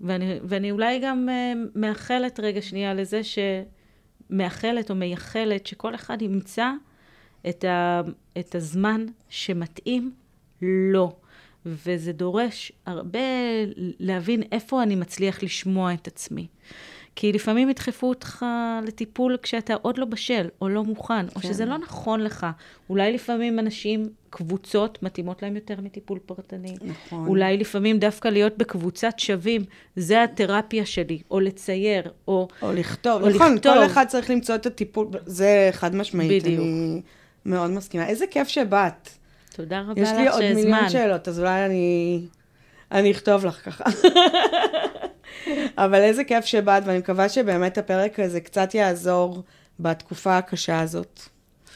ואני, 0.00 0.38
ואני 0.44 0.70
אולי 0.70 0.98
גם 0.98 1.28
uh, 1.28 1.58
מאחלת 1.74 2.40
רגע 2.40 2.62
שנייה 2.62 2.94
לזה 2.94 3.20
שמאחלת 4.30 4.90
או 4.90 4.94
מייחלת 4.94 5.66
שכל 5.66 5.94
אחד 5.94 6.22
ימצא 6.22 6.70
את, 7.48 7.64
ה, 7.64 8.00
את 8.38 8.54
הזמן 8.54 9.06
שמתאים 9.28 10.12
לו. 10.62 11.16
וזה 11.66 12.12
דורש 12.12 12.72
הרבה 12.86 13.18
להבין 13.76 14.42
איפה 14.52 14.82
אני 14.82 14.96
מצליח 14.96 15.42
לשמוע 15.42 15.94
את 15.94 16.06
עצמי. 16.06 16.46
כי 17.16 17.32
לפעמים 17.32 17.70
ידחפו 17.70 18.08
אותך 18.08 18.46
לטיפול 18.86 19.36
כשאתה 19.42 19.74
עוד 19.82 19.98
לא 19.98 20.04
בשל, 20.04 20.48
או 20.60 20.68
לא 20.68 20.84
מוכן, 20.84 21.26
או 21.28 21.40
כן. 21.40 21.48
שזה 21.48 21.64
לא 21.64 21.78
נכון 21.78 22.20
לך. 22.20 22.46
אולי 22.90 23.12
לפעמים 23.12 23.58
אנשים, 23.58 24.08
קבוצות, 24.30 25.02
מתאימות 25.02 25.42
להם 25.42 25.54
יותר 25.54 25.80
מטיפול 25.80 26.18
פרטני. 26.26 26.74
נכון. 26.82 27.26
אולי 27.26 27.56
לפעמים 27.56 27.98
דווקא 27.98 28.28
להיות 28.28 28.58
בקבוצת 28.58 29.18
שווים, 29.18 29.64
זה 29.96 30.22
התרפיה 30.22 30.86
שלי, 30.86 31.22
או 31.30 31.40
לצייר, 31.40 32.10
או... 32.28 32.48
או 32.62 32.72
לכתוב, 32.72 33.22
או 33.22 33.28
נכון, 33.28 33.54
לכתוב. 33.54 33.74
כל 33.74 33.86
אחד 33.86 34.04
צריך 34.08 34.30
למצוא 34.30 34.54
את 34.54 34.66
הטיפול, 34.66 35.06
זה 35.26 35.68
חד 35.72 35.94
משמעית, 35.94 36.42
בדיוק. 36.42 36.60
אני 36.60 37.02
מאוד 37.46 37.70
מסכימה. 37.70 38.06
איזה 38.06 38.26
כיף 38.30 38.48
שבאת. 38.48 39.08
תודה 39.56 39.80
רבה 39.80 40.00
יש 40.00 40.08
לי 40.12 40.24
לך 40.24 40.32
עוד 40.34 40.42
מיליון 40.42 40.80
שהזמן. 40.80 40.88
שאלות, 40.88 41.28
אז 41.28 41.40
אולי 41.40 41.66
אני, 41.66 42.20
אני 42.92 43.10
אכתוב 43.12 43.44
לך 43.44 43.64
ככה. 43.64 43.84
אבל 45.84 46.00
איזה 46.00 46.24
כיף 46.24 46.44
שבאת, 46.44 46.82
ואני 46.86 46.98
מקווה 46.98 47.28
שבאמת 47.28 47.78
הפרק 47.78 48.20
הזה 48.20 48.40
קצת 48.40 48.74
יעזור 48.74 49.42
בתקופה 49.80 50.38
הקשה 50.38 50.80
הזאת. 50.80 51.20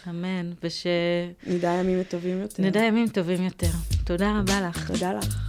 אמן, 0.08 0.50
וש... 0.62 0.86
נדע 1.46 1.70
ימים 1.70 2.02
טובים 2.02 2.40
יותר. 2.40 2.62
נדע 2.62 2.80
ימים 2.80 3.08
טובים 3.08 3.44
יותר. 3.44 3.70
תודה 4.04 4.38
רבה 4.38 4.60
לך. 4.60 4.90
תודה 4.90 5.12
לך. 5.12 5.47